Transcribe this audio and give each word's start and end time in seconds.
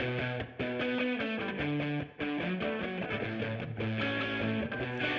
Thank 0.00 0.48
you. 0.60 0.69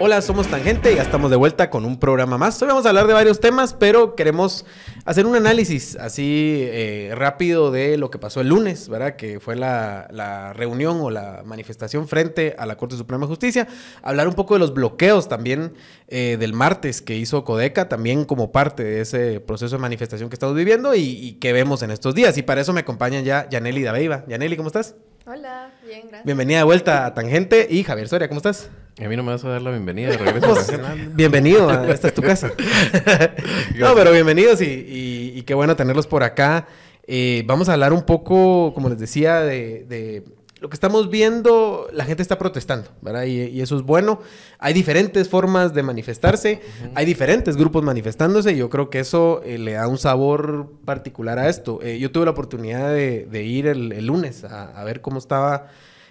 Hola, 0.03 0.19
somos 0.23 0.47
Tangente 0.47 0.91
y 0.91 0.95
ya 0.95 1.03
estamos 1.03 1.29
de 1.29 1.37
vuelta 1.37 1.69
con 1.69 1.85
un 1.85 1.99
programa 1.99 2.35
más. 2.35 2.59
Hoy 2.59 2.69
vamos 2.69 2.87
a 2.87 2.89
hablar 2.89 3.05
de 3.05 3.13
varios 3.13 3.39
temas, 3.39 3.75
pero 3.75 4.15
queremos 4.15 4.65
hacer 5.05 5.27
un 5.27 5.35
análisis 5.35 5.95
así 5.95 6.57
eh, 6.63 7.11
rápido 7.13 7.69
de 7.69 7.97
lo 7.97 8.09
que 8.09 8.17
pasó 8.17 8.41
el 8.41 8.47
lunes, 8.47 8.89
¿verdad? 8.89 9.15
Que 9.15 9.39
fue 9.39 9.55
la, 9.55 10.53
reunión 10.55 11.01
o 11.01 11.11
la 11.11 11.43
manifestación 11.45 12.07
frente 12.07 12.55
a 12.57 12.65
la 12.65 12.77
Corte 12.77 12.97
Suprema 12.97 13.25
de 13.25 13.27
Justicia. 13.27 13.67
Hablar 14.01 14.27
un 14.27 14.33
poco 14.33 14.55
de 14.55 14.61
los 14.61 14.73
bloqueos 14.73 15.29
también 15.29 15.75
eh, 16.07 16.35
del 16.39 16.53
martes 16.53 17.03
que 17.03 17.15
hizo 17.15 17.43
Codeca, 17.43 17.87
también 17.87 18.25
como 18.25 18.51
parte 18.51 18.83
de 18.83 19.01
ese 19.01 19.39
proceso 19.39 19.75
de 19.75 19.83
manifestación 19.83 20.29
que 20.29 20.35
estamos 20.35 20.55
viviendo 20.55 20.95
y, 20.95 21.33
que 21.39 21.53
vemos 21.53 21.83
en 21.83 21.91
estos 21.91 22.15
días. 22.15 22.35
Y 22.39 22.41
para 22.41 22.61
eso 22.61 22.73
me 22.73 22.79
acompañan 22.79 23.23
ya 23.23 23.47
Yaneli 23.51 23.83
Dabeiva. 23.83 24.25
Yaneli, 24.27 24.57
¿cómo 24.57 24.69
estás? 24.69 24.95
Hola, 25.27 25.71
bien, 25.91 26.07
gracias. 26.07 26.25
Bienvenida 26.25 26.59
de 26.59 26.63
vuelta 26.63 27.05
a 27.05 27.13
Tangente 27.13 27.67
y 27.69 27.83
Javier 27.83 28.07
Soria, 28.07 28.29
¿cómo 28.29 28.37
estás? 28.37 28.69
A 29.03 29.07
mí 29.09 29.17
no 29.17 29.23
me 29.23 29.31
vas 29.31 29.43
a 29.43 29.49
dar 29.49 29.61
la 29.61 29.71
bienvenida 29.71 30.09
de 30.09 30.17
regreso. 30.17 30.55
bienvenido, 31.13 31.69
esta 31.91 32.07
es 32.07 32.13
tu 32.13 32.21
casa. 32.21 32.51
no, 33.77 33.93
pero 33.93 34.11
bienvenidos 34.11 34.61
y, 34.61 35.43
qué 35.45 35.53
bueno 35.53 35.75
tenerlos 35.75 36.07
por 36.07 36.23
acá. 36.23 36.67
Eh, 37.07 37.43
vamos 37.45 37.67
a 37.67 37.73
hablar 37.73 37.91
un 37.91 38.03
poco, 38.03 38.73
como 38.73 38.87
les 38.87 38.99
decía, 38.99 39.41
de 39.41 40.23
lo 40.61 40.69
que 40.69 40.75
estamos 40.75 41.09
viendo, 41.09 41.87
la 41.91 42.05
gente 42.05 42.21
está 42.21 42.37
protestando, 42.37 42.87
¿verdad? 43.01 43.23
Y, 43.23 43.59
eso 43.61 43.75
es 43.75 43.81
bueno. 43.81 44.21
Hay 44.59 44.75
diferentes 44.75 45.27
formas 45.27 45.73
de 45.73 45.81
manifestarse, 45.81 46.61
hay 46.93 47.03
diferentes 47.03 47.57
grupos 47.57 47.83
manifestándose, 47.83 48.51
y 48.51 48.57
yo 48.57 48.69
creo 48.69 48.91
que 48.91 48.99
eso 48.99 49.41
eh, 49.43 49.57
le 49.57 49.73
da 49.73 49.87
un 49.87 49.97
sabor 49.97 50.71
particular 50.85 51.39
a 51.39 51.49
esto. 51.49 51.79
Eh, 51.81 51.97
yo 51.97 52.11
tuve 52.11 52.25
la 52.25 52.31
oportunidad 52.31 52.93
de, 52.93 53.43
ir 53.43 53.65
el, 53.65 54.05
lunes 54.05 54.43
a, 54.43 54.83
ver 54.83 55.01
cómo 55.01 55.17
estaba 55.17 55.65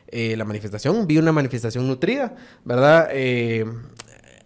eh, 0.08 0.36
la 0.36 0.44
manifestación, 0.44 1.06
vi 1.06 1.18
una 1.18 1.30
manifestación 1.30 1.86
nutrida, 1.86 2.34
¿verdad? 2.64 3.08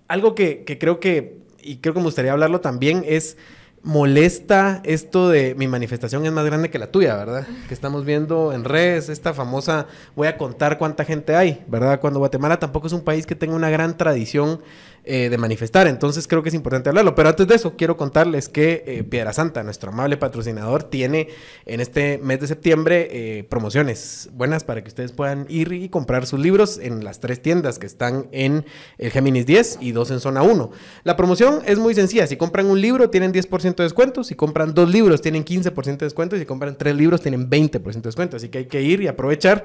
algo 0.06 0.34
que, 0.34 0.64
que 0.64 0.78
creo 0.78 1.00
que, 1.00 1.38
y 1.62 1.78
creo 1.78 1.94
que 1.94 2.00
me 2.00 2.04
gustaría 2.04 2.32
hablarlo 2.32 2.60
también, 2.60 3.04
es 3.06 3.38
molesta 3.84 4.80
esto 4.82 5.28
de 5.28 5.54
mi 5.54 5.68
manifestación 5.68 6.24
es 6.24 6.32
más 6.32 6.46
grande 6.46 6.70
que 6.70 6.78
la 6.78 6.90
tuya, 6.90 7.16
¿verdad? 7.16 7.46
Que 7.68 7.74
estamos 7.74 8.06
viendo 8.06 8.54
en 8.54 8.64
redes, 8.64 9.10
esta 9.10 9.34
famosa, 9.34 9.86
voy 10.16 10.26
a 10.26 10.38
contar 10.38 10.78
cuánta 10.78 11.04
gente 11.04 11.36
hay, 11.36 11.62
¿verdad? 11.68 12.00
Cuando 12.00 12.18
Guatemala 12.18 12.58
tampoco 12.58 12.86
es 12.86 12.94
un 12.94 13.02
país 13.02 13.26
que 13.26 13.34
tenga 13.34 13.54
una 13.54 13.68
gran 13.68 13.96
tradición 13.98 14.62
eh, 15.06 15.28
de 15.28 15.36
manifestar. 15.36 15.86
Entonces 15.86 16.26
creo 16.26 16.42
que 16.42 16.48
es 16.48 16.54
importante 16.54 16.88
hablarlo. 16.88 17.14
Pero 17.14 17.28
antes 17.28 17.46
de 17.46 17.54
eso, 17.54 17.76
quiero 17.76 17.98
contarles 17.98 18.48
que 18.48 18.84
eh, 18.86 19.04
Piedra 19.04 19.34
Santa, 19.34 19.62
nuestro 19.62 19.90
amable 19.92 20.16
patrocinador, 20.16 20.84
tiene 20.84 21.28
en 21.66 21.80
este 21.80 22.16
mes 22.16 22.40
de 22.40 22.46
septiembre 22.46 23.08
eh, 23.10 23.44
promociones 23.44 24.30
buenas 24.32 24.64
para 24.64 24.82
que 24.82 24.88
ustedes 24.88 25.12
puedan 25.12 25.44
ir 25.50 25.72
y 25.74 25.90
comprar 25.90 26.24
sus 26.24 26.40
libros 26.40 26.78
en 26.78 27.04
las 27.04 27.20
tres 27.20 27.42
tiendas 27.42 27.78
que 27.78 27.84
están 27.84 28.28
en 28.32 28.64
el 28.96 29.10
Géminis 29.10 29.44
10 29.44 29.78
y 29.82 29.92
dos 29.92 30.10
en 30.10 30.20
zona 30.20 30.42
1. 30.42 30.70
La 31.02 31.16
promoción 31.16 31.60
es 31.66 31.78
muy 31.78 31.94
sencilla. 31.94 32.26
Si 32.26 32.38
compran 32.38 32.64
un 32.64 32.80
libro, 32.80 33.10
tienen 33.10 33.30
10% 33.30 33.74
de 33.74 33.84
descuento. 33.84 34.24
Si 34.24 34.34
compran 34.34 34.72
dos 34.72 34.90
libros, 34.90 35.20
tienen 35.20 35.44
15% 35.44 35.98
de 35.98 36.06
descuento. 36.06 36.36
Y 36.36 36.38
si 36.38 36.46
compran 36.46 36.78
tres 36.78 36.96
libros, 36.96 37.20
tienen 37.20 37.50
20% 37.50 37.82
de 37.82 38.00
descuento. 38.00 38.38
Así 38.38 38.48
que 38.48 38.56
hay 38.56 38.66
que 38.66 38.80
ir 38.80 39.02
y 39.02 39.08
aprovechar 39.08 39.64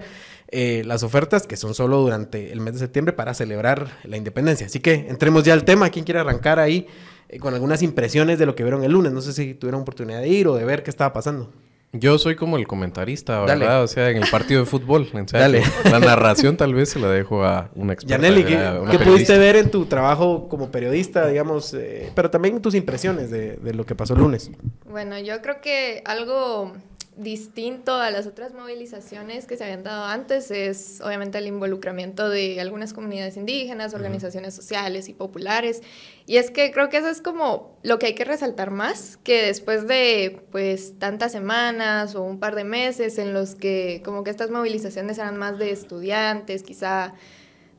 las 0.52 1.04
ofertas 1.04 1.46
que 1.46 1.58
son 1.58 1.74
solo 1.74 2.00
durante 2.00 2.52
el 2.52 2.60
mes 2.60 2.74
de 2.74 2.80
septiembre 2.80 3.14
para 3.14 3.34
celebrar 3.34 4.00
la 4.04 4.18
independencia. 4.18 4.66
Así 4.66 4.80
que 4.80 5.08
entre 5.10 5.32
ya 5.44 5.54
al 5.54 5.64
tema. 5.64 5.90
¿Quién 5.90 6.06
quiere 6.06 6.20
arrancar 6.20 6.60
ahí 6.60 6.88
eh, 7.30 7.40
con 7.40 7.54
algunas 7.54 7.82
impresiones 7.84 8.40
de 8.40 8.46
lo 8.46 8.56
que 8.56 8.64
vieron 8.64 8.84
el 8.84 8.92
lunes? 8.92 9.12
No 9.12 9.22
sé 9.22 9.34
si 9.34 9.54
tuvieron 9.54 9.82
oportunidad 9.82 10.22
de 10.22 10.28
ir 10.30 10.48
o 10.48 10.56
de 10.56 10.66
ver 10.66 10.84
qué 10.84 10.90
estaba 10.90 11.14
pasando. 11.14 11.52
Yo 11.92 12.20
soy 12.20 12.36
como 12.36 12.58
el 12.58 12.68
comentarista, 12.68 13.42
¿verdad? 13.42 13.82
O 13.82 13.88
sea, 13.88 14.10
en 14.12 14.18
el 14.18 14.30
partido 14.30 14.60
de 14.60 14.68
fútbol. 14.68 15.10
Dale. 15.32 15.64
La 15.86 16.00
narración 16.00 16.56
tal 16.56 16.76
vez 16.76 16.90
se 16.90 17.00
la 17.00 17.10
dejo 17.10 17.44
a 17.44 17.72
una 17.74 17.94
experta. 17.94 18.22
Yaneli, 18.22 18.44
¿qué, 18.44 19.00
pudiste 19.00 19.40
ver 19.40 19.56
en 19.56 19.72
tu 19.72 19.86
trabajo 19.88 20.48
como 20.50 20.70
periodista, 20.70 21.28
digamos, 21.28 21.74
eh, 21.74 22.12
pero 22.14 22.30
también 22.30 22.62
tus 22.62 22.76
impresiones 22.76 23.32
de, 23.32 23.56
de, 23.56 23.74
lo 23.74 23.88
que 23.88 23.96
pasó 23.96 24.14
el 24.14 24.20
lunes? 24.20 24.52
Bueno, 24.88 25.18
yo 25.18 25.42
creo 25.42 25.62
que 25.62 26.04
algo 26.06 26.74
distinto 27.20 27.96
a 27.96 28.12
las 28.12 28.28
otras 28.28 28.54
movilizaciones 28.54 29.46
que 29.46 29.58
se 29.58 29.66
habían 29.66 29.84
dado 29.84 30.06
antes 30.06 30.52
es 30.52 31.02
obviamente 31.02 31.38
el 31.38 31.48
involucramiento 31.48 32.30
de 32.30 32.62
algunas 32.62 32.94
comunidades 32.94 33.36
indígenas, 33.36 33.94
organizaciones 33.94 34.56
sociales 34.56 35.10
y 35.10 35.14
populares. 35.14 35.82
Y 36.26 36.38
es 36.38 36.50
que 36.50 36.72
creo 36.72 36.88
que 36.88 36.98
eso 36.98 37.10
es 37.10 37.22
como 37.22 37.78
lo 37.84 38.00
que 38.00 38.08
hay 38.08 38.16
que 38.16 38.24
resaltar 38.24 38.72
más, 38.72 39.18
que 39.18 39.44
después 39.44 39.86
de 39.88 40.42
pues 40.52 40.98
tantas 40.98 41.34
semanas 41.34 42.16
o 42.16 42.24
un 42.24 42.40
par 42.40 42.56
de 42.56 42.64
meses 42.64 43.18
en 43.18 43.34
los 43.34 43.56
que 43.56 44.02
como 44.06 44.24
que 44.24 44.30
estas 44.30 44.50
movilizaciones 44.50 45.18
eran 45.18 45.38
más 45.38 45.60
de 45.60 45.72
estudiantes, 45.72 46.64
quizá 46.64 47.14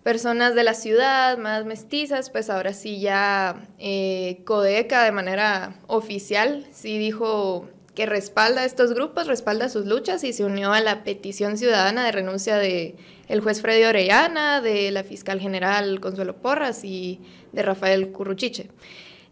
personas 0.03 0.55
de 0.55 0.65
la 0.65 0.75
ciudad, 0.75 1.39
más 1.39 1.65
mestizas, 1.65 2.29
pues 2.29 2.51
ahora 2.51 2.75
sí 2.75 3.01
ya 3.01 3.67
eh, 3.79 4.43
Codeca 4.45 5.05
de 5.05 5.13
manera 5.13 5.77
oficial 5.87 6.67
sí 6.73 6.99
dijo 6.99 7.69
que 7.95 8.07
respalda 8.07 8.63
a 8.63 8.65
estos 8.65 8.95
grupos, 8.95 9.27
respalda 9.27 9.69
sus 9.69 9.87
luchas 9.87 10.23
y 10.25 10.33
se 10.33 10.45
unió 10.45 10.73
a 10.73 10.81
la 10.81 11.03
petición 11.03 11.59
ciudadana 11.59 12.05
de 12.05 12.13
renuncia 12.13 12.57
de 12.57 12.95
el 13.29 13.41
juez 13.41 13.61
Freddy 13.61 13.85
Orellana, 13.85 14.61
de 14.61 14.91
la 14.91 15.05
fiscal 15.05 15.41
general 15.41 16.01
Consuelo 16.01 16.37
Porras 16.37 16.85
y 16.85 17.21
de 17.53 17.63
Rafael 17.63 18.11
Curruchiche. 18.13 18.69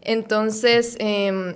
Entonces, 0.01 0.95
em, 0.99 1.55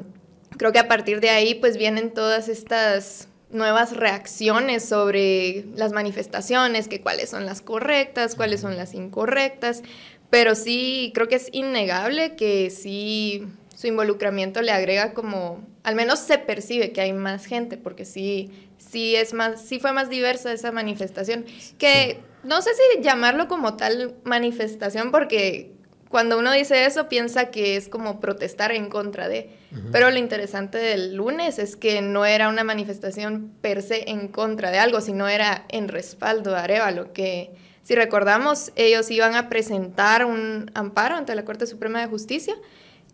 creo 0.58 0.72
que 0.72 0.80
a 0.80 0.88
partir 0.88 1.20
de 1.20 1.30
ahí 1.30 1.56
pues 1.56 1.78
vienen 1.78 2.14
todas 2.14 2.50
estas 2.50 3.28
nuevas 3.50 3.96
reacciones 3.96 4.84
sobre 4.84 5.66
las 5.76 5.92
manifestaciones, 5.92 6.88
que 6.88 7.02
cuáles 7.02 7.30
son 7.30 7.46
las 7.46 7.62
correctas, 7.62 8.36
cuáles 8.36 8.62
son 8.62 8.76
las 8.76 8.94
incorrectas, 8.94 9.84
pero 10.30 10.56
sí 10.56 11.12
creo 11.14 11.28
que 11.28 11.36
es 11.36 11.50
innegable 11.52 12.36
que 12.36 12.72
sí 12.72 13.46
su 13.84 13.88
involucramiento 13.88 14.62
le 14.62 14.72
agrega 14.72 15.14
como, 15.14 15.62
al 15.84 15.96
menos 15.96 16.20
se 16.20 16.38
percibe 16.38 16.94
que 16.94 17.02
hay 17.02 17.12
más 17.12 17.46
gente, 17.46 17.76
porque 17.76 18.06
sí, 18.06 18.50
sí 18.78 19.18
es 19.18 19.34
más, 19.34 19.62
sí 19.62 19.78
fue 19.78 19.92
más 19.92 20.10
diversa 20.10 20.54
esa 20.54 20.72
manifestación, 20.72 21.44
que 21.78 22.22
no 22.46 22.62
sé 22.62 22.70
si 22.74 23.02
llamarlo 23.04 23.50
como 23.50 23.76
tal 23.76 24.16
manifestación, 24.24 25.12
porque 25.12 25.74
cuando 26.08 26.40
uno 26.40 26.54
dice 26.54 26.86
eso 26.86 27.10
piensa 27.10 27.52
que 27.52 27.76
es 27.76 27.90
como 27.90 28.22
protestar 28.22 28.72
en 28.72 28.88
contra 28.88 29.28
de, 29.28 29.50
pero 29.92 30.12
lo 30.12 30.18
interesante 30.18 30.78
del 30.78 31.16
lunes 31.16 31.60
es 31.60 31.76
que 31.76 32.02
no 32.02 32.26
era 32.26 32.48
una 32.48 32.64
manifestación 32.64 33.52
per 33.60 33.82
se 33.82 34.10
en 34.10 34.30
contra 34.30 34.72
de 34.72 34.80
algo, 34.80 35.02
sino 35.02 35.28
era 35.28 35.66
en 35.68 35.90
respaldo 35.90 36.56
a 36.56 36.64
Arevalo, 36.64 37.12
que 37.12 37.52
si 37.82 37.96
recordamos, 37.96 38.72
ellos 38.78 39.12
iban 39.12 39.36
a 39.36 39.50
presentar 39.50 40.24
un 40.24 40.72
amparo 40.74 41.16
ante 41.16 41.36
la 41.36 41.44
Corte 41.44 41.68
Suprema 41.68 42.00
de 42.00 42.08
Justicia, 42.08 42.56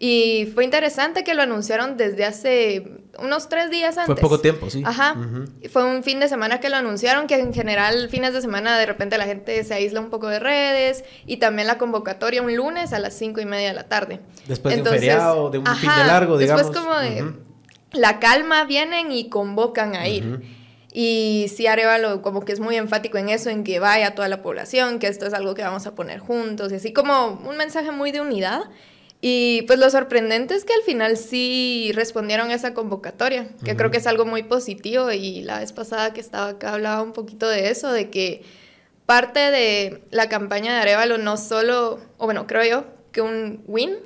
y 0.01 0.49
fue 0.55 0.63
interesante 0.63 1.25
que 1.25 1.33
lo 1.33 1.41
anunciaron 1.41 1.97
desde 1.97 2.23
hace 2.23 3.03
unos 3.19 3.49
tres 3.49 3.69
días 3.69 3.97
antes. 3.97 4.15
Fue 4.15 4.15
poco 4.15 4.39
tiempo, 4.39 4.69
sí. 4.69 4.81
Ajá. 4.85 5.17
Fue 5.69 5.83
un 5.83 6.03
fin 6.03 6.21
de 6.21 6.29
semana 6.29 6.61
que 6.61 6.69
lo 6.69 6.77
anunciaron, 6.77 7.27
que 7.27 7.35
en 7.35 7.53
general 7.53 8.07
fines 8.09 8.33
de 8.33 8.39
semana 8.39 8.77
de 8.77 8.85
repente 8.85 9.17
la 9.17 9.25
gente 9.25 9.61
se 9.65 9.73
aísla 9.73 9.99
un 9.99 10.09
poco 10.09 10.29
de 10.29 10.39
redes 10.39 11.03
y 11.25 11.37
también 11.37 11.67
la 11.67 11.77
convocatoria 11.77 12.41
un 12.41 12.55
lunes 12.55 12.93
a 12.93 12.99
las 12.99 13.13
cinco 13.13 13.41
y 13.41 13.45
media 13.45 13.67
de 13.67 13.73
la 13.73 13.89
tarde. 13.89 14.21
Después 14.47 14.73
de 14.75 14.81
un 14.81 14.87
feriado, 14.87 15.49
de 15.49 15.57
un 15.57 15.65
fin 15.65 15.89
de 15.97 16.05
largo, 16.05 16.37
digamos. 16.37 16.63
Después 16.63 16.85
como 16.85 16.97
de 16.97 17.33
la 17.91 18.19
calma 18.19 18.63
vienen 18.63 19.11
y 19.11 19.27
convocan 19.27 19.95
a 19.95 20.07
ir. 20.07 20.41
Y 20.93 21.51
sí, 21.53 21.67
Arevalo 21.67 22.21
como 22.21 22.45
que 22.45 22.53
es 22.53 22.61
muy 22.61 22.77
enfático 22.77 23.17
en 23.17 23.27
eso, 23.27 23.49
en 23.49 23.65
que 23.65 23.79
vaya 23.79 24.15
toda 24.15 24.29
la 24.29 24.41
población, 24.41 24.99
que 24.99 25.07
esto 25.07 25.27
es 25.27 25.33
algo 25.33 25.55
que 25.55 25.61
vamos 25.61 25.85
a 25.87 25.93
poner 25.93 26.19
juntos, 26.19 26.71
y 26.71 26.75
así 26.75 26.93
como 26.93 27.39
un 27.45 27.57
mensaje 27.57 27.91
muy 27.91 28.11
de 28.11 28.21
unidad. 28.21 28.61
Y 29.21 29.63
pues 29.63 29.79
lo 29.79 29.89
sorprendente 29.89 30.55
es 30.55 30.63
que 30.63 30.73
al 30.73 30.81
final 30.81 31.17
sí 31.17 31.91
respondieron 31.93 32.51
a 32.51 32.53
esa 32.53 32.73
convocatoria, 32.73 33.49
que 33.65 33.75
creo 33.75 33.91
que 33.91 33.97
es 33.97 34.07
algo 34.07 34.25
muy 34.25 34.43
positivo. 34.43 35.11
Y 35.11 35.41
la 35.41 35.59
vez 35.59 35.73
pasada 35.73 36.13
que 36.13 36.21
estaba 36.21 36.49
acá 36.49 36.73
hablaba 36.73 37.01
un 37.01 37.11
poquito 37.11 37.49
de 37.49 37.69
eso, 37.69 37.91
de 37.91 38.09
que 38.09 38.43
parte 39.05 39.39
de 39.51 40.03
la 40.11 40.29
campaña 40.29 40.73
de 40.73 40.79
Arevalo 40.79 41.17
no 41.17 41.35
solo, 41.35 41.99
o 42.17 42.25
bueno, 42.25 42.47
creo 42.47 42.63
yo, 42.63 42.85
que 43.11 43.21
un 43.21 43.61
win 43.67 43.97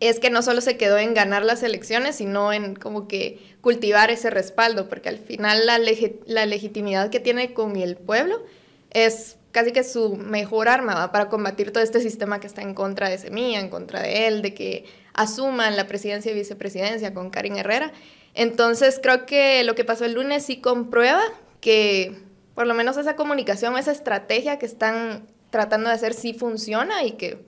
es 0.00 0.20
que 0.20 0.28
no 0.28 0.42
solo 0.42 0.60
se 0.60 0.76
quedó 0.76 0.98
en 0.98 1.14
ganar 1.14 1.44
las 1.44 1.62
elecciones, 1.62 2.16
sino 2.16 2.52
en 2.52 2.74
como 2.74 3.08
que 3.08 3.38
cultivar 3.62 4.10
ese 4.10 4.28
respaldo, 4.28 4.88
porque 4.88 5.08
al 5.08 5.18
final 5.18 5.64
la, 5.64 5.80
la 6.26 6.44
legitimidad 6.44 7.08
que 7.08 7.20
tiene 7.20 7.54
con 7.54 7.76
el 7.76 7.96
pueblo 7.96 8.42
es 8.90 9.35
casi 9.56 9.72
que 9.72 9.84
su 9.84 10.18
mejor 10.18 10.68
arma 10.68 11.10
para 11.12 11.30
combatir 11.30 11.72
todo 11.72 11.82
este 11.82 12.02
sistema 12.02 12.40
que 12.40 12.46
está 12.46 12.60
en 12.60 12.74
contra 12.74 13.08
de 13.08 13.16
Semilla, 13.16 13.58
en 13.58 13.70
contra 13.70 14.02
de 14.02 14.26
él, 14.26 14.42
de 14.42 14.52
que 14.52 14.84
asuman 15.14 15.76
la 15.76 15.86
presidencia 15.86 16.30
y 16.30 16.34
vicepresidencia 16.34 17.14
con 17.14 17.30
Karin 17.30 17.56
Herrera. 17.56 17.90
Entonces 18.34 19.00
creo 19.02 19.24
que 19.24 19.64
lo 19.64 19.74
que 19.74 19.82
pasó 19.82 20.04
el 20.04 20.12
lunes 20.12 20.44
sí 20.44 20.60
comprueba 20.60 21.22
que 21.62 22.20
por 22.54 22.66
lo 22.66 22.74
menos 22.74 22.98
esa 22.98 23.16
comunicación, 23.16 23.78
esa 23.78 23.92
estrategia 23.92 24.58
que 24.58 24.66
están 24.66 25.24
tratando 25.48 25.88
de 25.88 25.94
hacer 25.94 26.12
sí 26.12 26.34
funciona 26.34 27.04
y 27.04 27.12
que 27.12 27.42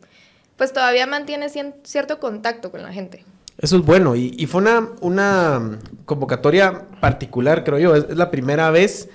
pues 0.56 0.72
todavía 0.72 1.06
mantiene 1.06 1.50
cierto 1.82 2.20
contacto 2.20 2.70
con 2.70 2.82
la 2.84 2.90
gente. 2.90 3.26
Eso 3.58 3.76
es 3.76 3.82
bueno 3.84 4.16
y, 4.16 4.46
fue 4.46 4.62
una 5.02 5.78
convocatoria 6.06 6.88
particular, 7.02 7.64
creo 7.64 7.78
yo. 7.78 7.94
es 7.96 8.16
la 8.16 8.30
primera 8.30 8.70
vez 8.70 9.10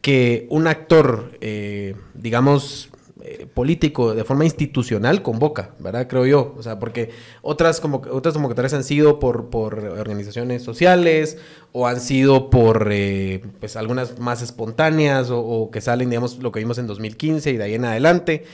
que 0.00 0.46
un 0.50 0.66
actor, 0.66 1.32
eh, 1.40 1.94
digamos, 2.14 2.90
eh, 3.22 3.46
político 3.52 4.14
de 4.14 4.24
forma 4.24 4.44
institucional 4.44 5.22
convoca, 5.22 5.74
¿verdad? 5.80 6.06
Creo 6.08 6.24
yo. 6.24 6.54
O 6.56 6.62
sea, 6.62 6.78
porque 6.78 7.10
otras, 7.42 7.80
como, 7.80 8.02
otras 8.10 8.34
convocatorias 8.34 8.74
han 8.74 8.84
sido 8.84 9.18
por, 9.18 9.50
por 9.50 9.78
organizaciones 9.78 10.62
sociales 10.62 11.38
o 11.72 11.86
han 11.86 12.00
sido 12.00 12.48
por, 12.48 12.88
eh, 12.92 13.42
pues, 13.60 13.76
algunas 13.76 14.18
más 14.20 14.40
espontáneas 14.40 15.28
o, 15.30 15.70
que 15.72 15.80
salen, 15.80 16.10
digamos, 16.10 16.38
lo 16.38 16.52
que 16.52 16.60
vimos 16.60 16.78
en 16.78 16.86
2015 16.86 17.50
y 17.50 17.56
de 17.56 17.64
ahí 17.64 17.74
en 17.74 17.84
adelante. 17.84 18.44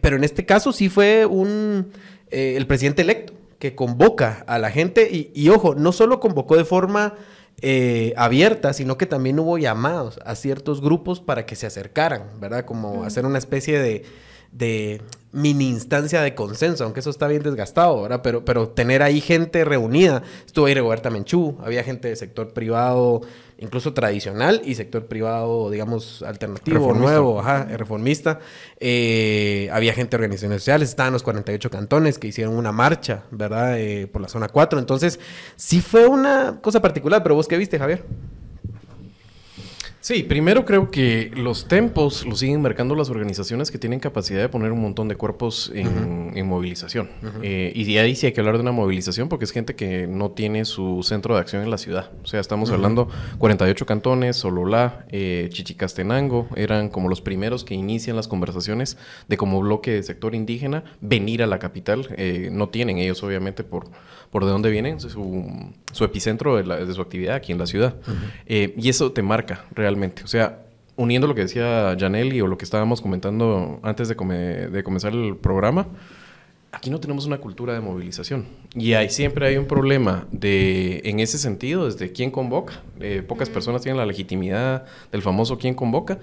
pero 0.00 0.16
en 0.16 0.24
este 0.24 0.46
caso 0.46 0.72
sí 0.72 0.88
fue 0.88 1.26
un, 1.26 1.92
el 2.30 2.66
presidente 2.66 3.02
electo 3.02 3.34
que 3.58 3.74
convoca 3.74 4.44
a 4.46 4.58
la 4.58 4.70
gente 4.70 5.08
y, 5.10 5.30
y 5.34 5.48
ojo, 5.50 5.74
no 5.74 5.92
solo 5.92 6.20
convocó 6.20 6.56
de 6.56 6.64
forma 6.64 7.14
eh, 7.62 8.12
abierta, 8.16 8.72
sino 8.72 8.98
que 8.98 9.06
también 9.06 9.38
hubo 9.38 9.56
llamados 9.58 10.18
a 10.24 10.34
ciertos 10.34 10.80
grupos 10.80 11.20
para 11.20 11.46
que 11.46 11.56
se 11.56 11.66
acercaran, 11.66 12.24
¿verdad? 12.38 12.64
Como 12.64 13.04
hacer 13.04 13.24
una 13.24 13.38
especie 13.38 13.78
de, 13.78 14.04
de 14.52 15.00
mini 15.32 15.68
instancia 15.68 16.22
de 16.22 16.34
consenso, 16.34 16.84
aunque 16.84 17.00
eso 17.00 17.10
está 17.10 17.28
bien 17.28 17.42
desgastado, 17.42 18.02
¿verdad? 18.02 18.20
Pero, 18.22 18.44
pero 18.44 18.68
tener 18.68 19.02
ahí 19.02 19.20
gente 19.20 19.64
reunida. 19.64 20.22
Estuvo 20.44 20.66
ahí 20.66 20.74
Roberta 20.74 21.10
Menchú, 21.10 21.58
había 21.62 21.82
gente 21.82 22.08
del 22.08 22.16
sector 22.16 22.52
privado, 22.52 23.22
incluso 23.58 23.94
tradicional, 23.94 24.62
y 24.64 24.74
sector 24.74 25.06
privado, 25.06 25.70
digamos, 25.70 26.22
alternativo, 26.22 26.92
nuevo, 26.92 27.40
ajá, 27.40 27.64
reformista. 27.64 28.40
Eh, 28.78 29.68
había 29.72 29.92
gente 29.92 30.10
de 30.10 30.16
organizaciones 30.16 30.62
sociales, 30.62 30.90
estaban 30.90 31.12
los 31.12 31.22
48 31.22 31.70
cantones 31.70 32.18
que 32.18 32.28
hicieron 32.28 32.54
una 32.54 32.72
marcha, 32.72 33.24
¿verdad? 33.30 33.78
Eh, 33.78 34.06
por 34.06 34.20
la 34.20 34.28
zona 34.28 34.48
4. 34.48 34.78
Entonces, 34.78 35.18
sí 35.56 35.80
fue 35.80 36.06
una 36.06 36.60
cosa 36.60 36.80
particular, 36.80 37.22
pero 37.22 37.34
vos 37.34 37.48
qué 37.48 37.56
viste, 37.56 37.78
Javier? 37.78 38.04
Sí, 40.06 40.22
primero 40.22 40.64
creo 40.64 40.92
que 40.92 41.32
los 41.34 41.66
tempos 41.66 42.24
los 42.24 42.38
siguen 42.38 42.62
marcando 42.62 42.94
las 42.94 43.10
organizaciones 43.10 43.72
que 43.72 43.78
tienen 43.78 43.98
capacidad 43.98 44.40
de 44.40 44.48
poner 44.48 44.70
un 44.70 44.80
montón 44.80 45.08
de 45.08 45.16
cuerpos 45.16 45.72
en, 45.74 46.46
movilización. 46.46 47.10
Eh, 47.42 47.72
y 47.74 47.98
ahí 47.98 48.14
sí 48.14 48.26
hay 48.26 48.32
que 48.32 48.38
hablar 48.38 48.54
de 48.54 48.60
una 48.60 48.70
movilización 48.70 49.28
porque 49.28 49.46
es 49.46 49.50
gente 49.50 49.74
que 49.74 50.06
no 50.06 50.30
tiene 50.30 50.64
su 50.64 51.02
centro 51.02 51.34
de 51.34 51.40
acción 51.40 51.64
en 51.64 51.72
la 51.72 51.76
ciudad. 51.76 52.12
O 52.22 52.26
sea, 52.28 52.38
estamos 52.38 52.70
hablando 52.70 53.08
48 53.38 53.84
cantones, 53.84 54.36
Sololá, 54.36 55.06
eh, 55.08 55.48
Chichicastenango, 55.50 56.46
eran 56.54 56.88
como 56.88 57.08
los 57.08 57.20
primeros 57.20 57.64
que 57.64 57.74
inician 57.74 58.14
las 58.14 58.28
conversaciones 58.28 58.98
de 59.26 59.36
como 59.36 59.60
bloque 59.60 59.90
de 59.90 60.04
sector 60.04 60.36
indígena 60.36 60.84
venir 61.00 61.42
a 61.42 61.48
la 61.48 61.58
capital. 61.58 62.14
Eh, 62.16 62.50
no 62.52 62.68
tienen 62.68 62.98
ellos 62.98 63.24
obviamente 63.24 63.64
por 63.64 63.88
por 64.36 64.44
de 64.44 64.50
dónde 64.50 64.70
vienen, 64.70 65.00
su, 65.00 65.72
su 65.92 66.04
epicentro 66.04 66.62
de, 66.62 66.92
su 66.92 67.00
actividad 67.00 67.36
aquí 67.36 67.52
en 67.52 67.58
la 67.58 67.64
ciudad. 67.64 67.94
Eh, 68.44 68.74
y 68.76 68.90
eso 68.90 69.10
te 69.10 69.22
marca 69.22 69.64
realmente. 69.74 70.24
O 70.24 70.26
sea, 70.26 70.58
uniendo 70.94 71.26
lo 71.26 71.34
que 71.34 71.40
decía 71.40 71.96
Janelli 71.98 72.42
o 72.42 72.46
lo 72.46 72.58
que 72.58 72.66
estábamos 72.66 73.00
comentando 73.00 73.80
antes 73.82 74.08
de, 74.08 74.14
de 74.14 74.82
comenzar 74.84 75.14
el 75.14 75.36
programa, 75.36 75.86
aquí 76.70 76.90
no 76.90 77.00
tenemos 77.00 77.24
una 77.24 77.38
cultura 77.38 77.72
de 77.72 77.80
movilización. 77.80 78.44
Y 78.74 78.92
hay, 78.92 79.08
siempre 79.08 79.46
hay 79.46 79.56
un 79.56 79.64
problema 79.64 80.26
de, 80.32 81.00
en 81.04 81.20
ese 81.20 81.38
sentido, 81.38 81.86
desde 81.86 82.12
quién 82.12 82.30
convoca. 82.30 82.82
Eh, 83.00 83.22
pocas 83.26 83.48
personas 83.48 83.80
tienen 83.80 83.96
la 83.96 84.04
legitimidad 84.04 84.84
del 85.12 85.22
famoso 85.22 85.56
quién 85.56 85.72
convoca. 85.72 86.18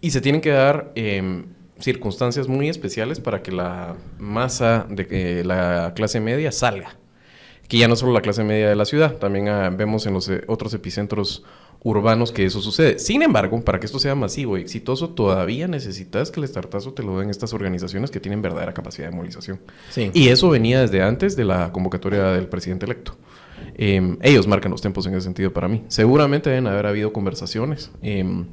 Y 0.00 0.12
se 0.12 0.20
tienen 0.20 0.40
que 0.40 0.50
dar 0.50 0.92
em, 0.94 1.46
circunstancias 1.80 2.46
muy 2.46 2.68
especiales 2.68 3.18
para 3.18 3.42
que 3.42 3.50
la 3.50 3.96
masa 4.20 4.86
de 4.88 5.42
la 5.42 5.94
clase 5.96 6.20
media 6.20 6.52
salga 6.52 6.96
que 7.68 7.78
ya 7.78 7.88
no 7.88 7.96
solo 7.96 8.12
la 8.12 8.20
clase 8.20 8.44
media 8.44 8.68
de 8.68 8.76
la 8.76 8.84
ciudad, 8.84 9.16
también 9.16 9.48
ah, 9.48 9.70
vemos 9.70 10.06
en 10.06 10.14
los 10.14 10.28
eh, 10.28 10.42
otros 10.46 10.72
epicentros 10.74 11.44
urbanos 11.82 12.32
que 12.32 12.44
eso 12.44 12.60
sucede. 12.60 12.98
Sin 12.98 13.22
embargo, 13.22 13.60
para 13.62 13.78
que 13.78 13.86
esto 13.86 13.98
sea 13.98 14.14
masivo 14.14 14.58
y 14.58 14.60
exitoso, 14.60 15.10
todavía 15.10 15.68
necesitas 15.68 16.30
que 16.30 16.40
el 16.40 16.44
estartazo 16.44 16.92
te 16.92 17.02
lo 17.02 17.18
den 17.18 17.30
estas 17.30 17.52
organizaciones 17.52 18.10
que 18.10 18.18
tienen 18.18 18.42
verdadera 18.42 18.74
capacidad 18.74 19.08
de 19.08 19.14
movilización. 19.14 19.60
Y 20.12 20.28
eso 20.28 20.48
venía 20.50 20.80
desde 20.80 21.02
antes 21.02 21.36
de 21.36 21.44
la 21.44 21.72
convocatoria 21.72 22.24
del 22.32 22.48
presidente 22.48 22.86
electo. 22.86 23.16
Em, 23.76 24.18
ellos 24.22 24.46
marcan 24.46 24.72
los 24.72 24.80
tiempos 24.80 25.06
en 25.06 25.14
ese 25.14 25.22
sentido 25.22 25.52
para 25.52 25.68
mí. 25.68 25.84
Seguramente 25.88 26.50
deben 26.50 26.66
haber 26.66 26.86
habido 26.86 27.12
conversaciones 27.12 27.90
em, 28.02 28.46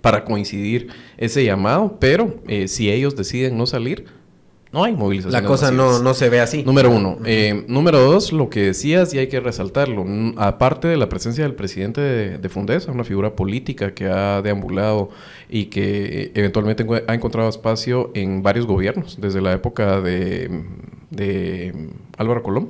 para 0.00 0.24
coincidir 0.24 0.88
ese 1.16 1.44
llamado, 1.44 1.98
pero 1.98 2.40
eh, 2.46 2.68
si 2.68 2.90
ellos 2.90 3.16
deciden 3.16 3.56
no 3.56 3.66
salir, 3.66 4.06
no 4.72 4.84
hay 4.84 4.94
movilización. 4.94 5.32
La 5.32 5.48
cosa 5.48 5.70
no, 5.70 6.00
no, 6.00 6.14
se 6.14 6.28
ve 6.28 6.40
así. 6.40 6.62
Número 6.62 6.90
uno. 6.90 7.18
Eh, 7.24 7.64
número 7.68 8.00
dos, 8.00 8.32
lo 8.32 8.50
que 8.50 8.60
decías 8.66 9.14
y 9.14 9.18
hay 9.18 9.28
que 9.28 9.40
resaltarlo. 9.40 10.04
Aparte 10.36 10.88
de 10.88 10.96
la 10.96 11.08
presencia 11.08 11.44
del 11.44 11.54
presidente 11.54 12.00
de, 12.00 12.38
de 12.38 12.48
Fundesa, 12.48 12.92
una 12.92 13.04
figura 13.04 13.34
política 13.34 13.94
que 13.94 14.06
ha 14.06 14.42
deambulado 14.42 15.10
y 15.48 15.66
que 15.66 16.22
eh, 16.22 16.32
eventualmente 16.34 16.86
ha 17.06 17.14
encontrado 17.14 17.48
espacio 17.48 18.10
en 18.14 18.42
varios 18.42 18.66
gobiernos, 18.66 19.18
desde 19.20 19.40
la 19.40 19.52
época 19.52 20.00
de, 20.00 20.64
de 21.10 21.90
Álvaro 22.18 22.42
Colón. 22.42 22.68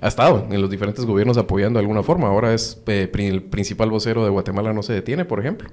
Ha 0.00 0.08
estado 0.08 0.46
en 0.50 0.60
los 0.60 0.70
diferentes 0.70 1.04
gobiernos 1.04 1.36
apoyando 1.36 1.78
de 1.78 1.82
alguna 1.82 2.02
forma. 2.02 2.28
Ahora 2.28 2.54
es 2.54 2.80
eh, 2.86 3.10
el 3.12 3.42
principal 3.42 3.90
vocero 3.90 4.24
de 4.24 4.30
Guatemala 4.30 4.72
no 4.72 4.82
se 4.82 4.92
detiene, 4.92 5.24
por 5.24 5.40
ejemplo, 5.40 5.68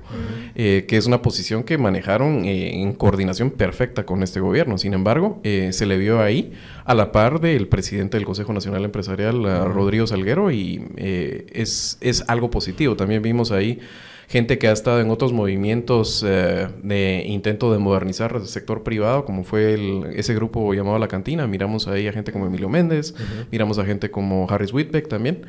eh, 0.55 0.85
que 0.87 0.97
es 0.97 1.05
una 1.07 1.21
posición 1.21 1.63
que 1.63 1.77
manejaron 1.77 2.43
en 2.45 2.93
coordinación 2.93 3.51
perfecta 3.51 4.05
con 4.05 4.23
este 4.23 4.39
gobierno. 4.39 4.77
Sin 4.77 4.93
embargo, 4.93 5.39
se 5.43 5.85
le 5.85 5.97
vio 5.97 6.21
ahí 6.21 6.51
a 6.85 6.93
la 6.93 7.11
par 7.11 7.39
del 7.39 7.67
presidente 7.67 8.17
del 8.17 8.25
Consejo 8.25 8.51
Nacional 8.53 8.83
Empresarial, 8.83 9.43
Rodrigo 9.65 10.07
Salguero, 10.07 10.51
y 10.51 10.83
es, 10.97 11.97
es 12.01 12.23
algo 12.27 12.49
positivo. 12.49 12.95
También 12.95 13.21
vimos 13.21 13.51
ahí 13.51 13.79
gente 14.27 14.57
que 14.57 14.67
ha 14.67 14.71
estado 14.71 14.99
en 14.99 15.09
otros 15.09 15.31
movimientos 15.31 16.23
eh, 16.27 16.67
de 16.83 17.23
intento 17.27 17.71
de 17.71 17.79
modernizar 17.79 18.35
el 18.35 18.45
sector 18.45 18.83
privado, 18.83 19.25
como 19.25 19.43
fue 19.43 19.77
ese 20.15 20.35
grupo 20.35 20.73
llamado 20.73 20.99
La 20.99 21.07
Cantina. 21.07 21.47
Miramos 21.47 21.87
ahí 21.87 22.07
a 22.07 22.13
gente 22.13 22.31
como 22.31 22.45
Emilio 22.45 22.69
Méndez, 22.69 23.15
miramos 23.51 23.79
a 23.79 23.85
gente 23.85 24.11
como 24.11 24.49
Harris 24.49 24.73
Whitbeck 24.73 25.07
también. 25.07 25.45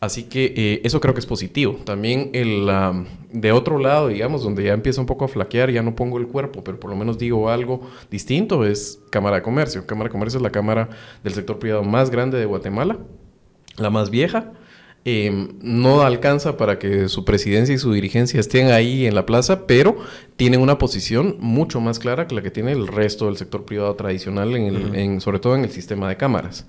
Así 0.00 0.24
que 0.24 0.52
eh, 0.56 0.80
eso 0.84 1.00
creo 1.00 1.14
que 1.14 1.20
es 1.20 1.26
positivo. 1.26 1.78
También 1.84 2.30
el, 2.34 2.68
de 3.32 3.52
otro 3.52 3.78
lado, 3.78 4.08
digamos, 4.08 4.42
donde 4.42 4.64
ya 4.64 4.74
empieza 4.74 5.00
un 5.00 5.06
poco 5.06 5.24
a 5.24 5.28
flaquear, 5.28 5.70
ya 5.70 5.82
no 5.82 5.94
pongo 5.94 6.18
el 6.18 6.26
cuerpo, 6.26 6.62
pero 6.62 6.78
por 6.78 6.90
lo 6.90 6.96
menos 6.96 7.16
digo 7.18 7.48
algo 7.48 7.88
distinto, 8.10 8.66
es 8.66 9.00
Cámara 9.10 9.36
de 9.36 9.42
Comercio. 9.42 9.86
Cámara 9.86 10.08
de 10.08 10.12
Comercio 10.12 10.38
es 10.38 10.42
la 10.42 10.50
cámara 10.50 10.90
del 11.22 11.32
sector 11.32 11.58
privado 11.58 11.84
más 11.84 12.10
grande 12.10 12.38
de 12.38 12.44
Guatemala, 12.44 12.98
la 13.78 13.90
más 13.90 14.10
vieja. 14.10 14.52
Em, 15.06 15.48
no 15.60 16.00
alcanza 16.00 16.56
para 16.56 16.78
que 16.78 17.08
su 17.08 17.26
presidencia 17.26 17.74
y 17.74 17.78
su 17.78 17.92
dirigencia 17.92 18.40
estén 18.40 18.68
ahí 18.68 19.06
en 19.06 19.14
la 19.14 19.26
plaza, 19.26 19.66
pero 19.66 19.98
tienen 20.36 20.60
una 20.60 20.78
posición 20.78 21.36
mucho 21.40 21.80
más 21.80 21.98
clara 21.98 22.26
que 22.26 22.34
la 22.34 22.40
que 22.40 22.50
tiene 22.50 22.72
el 22.72 22.86
resto 22.86 23.26
del 23.26 23.36
sector 23.36 23.66
privado 23.66 23.94
tradicional, 23.96 24.56
en 24.56 25.20
sobre 25.20 25.40
todo 25.40 25.56
en 25.56 25.64
el 25.64 25.70
sistema 25.70 26.08
de 26.08 26.16
cámaras. 26.16 26.66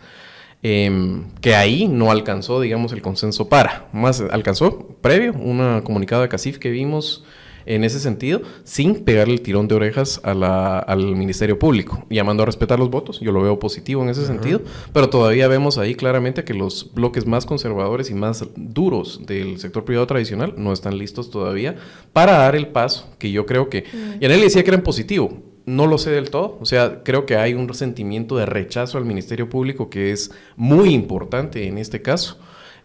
Em, 0.64 1.26
que 1.42 1.56
ahí 1.56 1.88
no 1.88 2.12
alcanzó, 2.12 2.60
digamos, 2.60 2.92
el 2.92 3.02
consenso 3.02 3.48
para. 3.48 3.88
Más 3.94 4.20
alcanzó 4.20 4.98
previo, 5.02 5.34
un 5.34 5.82
comunicado 5.82 6.24
de 6.24 6.30
CACIF 6.30 6.58
que 6.58 6.72
vimos 6.72 7.24
en 7.66 7.84
ese 7.84 8.00
sentido, 8.00 8.42
sin 8.64 9.04
pegarle 9.04 9.34
el 9.34 9.42
tirón 9.42 9.68
de 9.68 9.76
orejas 9.76 10.22
al 10.24 11.16
Ministerio 11.16 11.60
Público, 11.60 12.06
llamando 12.10 12.44
a 12.44 12.46
respetar 12.46 12.80
los 12.80 12.90
votos. 12.90 13.20
Yo 13.20 13.32
lo 13.32 13.42
veo 13.42 13.60
positivo 13.60 14.04
en 14.04 14.10
ese 14.10 14.26
sentido, 14.26 14.62
pero 14.94 15.10
todavía 15.10 15.48
vemos 15.48 15.78
ahí 15.78 15.96
claramente 15.96 16.44
que 16.44 16.54
los 16.54 16.94
bloques 16.94 17.26
más 17.26 17.46
conservadores 17.46 18.10
y 18.10 18.14
más 18.14 18.46
duros 18.56 19.22
del 19.26 19.60
sector 19.60 19.86
privado 19.86 20.08
tradicional 20.08 20.54
no 20.58 20.74
están 20.74 20.98
listos 20.98 21.30
todavía 21.30 21.76
para 22.14 22.34
dar 22.34 22.56
el 22.56 22.68
paso 22.68 23.10
que 23.18 23.32
yo 23.32 23.46
creo 23.46 23.70
que... 23.70 23.86
Y 24.20 24.26
en 24.26 24.32
él 24.32 24.42
decía 24.42 24.64
que 24.64 24.72
era 24.72 24.84
positivo. 24.84 25.42
No 25.66 25.88
lo 25.88 25.98
sé 25.98 26.12
del 26.12 26.30
todo, 26.30 26.60
o 26.62 26.66
sea, 26.66 27.02
creo 27.04 27.26
que 27.26 27.38
hay 27.38 27.56
un 27.56 27.74
sentimiento 27.74 28.38
de 28.38 28.46
rechazo 28.46 29.00
al 29.00 29.06
Ministerio 29.06 29.50
Público 29.50 29.90
que 29.90 30.12
es 30.12 30.30
muy 30.56 30.94
importante 30.94 31.68
en 31.68 31.80
este 31.80 32.04
caso. 32.04 32.38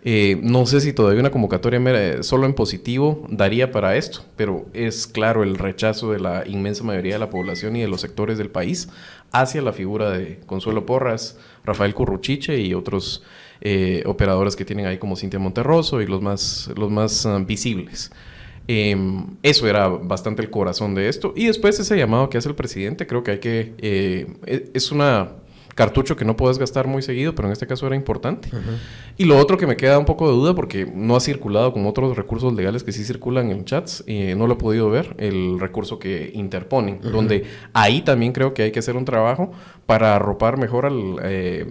Eh, 0.02 0.38
no 0.42 0.64
sé 0.64 0.80
si 0.80 0.94
todavía 0.94 1.20
una 1.20 1.30
convocatoria 1.30 2.22
solo 2.22 2.46
en 2.46 2.54
positivo 2.54 3.26
daría 3.28 3.70
para 3.70 3.96
esto, 3.96 4.24
pero 4.36 4.66
es 4.72 5.06
claro 5.06 5.42
el 5.42 5.58
rechazo 5.58 6.12
de 6.12 6.20
la 6.20 6.46
inmensa 6.46 6.84
mayoría 6.84 7.14
de 7.14 7.18
la 7.18 7.28
población 7.28 7.76
y 7.76 7.82
de 7.82 7.88
los 7.88 8.00
sectores 8.00 8.38
del 8.38 8.50
país 8.50 8.88
hacia 9.30 9.60
la 9.60 9.72
figura 9.72 10.10
de 10.10 10.40
Consuelo 10.46 10.86
Porras, 10.86 11.38
Rafael 11.64 11.94
Curruchiche 11.94 12.58
y 12.58 12.72
otros 12.72 13.22
eh, 13.60 14.02
operadores 14.06 14.56
que 14.56 14.64
tienen 14.64 14.86
ahí 14.86 14.96
como 14.96 15.16
Cintia 15.16 15.38
Monterroso 15.38 16.00
y 16.00 16.06
los 16.06 16.22
más, 16.22 16.70
los 16.76 16.90
más 16.90 17.26
ah, 17.26 17.38
visibles. 17.38 18.10
Em, 18.68 19.26
eso 19.42 19.66
era 19.68 19.88
bastante 19.88 20.42
el 20.42 20.50
corazón 20.50 20.94
de 20.94 21.08
esto. 21.08 21.34
Y 21.36 21.46
después 21.46 21.78
ese 21.78 21.96
llamado 21.98 22.30
que 22.30 22.38
hace 22.38 22.48
el 22.48 22.54
presidente, 22.54 23.06
creo 23.06 23.22
que 23.22 23.32
hay 23.32 23.38
que... 23.38 23.74
Eh, 23.78 24.26
e, 24.46 24.70
es 24.72 24.92
una 24.92 25.32
cartucho 25.80 26.14
que 26.14 26.26
no 26.26 26.36
puedes 26.36 26.58
gastar 26.58 26.86
muy 26.86 27.00
seguido, 27.00 27.34
pero 27.34 27.48
en 27.48 27.52
este 27.52 27.66
caso 27.66 27.86
era 27.86 27.96
importante. 27.96 28.50
Y 29.16 29.24
lo 29.24 29.38
otro 29.38 29.56
que 29.56 29.66
me 29.66 29.78
queda 29.78 29.98
un 29.98 30.04
poco 30.04 30.28
de 30.28 30.34
duda, 30.34 30.54
porque 30.54 30.84
no 30.84 31.16
ha 31.16 31.20
circulado 31.20 31.72
como 31.72 31.88
otros 31.88 32.18
recursos 32.18 32.52
legales 32.52 32.84
que 32.84 32.92
sí 32.92 33.02
circulan 33.02 33.50
en 33.50 33.64
chats, 33.64 34.04
y 34.06 34.34
no 34.34 34.46
lo 34.46 34.54
he 34.54 34.56
podido 34.56 34.90
ver, 34.90 35.14
el 35.16 35.58
recurso 35.58 35.98
que 35.98 36.32
interponen, 36.34 37.00
donde 37.00 37.44
ahí 37.72 38.02
también 38.02 38.32
creo 38.32 38.52
que 38.52 38.64
hay 38.64 38.72
que 38.72 38.80
hacer 38.80 38.94
un 38.94 39.06
trabajo 39.06 39.52
para 39.86 40.16
arropar 40.16 40.58
mejor 40.58 40.84
al, 40.84 41.16
eh, 41.22 41.64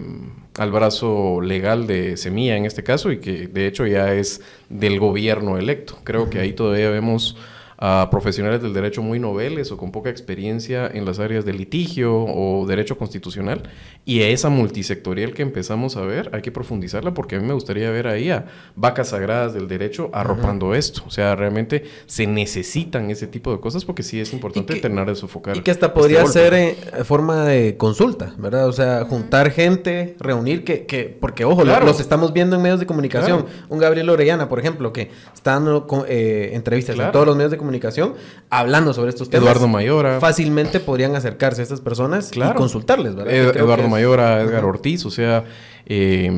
al 0.57 0.71
brazo 0.71 1.39
legal 1.39 1.85
de 1.85 2.17
Semilla 2.17 2.57
en 2.57 2.65
este 2.65 2.81
caso, 2.81 3.11
y 3.11 3.19
que 3.19 3.45
de 3.45 3.67
hecho 3.67 3.85
ya 3.85 4.11
es 4.15 4.41
del 4.69 4.99
gobierno 4.99 5.59
electo. 5.59 5.99
Creo 6.03 6.31
que 6.31 6.39
ahí 6.39 6.53
todavía 6.53 6.89
vemos 6.89 7.37
a 7.81 8.09
profesionales 8.11 8.61
del 8.61 8.73
derecho 8.73 9.01
muy 9.01 9.19
noveles 9.19 9.71
o 9.71 9.77
con 9.77 9.93
poca 9.93 10.09
experiencia 10.09 10.89
en 10.93 11.05
las 11.05 11.17
áreas 11.17 11.45
de 11.45 11.53
litigio 11.53 12.13
o 12.13 12.65
derecho 12.67 12.97
constitucional. 12.97 13.63
Y 14.03 14.21
esa 14.21 14.49
multisectorial 14.49 15.33
que 15.33 15.43
empezamos 15.43 15.95
a 15.95 16.01
ver, 16.01 16.29
hay 16.33 16.41
que 16.41 16.51
profundizarla 16.51 17.13
porque 17.13 17.37
a 17.37 17.39
mí 17.39 17.47
me 17.47 17.53
gustaría 17.53 17.89
ver 17.89 18.07
ahí 18.07 18.31
a 18.31 18.47
vacas 18.75 19.09
sagradas 19.09 19.53
del 19.53 19.69
derecho 19.69 20.09
arropando 20.11 20.75
esto. 20.75 21.03
O 21.07 21.09
sea, 21.09 21.37
realmente 21.37 21.85
se 22.05 22.27
necesitan 22.27 23.11
ese 23.11 23.27
tipo 23.27 23.49
de 23.51 23.61
cosas 23.61 23.85
porque 23.85 24.03
sí 24.03 24.19
es 24.19 24.33
importante 24.33 24.75
tener 24.75 25.07
de 25.07 25.15
sofocar. 25.15 25.55
Y 25.55 25.61
que 25.61 25.71
hasta 25.71 25.85
este 25.85 25.97
podría 25.97 26.25
ser 26.25 26.53
en 26.53 27.05
forma 27.05 27.45
de 27.45 27.77
consulta, 27.77 28.33
¿verdad? 28.37 28.67
O 28.67 28.73
sea, 28.73 29.05
juntar 29.05 29.51
gente, 29.51 30.17
reunir, 30.19 30.65
que, 30.65 30.85
que 30.85 31.05
porque 31.05 31.45
ojo, 31.45 31.63
los 31.63 32.01
estamos 32.01 32.33
viendo 32.33 32.57
en 32.57 32.61
medios 32.61 32.81
de 32.81 32.85
comunicación. 32.85 33.45
Un 33.69 33.79
Gabriel 33.79 34.09
Orellana, 34.09 34.49
por 34.49 34.59
ejemplo, 34.59 34.91
que 34.91 35.11
está 35.33 35.51
dando 35.51 35.87
eh, 36.09 36.51
entrevistas 36.53 36.99
en 36.99 37.09
todos 37.13 37.25
los 37.25 37.37
medios 37.37 37.51
de 37.51 37.57
comunicación 37.57 37.68
comunicación 37.69 38.15
hablando 38.49 38.93
sobre 38.93 39.09
estos 39.09 39.29
temas. 39.29 39.45
Eduardo 39.45 39.67
Mayora. 39.67 40.19
Fácilmente 40.19 40.79
podrían 40.79 41.15
acercarse 41.15 41.61
a 41.61 41.63
estas 41.63 41.81
personas 41.81 42.31
y 42.35 42.39
consultarles, 42.55 43.15
¿verdad? 43.15 43.33
Eduardo 43.33 43.87
Mayora, 43.87 44.41
Edgar 44.41 44.65
Ortiz, 44.65 45.05
o 45.05 45.11
sea, 45.11 45.45
eh, 45.85 46.31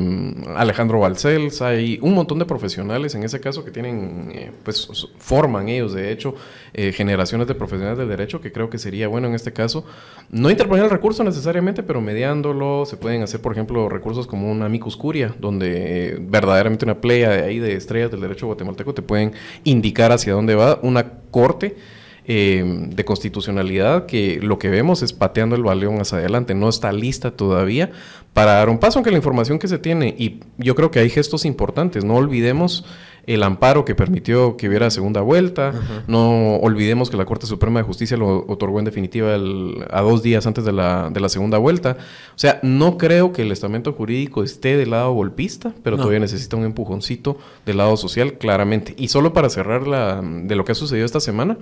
Alejandro 0.56 1.00
Balcells, 1.00 1.62
hay 1.62 1.98
un 2.02 2.14
montón 2.14 2.38
de 2.38 2.44
profesionales 2.44 3.14
en 3.14 3.22
ese 3.22 3.40
caso 3.40 3.64
que 3.64 3.70
tienen, 3.70 4.30
eh, 4.34 4.50
pues 4.62 4.88
forman 5.18 5.68
ellos, 5.68 5.92
de 5.92 6.10
hecho, 6.10 6.34
eh, 6.72 6.92
generaciones 6.92 7.46
de 7.46 7.54
profesionales 7.54 7.98
del 7.98 8.08
derecho 8.08 8.40
que 8.40 8.52
creo 8.52 8.70
que 8.70 8.78
sería 8.78 9.08
bueno 9.08 9.28
en 9.28 9.34
este 9.34 9.52
caso, 9.52 9.84
no 10.30 10.50
interponer 10.50 10.84
el 10.84 10.90
recurso 10.90 11.24
necesariamente, 11.24 11.82
pero 11.82 12.00
mediándolo, 12.00 12.84
se 12.86 12.96
pueden 12.96 13.22
hacer, 13.22 13.40
por 13.40 13.52
ejemplo, 13.52 13.88
recursos 13.88 14.26
como 14.26 14.50
una 14.50 14.66
amicus 14.66 14.96
curia, 14.96 15.34
donde 15.38 16.18
verdaderamente 16.20 16.84
una 16.84 17.00
playa 17.00 17.30
de 17.30 17.42
ahí 17.42 17.58
de 17.58 17.74
estrellas 17.74 18.10
del 18.10 18.20
derecho 18.20 18.46
guatemalteco 18.46 18.94
te 18.94 19.02
pueden 19.02 19.32
indicar 19.64 20.12
hacia 20.12 20.32
dónde 20.32 20.54
va 20.54 20.78
una 20.82 21.10
corte 21.30 21.76
eh, 22.24 22.64
de 22.64 23.04
constitucionalidad 23.04 24.06
que 24.06 24.38
lo 24.40 24.58
que 24.58 24.68
vemos 24.68 25.02
es 25.02 25.12
pateando 25.12 25.56
el 25.56 25.62
baleón 25.62 26.00
hacia 26.00 26.18
adelante, 26.18 26.54
no 26.54 26.68
está 26.68 26.92
lista 26.92 27.32
todavía 27.32 27.90
para 28.32 28.52
dar 28.52 28.68
un 28.68 28.78
paso, 28.78 28.98
aunque 28.98 29.10
la 29.10 29.16
información 29.16 29.58
que 29.58 29.68
se 29.68 29.78
tiene, 29.78 30.14
y 30.16 30.40
yo 30.56 30.74
creo 30.74 30.90
que 30.90 31.00
hay 31.00 31.10
gestos 31.10 31.44
importantes, 31.44 32.04
no 32.04 32.14
olvidemos 32.14 32.84
el 33.26 33.42
amparo 33.44 33.84
que 33.84 33.94
permitió 33.94 34.56
que 34.56 34.68
hubiera 34.68 34.90
segunda 34.90 35.20
vuelta. 35.20 35.72
No 36.08 36.56
olvidemos 36.56 37.08
que 37.08 37.16
la 37.16 37.24
Corte 37.24 37.46
Suprema 37.46 37.80
de 37.80 37.84
Justicia 37.84 38.16
lo 38.16 38.44
otorgó 38.48 38.78
en 38.80 38.84
definitiva 38.84 39.34
a 39.34 40.00
dos 40.00 40.22
días 40.22 40.46
antes 40.46 40.64
de 40.64 40.72
la, 40.72 41.10
de 41.10 41.20
la, 41.20 41.28
segunda 41.28 41.58
vuelta. 41.58 41.96
O 42.34 42.38
sea, 42.38 42.58
no 42.62 42.98
creo 42.98 43.32
que 43.32 43.42
el 43.42 43.52
estamento 43.52 43.92
jurídico 43.92 44.42
esté 44.42 44.76
del 44.76 44.90
lado 44.90 45.12
golpista, 45.12 45.72
pero 45.82 45.96
todavía 45.96 46.18
necesita 46.18 46.56
un 46.56 46.64
empujoncito 46.64 47.38
del 47.64 47.76
lado 47.76 47.96
social, 47.96 48.34
claramente. 48.34 48.94
Y 48.96 49.08
solo 49.08 49.32
para 49.32 49.48
cerrar 49.50 49.86
la, 49.86 50.20
de 50.22 50.56
lo 50.56 50.64
que 50.64 50.72
ha 50.72 50.74
sucedido 50.74 51.06
esta 51.06 51.20
semana, 51.20 51.58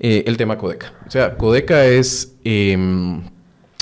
eh, 0.00 0.24
el 0.26 0.36
tema 0.36 0.58
Codeca. 0.58 0.92
O 1.06 1.10
sea, 1.10 1.36
Codeca 1.36 1.86
es 1.86 2.34
em, 2.42 3.22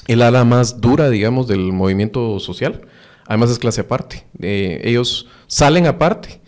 el 0.06 0.20
ala 0.20 0.44
más 0.44 0.80
dura, 0.80 1.08
digamos, 1.08 1.48
del 1.48 1.72
movimiento 1.72 2.38
social. 2.40 2.82
Además 3.26 3.50
es 3.50 3.58
clase 3.58 3.80
aparte. 3.80 4.26
Eh, 4.40 4.82
ellos 4.84 5.28
salen 5.46 5.86
aparte 5.86 6.41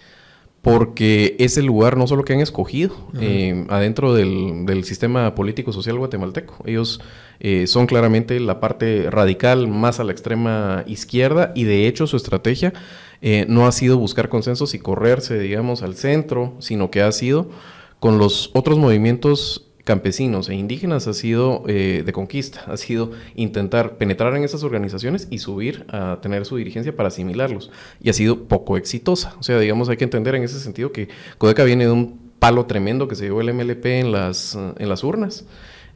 porque 0.64 1.36
es 1.38 1.58
el 1.58 1.66
lugar 1.66 1.98
no 1.98 2.06
solo 2.06 2.24
que 2.24 2.32
han 2.32 2.40
escogido 2.40 2.96
eh, 3.20 3.66
adentro 3.68 4.14
del, 4.14 4.82
sistema 4.84 5.34
político-social 5.34 5.98
guatemalteco. 5.98 6.56
Ellos 6.64 7.02
eh, 7.38 7.66
son 7.66 7.86
claramente 7.86 8.40
la 8.40 8.60
parte 8.60 9.10
radical 9.10 9.68
más 9.68 10.00
a 10.00 10.04
la 10.04 10.12
extrema 10.12 10.82
izquierda 10.86 11.52
y 11.54 11.64
de 11.64 11.86
hecho 11.86 12.06
su 12.06 12.16
estrategia 12.16 12.72
eh, 13.20 13.44
no 13.46 13.66
ha 13.66 13.72
sido 13.72 13.98
buscar 13.98 14.30
consensos 14.30 14.72
y 14.72 14.78
correrse, 14.78 15.38
digamos, 15.38 15.82
al 15.82 15.96
centro, 15.96 16.54
sino 16.60 16.90
que 16.90 17.02
ha 17.02 17.12
sido 17.12 17.50
con 18.00 18.16
los 18.16 18.50
otros 18.54 18.78
movimientos 18.78 19.66
campesinos 19.84 20.48
e 20.48 20.54
indígenas 20.54 21.06
ha 21.06 21.12
sido 21.12 21.62
eh, 21.68 22.02
de 22.04 22.12
conquista, 22.12 22.64
ha 22.66 22.76
sido 22.76 23.12
intentar 23.34 23.96
penetrar 23.96 24.34
en 24.34 24.42
esas 24.42 24.64
organizaciones 24.64 25.28
y 25.30 25.38
subir 25.38 25.84
a 25.90 26.18
tener 26.22 26.46
su 26.46 26.56
dirigencia 26.56 26.96
para 26.96 27.08
asimilarlos. 27.08 27.70
Y 28.00 28.08
ha 28.08 28.14
sido 28.14 28.44
poco 28.44 28.76
exitosa. 28.76 29.36
O 29.38 29.42
sea, 29.42 29.58
digamos, 29.58 29.88
hay 29.88 29.96
que 29.96 30.04
entender 30.04 30.34
en 30.34 30.42
ese 30.42 30.58
sentido 30.58 30.90
que 30.90 31.08
Codeca 31.38 31.64
viene 31.64 31.84
de 31.84 31.92
un 31.92 32.18
palo 32.38 32.66
tremendo 32.66 33.08
que 33.08 33.14
se 33.14 33.24
llevó 33.24 33.42
el 33.42 33.52
MLP 33.52 33.86
en 33.86 34.12
las, 34.12 34.54
en 34.54 34.88
las 34.88 35.04
urnas. 35.04 35.44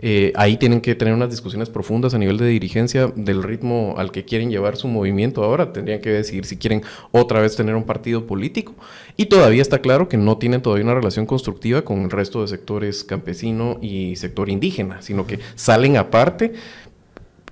Eh, 0.00 0.32
ahí 0.36 0.56
tienen 0.56 0.80
que 0.80 0.94
tener 0.94 1.12
unas 1.12 1.30
discusiones 1.30 1.70
profundas 1.70 2.14
a 2.14 2.18
nivel 2.18 2.38
de 2.38 2.46
dirigencia 2.46 3.08
del 3.14 3.42
ritmo 3.42 3.94
al 3.98 4.12
que 4.12 4.24
quieren 4.24 4.50
llevar 4.50 4.76
su 4.76 4.88
movimiento 4.88 5.42
ahora. 5.42 5.72
Tendrían 5.72 6.00
que 6.00 6.10
decidir 6.10 6.44
si 6.44 6.56
quieren 6.56 6.82
otra 7.10 7.40
vez 7.40 7.56
tener 7.56 7.74
un 7.74 7.84
partido 7.84 8.26
político. 8.26 8.74
Y 9.16 9.26
todavía 9.26 9.62
está 9.62 9.80
claro 9.80 10.08
que 10.08 10.16
no 10.16 10.38
tienen 10.38 10.62
todavía 10.62 10.84
una 10.84 10.94
relación 10.94 11.26
constructiva 11.26 11.82
con 11.82 12.02
el 12.02 12.10
resto 12.10 12.42
de 12.42 12.48
sectores 12.48 13.02
campesino 13.04 13.78
y 13.82 14.16
sector 14.16 14.48
indígena, 14.48 15.02
sino 15.02 15.26
que 15.26 15.40
salen 15.56 15.96
aparte 15.96 16.52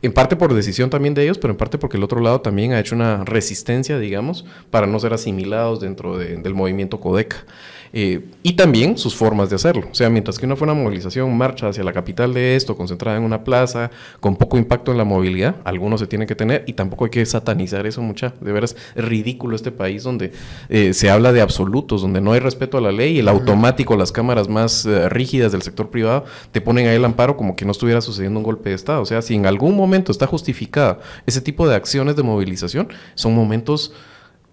en 0.02 0.12
parte 0.12 0.36
por 0.36 0.54
decisión 0.54 0.90
también 0.90 1.14
de 1.14 1.24
ellos, 1.24 1.38
pero 1.38 1.52
en 1.52 1.56
parte 1.56 1.78
porque 1.78 1.96
el 1.96 2.04
otro 2.04 2.20
lado 2.20 2.40
también 2.40 2.72
ha 2.72 2.80
hecho 2.80 2.94
una 2.94 3.24
resistencia, 3.24 3.98
digamos, 3.98 4.44
para 4.70 4.86
no 4.86 5.00
ser 5.00 5.12
asimilados 5.12 5.80
dentro 5.80 6.18
del 6.18 6.54
movimiento 6.54 7.00
Codeca. 7.00 7.44
Eh, 7.92 8.24
y 8.42 8.54
también 8.54 8.98
sus 8.98 9.14
formas 9.14 9.50
de 9.50 9.56
hacerlo. 9.56 9.88
O 9.90 9.94
sea, 9.94 10.10
mientras 10.10 10.38
que 10.38 10.46
una 10.46 10.56
fue 10.56 10.66
una 10.66 10.74
movilización, 10.74 11.36
marcha 11.36 11.68
hacia 11.68 11.84
la 11.84 11.92
capital 11.92 12.34
de 12.34 12.56
esto, 12.56 12.76
concentrada 12.76 13.16
en 13.16 13.24
una 13.24 13.44
plaza, 13.44 13.90
con 14.20 14.36
poco 14.36 14.58
impacto 14.58 14.92
en 14.92 14.98
la 14.98 15.04
movilidad, 15.04 15.56
algunos 15.64 16.00
se 16.00 16.06
tienen 16.06 16.28
que 16.28 16.34
tener 16.34 16.64
y 16.66 16.74
tampoco 16.74 17.04
hay 17.04 17.10
que 17.10 17.24
satanizar 17.26 17.86
eso 17.86 18.02
mucha. 18.02 18.34
De 18.40 18.52
veras, 18.52 18.76
es 18.94 19.04
ridículo 19.04 19.56
este 19.56 19.72
país 19.72 20.02
donde 20.02 20.32
eh, 20.68 20.92
se 20.92 21.10
habla 21.10 21.32
de 21.32 21.40
absolutos, 21.40 22.02
donde 22.02 22.20
no 22.20 22.32
hay 22.32 22.40
respeto 22.40 22.78
a 22.78 22.80
la 22.80 22.92
ley, 22.92 23.18
el 23.18 23.28
automático, 23.28 23.96
las 23.96 24.12
cámaras 24.12 24.48
más 24.48 24.86
eh, 24.86 25.08
rígidas 25.08 25.52
del 25.52 25.62
sector 25.62 25.90
privado 25.90 26.24
te 26.52 26.60
ponen 26.60 26.86
ahí 26.86 26.96
el 26.96 27.04
amparo 27.04 27.36
como 27.36 27.56
que 27.56 27.64
no 27.64 27.72
estuviera 27.72 28.00
sucediendo 28.00 28.38
un 28.38 28.44
golpe 28.44 28.70
de 28.70 28.74
Estado. 28.74 29.02
O 29.02 29.06
sea, 29.06 29.22
si 29.22 29.34
en 29.34 29.46
algún 29.46 29.76
momento 29.76 30.12
está 30.12 30.26
justificada 30.26 31.00
ese 31.26 31.40
tipo 31.40 31.68
de 31.68 31.74
acciones 31.74 32.16
de 32.16 32.22
movilización, 32.22 32.88
son 33.14 33.34
momentos 33.34 33.92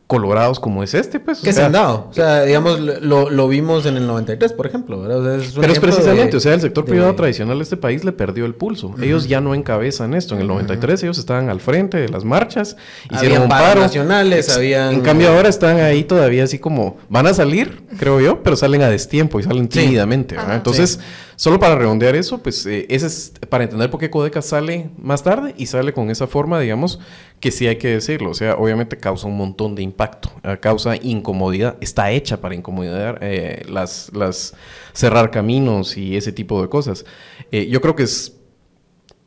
colorados 0.07 0.59
como 0.59 0.83
es 0.83 0.93
este, 0.93 1.19
pues. 1.19 1.39
Que 1.39 1.53
se 1.53 1.63
han 1.63 1.71
dado. 1.71 2.07
O 2.09 2.13
sea, 2.13 2.43
digamos, 2.43 2.79
lo, 2.79 3.29
lo, 3.29 3.47
vimos 3.47 3.85
en 3.85 3.97
el 3.97 4.05
93, 4.05 4.53
por 4.53 4.67
ejemplo. 4.67 5.01
pero 5.01 5.73
es 5.73 5.79
precisamente, 5.79 6.37
o 6.37 6.39
sea, 6.39 6.53
el 6.53 6.61
sector 6.61 6.85
privado 6.85 7.15
tradicional 7.15 7.57
de 7.57 7.63
este 7.63 7.77
país 7.77 8.03
le 8.03 8.11
perdió 8.11 8.45
el 8.45 8.55
pulso. 8.55 8.93
Ellos 9.01 9.27
ya 9.27 9.41
no 9.41 9.55
encabezan 9.55 10.13
esto. 10.13 10.35
En 10.35 10.41
el 10.41 10.47
93 10.47 11.03
ellos 11.03 11.17
estaban 11.17 11.49
al 11.49 11.59
frente 11.59 11.97
de 11.97 12.09
las 12.09 12.23
marchas, 12.25 12.75
hicieron 13.11 13.43
un 13.43 13.49
paro. 13.49 13.79
nacionales, 13.79 14.55
habían... 14.55 14.93
En 14.93 15.01
cambio 15.01 15.29
ahora 15.29 15.49
están 15.49 15.79
ahí 15.79 16.03
todavía 16.03 16.43
así 16.43 16.59
como... 16.59 16.97
Van 17.09 17.27
a 17.27 17.33
salir, 17.33 17.83
creo 17.97 18.19
yo, 18.19 18.43
pero 18.43 18.55
salen 18.55 18.81
a 18.81 18.89
destiempo 18.89 19.39
y 19.39 19.43
salen 19.43 19.67
tímidamente. 19.67 20.35
Entonces... 20.51 20.99
Solo 21.35 21.59
para 21.59 21.75
redondear 21.75 22.15
eso, 22.15 22.43
pues 22.43 22.65
eh, 22.65 22.85
ese 22.89 23.07
es 23.07 23.33
para 23.49 23.63
entender 23.63 23.89
por 23.89 23.99
qué 23.99 24.09
Codeca 24.09 24.41
sale 24.41 24.91
más 24.97 25.23
tarde 25.23 25.55
y 25.57 25.65
sale 25.65 25.91
con 25.91 26.09
esa 26.11 26.27
forma, 26.27 26.59
digamos, 26.59 26.99
que 27.43 27.51
sí 27.51 27.67
hay 27.67 27.75
que 27.75 27.89
decirlo. 27.89 28.29
O 28.29 28.33
sea, 28.33 28.55
obviamente 28.55 28.95
causa 28.95 29.27
un 29.27 29.35
montón 29.35 29.75
de 29.75 29.83
impacto, 29.83 30.31
eh, 30.43 30.57
causa 30.61 30.95
incomodidad, 30.95 31.75
está 31.81 32.09
hecha 32.09 32.39
para 32.39 32.55
incomodar 32.55 33.19
eh, 33.21 33.65
las, 33.67 34.09
las 34.13 34.55
cerrar 34.93 35.29
caminos 35.29 35.97
y 35.97 36.15
ese 36.15 36.31
tipo 36.31 36.61
de 36.61 36.69
cosas. 36.69 37.03
yo 37.51 37.81
creo 37.81 37.97
que 37.97 38.03
es 38.03 38.39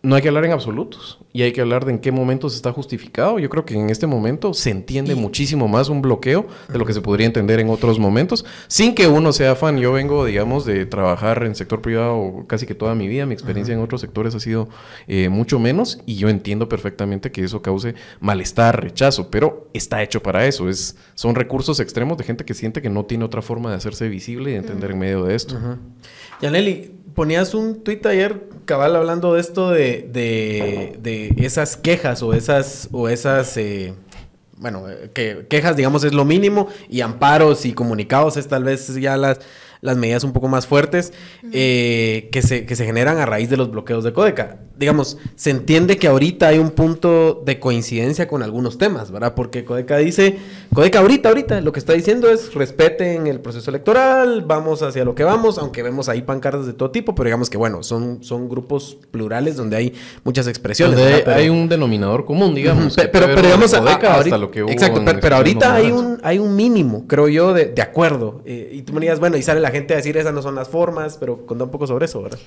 no 0.06 0.14
hay 0.14 0.22
que 0.22 0.28
hablar 0.28 0.44
en 0.44 0.52
absolutos 0.52 1.18
y 1.32 1.42
hay 1.42 1.50
que 1.50 1.60
hablar 1.60 1.84
de 1.84 1.90
en 1.90 1.98
qué 1.98 2.12
momento 2.12 2.48
se 2.48 2.54
está 2.54 2.70
justificado. 2.70 3.40
Yo 3.40 3.50
creo 3.50 3.64
que 3.64 3.74
en 3.74 3.90
este 3.90 4.06
momento 4.06 4.54
se 4.54 4.70
entiende 4.70 5.16
muchísimo 5.16 5.66
más 5.66 5.88
un 5.88 6.00
bloqueo 6.00 6.46
de 6.68 6.78
lo 6.78 6.86
que 6.86 6.92
se 6.92 7.00
podría 7.00 7.26
entender 7.26 7.58
en 7.58 7.68
otros 7.70 7.98
momentos, 7.98 8.44
sin 8.68 8.94
que 8.94 9.08
uno 9.08 9.32
sea 9.32 9.56
fan. 9.56 9.78
Yo 9.78 9.90
vengo, 9.90 10.24
digamos, 10.24 10.64
de 10.64 10.86
trabajar 10.86 11.42
en 11.42 11.56
sector 11.56 11.82
privado 11.82 12.44
casi 12.46 12.66
que 12.66 12.76
toda 12.76 12.94
mi 12.94 13.08
vida. 13.08 13.26
Mi 13.26 13.34
experiencia 13.34 13.74
en 13.74 13.80
otros 13.80 14.00
sectores 14.00 14.32
ha 14.36 14.38
sido 14.38 14.68
eh, 15.08 15.28
mucho 15.28 15.58
menos 15.58 15.98
y 16.06 16.14
yo 16.14 16.28
entiendo 16.28 16.68
perfectamente 16.68 17.32
que 17.32 17.42
eso 17.42 17.60
cause 17.60 17.96
malestar, 18.20 18.80
rechazo, 18.80 19.28
pero 19.28 19.68
está 19.74 20.04
hecho 20.04 20.22
para 20.22 20.46
eso. 20.46 20.68
Es, 20.68 20.96
son 21.16 21.34
recursos 21.34 21.80
extremos 21.80 22.16
de 22.16 22.22
gente 22.22 22.44
que 22.44 22.54
siente 22.54 22.80
que 22.80 22.90
no 22.90 23.06
tiene 23.06 23.24
otra 23.24 23.42
forma 23.42 23.70
de 23.70 23.76
hacerse 23.76 24.08
visible 24.08 24.50
y 24.50 24.52
de 24.52 24.60
entender 24.60 24.92
en 24.92 25.00
medio 25.00 25.24
de 25.24 25.34
esto. 25.34 25.58
Yaneli, 26.40 26.92
ponías 27.16 27.54
un 27.54 27.82
tuit 27.82 28.06
ayer, 28.06 28.48
cabal, 28.66 28.96
hablando 28.96 29.34
de 29.34 29.40
esto 29.40 29.70
de, 29.70 30.08
de, 30.12 31.34
esas 31.38 31.76
quejas 31.76 32.22
o 32.22 32.34
esas, 32.34 32.88
o 32.92 33.08
esas, 33.08 33.56
eh, 33.56 33.94
bueno, 34.58 34.84
que 35.14 35.46
quejas, 35.48 35.76
digamos, 35.76 36.04
es 36.04 36.12
lo 36.12 36.24
mínimo 36.24 36.68
y 36.90 37.00
amparos 37.00 37.64
y 37.64 37.72
comunicados 37.72 38.36
es 38.36 38.48
tal 38.48 38.64
vez 38.64 38.94
ya 38.96 39.16
las 39.16 39.40
las 39.86 39.96
medidas 39.96 40.24
un 40.24 40.32
poco 40.32 40.48
más 40.48 40.66
fuertes 40.66 41.12
eh, 41.52 42.28
que, 42.32 42.42
se, 42.42 42.66
que 42.66 42.76
se 42.76 42.84
generan 42.84 43.18
a 43.18 43.24
raíz 43.24 43.48
de 43.48 43.56
los 43.56 43.70
bloqueos 43.70 44.04
de 44.04 44.12
Codeca. 44.12 44.58
Digamos, 44.76 45.16
se 45.36 45.50
entiende 45.50 45.96
que 45.96 46.08
ahorita 46.08 46.48
hay 46.48 46.58
un 46.58 46.70
punto 46.70 47.42
de 47.46 47.58
coincidencia 47.58 48.28
con 48.28 48.42
algunos 48.42 48.76
temas, 48.76 49.10
¿verdad? 49.10 49.34
Porque 49.34 49.64
Codeca 49.64 49.96
dice, 49.96 50.38
Codeca 50.74 50.98
ahorita, 50.98 51.28
ahorita, 51.30 51.60
lo 51.62 51.72
que 51.72 51.78
está 51.78 51.94
diciendo 51.94 52.28
es 52.30 52.52
respeten 52.52 53.26
el 53.26 53.40
proceso 53.40 53.70
electoral, 53.70 54.42
vamos 54.46 54.82
hacia 54.82 55.04
lo 55.04 55.14
que 55.14 55.24
vamos, 55.24 55.56
aunque 55.56 55.82
vemos 55.82 56.08
ahí 56.08 56.22
pancartas 56.22 56.66
de 56.66 56.72
todo 56.72 56.90
tipo, 56.90 57.14
pero 57.14 57.28
digamos 57.28 57.48
que 57.48 57.56
bueno, 57.56 57.82
son, 57.82 58.22
son 58.22 58.48
grupos 58.48 58.98
plurales 59.10 59.56
donde 59.56 59.76
hay 59.76 59.94
muchas 60.24 60.48
expresiones. 60.48 61.26
hay 61.26 61.48
un 61.48 61.68
denominador 61.68 62.24
común, 62.24 62.54
digamos. 62.54 62.96
pero, 62.96 63.26
pero, 63.26 63.42
digamos, 63.42 63.72
ahorita, 63.72 64.20
exacto, 64.68 65.02
pero, 65.20 65.36
ahorita 65.36 65.74
hay 65.74 65.90
un, 65.92 66.18
hay 66.22 66.38
un 66.38 66.56
mínimo, 66.56 67.06
creo 67.06 67.28
yo, 67.28 67.54
de, 67.54 67.80
acuerdo. 67.80 68.42
Eh, 68.44 68.70
y 68.72 68.82
tú 68.82 68.92
me 68.92 69.00
digas, 69.00 69.20
bueno, 69.20 69.36
y 69.36 69.42
sale 69.42 69.60
la 69.60 69.70
gente 69.76 69.94
a 69.94 69.96
decir 69.96 70.16
esas 70.16 70.34
no 70.34 70.42
son 70.42 70.54
las 70.54 70.68
formas, 70.68 71.16
pero 71.18 71.46
contá 71.46 71.64
un 71.64 71.70
poco 71.70 71.86
sobre 71.86 72.06
eso, 72.06 72.22
¿verdad? 72.22 72.38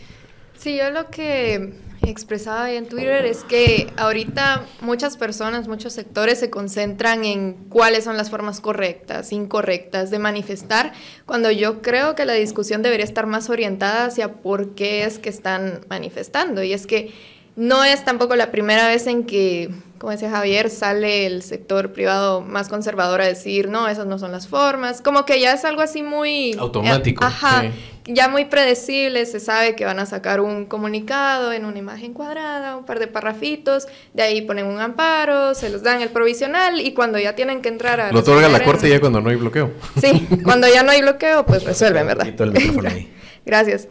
Sí, 0.58 0.78
yo 0.78 0.90
lo 0.92 1.10
que 1.10 1.74
expresaba 2.06 2.66
ahí 2.66 2.76
en 2.76 2.88
Twitter 2.88 3.26
es 3.26 3.46
que 3.46 3.88
ahorita 3.96 4.66
muchas 4.82 5.16
personas, 5.16 5.70
muchos 5.70 5.94
sectores 5.94 6.40
se 6.40 6.50
concentran 6.50 7.24
en 7.24 7.54
cuáles 7.70 8.04
son 8.04 8.18
las 8.18 8.30
formas 8.30 8.60
correctas, 8.60 9.32
incorrectas 9.32 10.12
de 10.12 10.20
manifestar, 10.20 10.92
cuando 11.26 11.50
yo 11.50 11.82
creo 11.82 12.16
que 12.16 12.26
la 12.26 12.34
discusión 12.34 12.82
debería 12.82 13.06
estar 13.06 13.26
más 13.26 13.50
orientada 13.50 14.06
hacia 14.06 14.34
por 14.42 14.76
qué 14.76 15.06
es 15.06 15.18
que 15.18 15.30
están 15.30 15.86
manifestando. 15.90 16.62
Y 16.62 16.74
es 16.74 16.88
que 16.88 17.14
no 17.60 17.84
es 17.84 18.06
tampoco 18.06 18.38
la 18.38 18.52
primera 18.52 18.88
vez 18.88 19.06
en 19.06 19.26
que, 19.26 19.70
como 19.98 20.14
decía 20.14 20.30
Javier, 20.30 20.70
sale 20.70 21.26
el 21.26 21.44
sector 21.44 21.92
privado 21.92 22.40
más 22.40 22.70
conservador 22.70 23.20
a 23.20 23.28
decir, 23.28 23.68
no, 23.68 23.90
esas 23.90 24.08
no 24.08 24.18
son 24.18 24.32
las 24.32 24.48
formas. 24.48 25.02
Como 25.02 25.26
que 25.26 25.42
ya 25.42 25.52
es 25.52 25.66
algo 25.66 25.82
así 25.82 26.02
muy... 26.02 26.54
Automático. 26.58 27.22
Eh, 27.22 27.28
ajá. 27.28 27.66
Ya 28.06 28.30
muy 28.30 28.46
predecible, 28.46 29.26
se 29.26 29.42
sabe 29.42 29.76
que 29.76 29.84
van 29.84 30.00
a 30.00 30.06
sacar 30.06 30.40
un 30.40 30.68
comunicado 30.68 31.52
en 31.52 31.66
una 31.66 31.78
imagen 31.78 32.14
cuadrada, 32.14 32.78
un 32.78 32.86
par 32.86 32.98
de 32.98 33.08
parrafitos, 33.08 33.88
de 34.14 34.24
ahí 34.24 34.42
ponen 34.42 34.66
un 34.66 34.80
amparo, 34.80 35.54
se 35.54 35.70
los 35.70 35.84
dan 35.84 36.02
el 36.02 36.10
provisional 36.10 36.80
y 36.80 36.94
cuando 36.94 37.20
ya 37.20 37.36
tienen 37.36 37.62
que 37.62 37.68
entrar 37.68 38.00
a... 38.00 38.14
Lo 38.14 38.20
otorga 38.20 38.48
la 38.48 38.64
corte 38.64 38.90
ya 38.90 39.02
cuando 39.02 39.20
no 39.20 39.30
hay 39.30 39.36
bloqueo. 39.36 39.74
Sí, 40.00 40.30
cuando 40.46 40.66
ya 40.74 40.82
no 40.84 40.92
hay 40.92 41.02
bloqueo, 41.02 41.46
pues 41.46 41.66
resuelven, 41.66 42.08
¿verdad? 42.08 42.26
Gracias. 43.46 43.90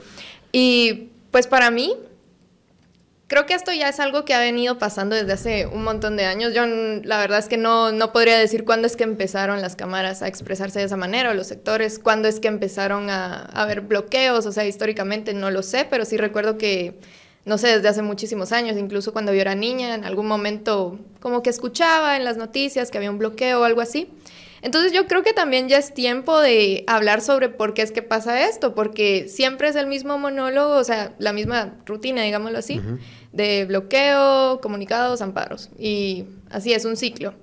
Y 0.52 1.10
pues 1.30 1.46
para 1.46 1.70
mí, 1.70 1.94
Creo 3.28 3.44
que 3.44 3.52
esto 3.52 3.74
ya 3.74 3.90
es 3.90 4.00
algo 4.00 4.24
que 4.24 4.32
ha 4.32 4.40
venido 4.40 4.78
pasando 4.78 5.14
desde 5.14 5.34
hace 5.34 5.66
un 5.66 5.84
montón 5.84 6.16
de 6.16 6.24
años. 6.24 6.54
Yo 6.54 6.64
la 6.64 7.18
verdad 7.18 7.38
es 7.38 7.46
que 7.46 7.58
no, 7.58 7.92
no 7.92 8.10
podría 8.10 8.38
decir 8.38 8.64
cuándo 8.64 8.86
es 8.86 8.96
que 8.96 9.04
empezaron 9.04 9.60
las 9.60 9.76
cámaras 9.76 10.22
a 10.22 10.28
expresarse 10.28 10.78
de 10.78 10.86
esa 10.86 10.96
manera 10.96 11.30
o 11.30 11.34
los 11.34 11.46
sectores, 11.46 11.98
cuándo 11.98 12.26
es 12.26 12.40
que 12.40 12.48
empezaron 12.48 13.10
a, 13.10 13.42
haber 13.52 13.82
bloqueos, 13.82 14.46
o 14.46 14.52
sea, 14.52 14.64
históricamente 14.64 15.34
no 15.34 15.50
lo 15.50 15.62
sé, 15.62 15.86
pero 15.90 16.06
sí 16.06 16.16
recuerdo 16.16 16.56
que, 16.56 17.00
no 17.44 17.58
sé, 17.58 17.68
desde 17.68 17.88
hace 17.88 18.00
muchísimos 18.00 18.50
años, 18.50 18.78
incluso 18.78 19.12
cuando 19.12 19.34
yo 19.34 19.42
era 19.42 19.54
niña, 19.54 19.94
en 19.94 20.06
algún 20.06 20.26
momento 20.26 20.98
como 21.20 21.42
que 21.42 21.50
escuchaba 21.50 22.16
en 22.16 22.24
las 22.24 22.38
noticias 22.38 22.90
que 22.90 22.96
había 22.96 23.10
un 23.10 23.18
bloqueo 23.18 23.60
o 23.60 23.64
algo 23.64 23.82
así. 23.82 24.08
Entonces 24.60 24.92
yo 24.92 25.06
creo 25.06 25.22
que 25.22 25.32
también 25.32 25.68
ya 25.68 25.78
es 25.78 25.94
tiempo 25.94 26.40
de 26.40 26.84
hablar 26.86 27.20
sobre 27.20 27.48
por 27.48 27.74
qué 27.74 27.82
es 27.82 27.92
que 27.92 28.02
pasa 28.02 28.48
esto, 28.48 28.74
porque 28.74 29.28
siempre 29.28 29.68
es 29.68 29.76
el 29.76 29.86
mismo 29.86 30.18
monólogo, 30.18 30.74
o 30.74 30.84
sea, 30.84 31.14
la 31.18 31.32
misma 31.32 31.76
rutina, 31.86 32.22
digámoslo 32.22 32.58
así, 32.58 32.80
de 33.32 33.64
bloqueo, 33.64 34.60
comunicados, 34.60 35.22
amparos. 35.22 35.70
Y 35.78 36.26
así 36.50 36.72
es 36.72 36.84
un 36.84 36.96
ciclo. 36.96 37.34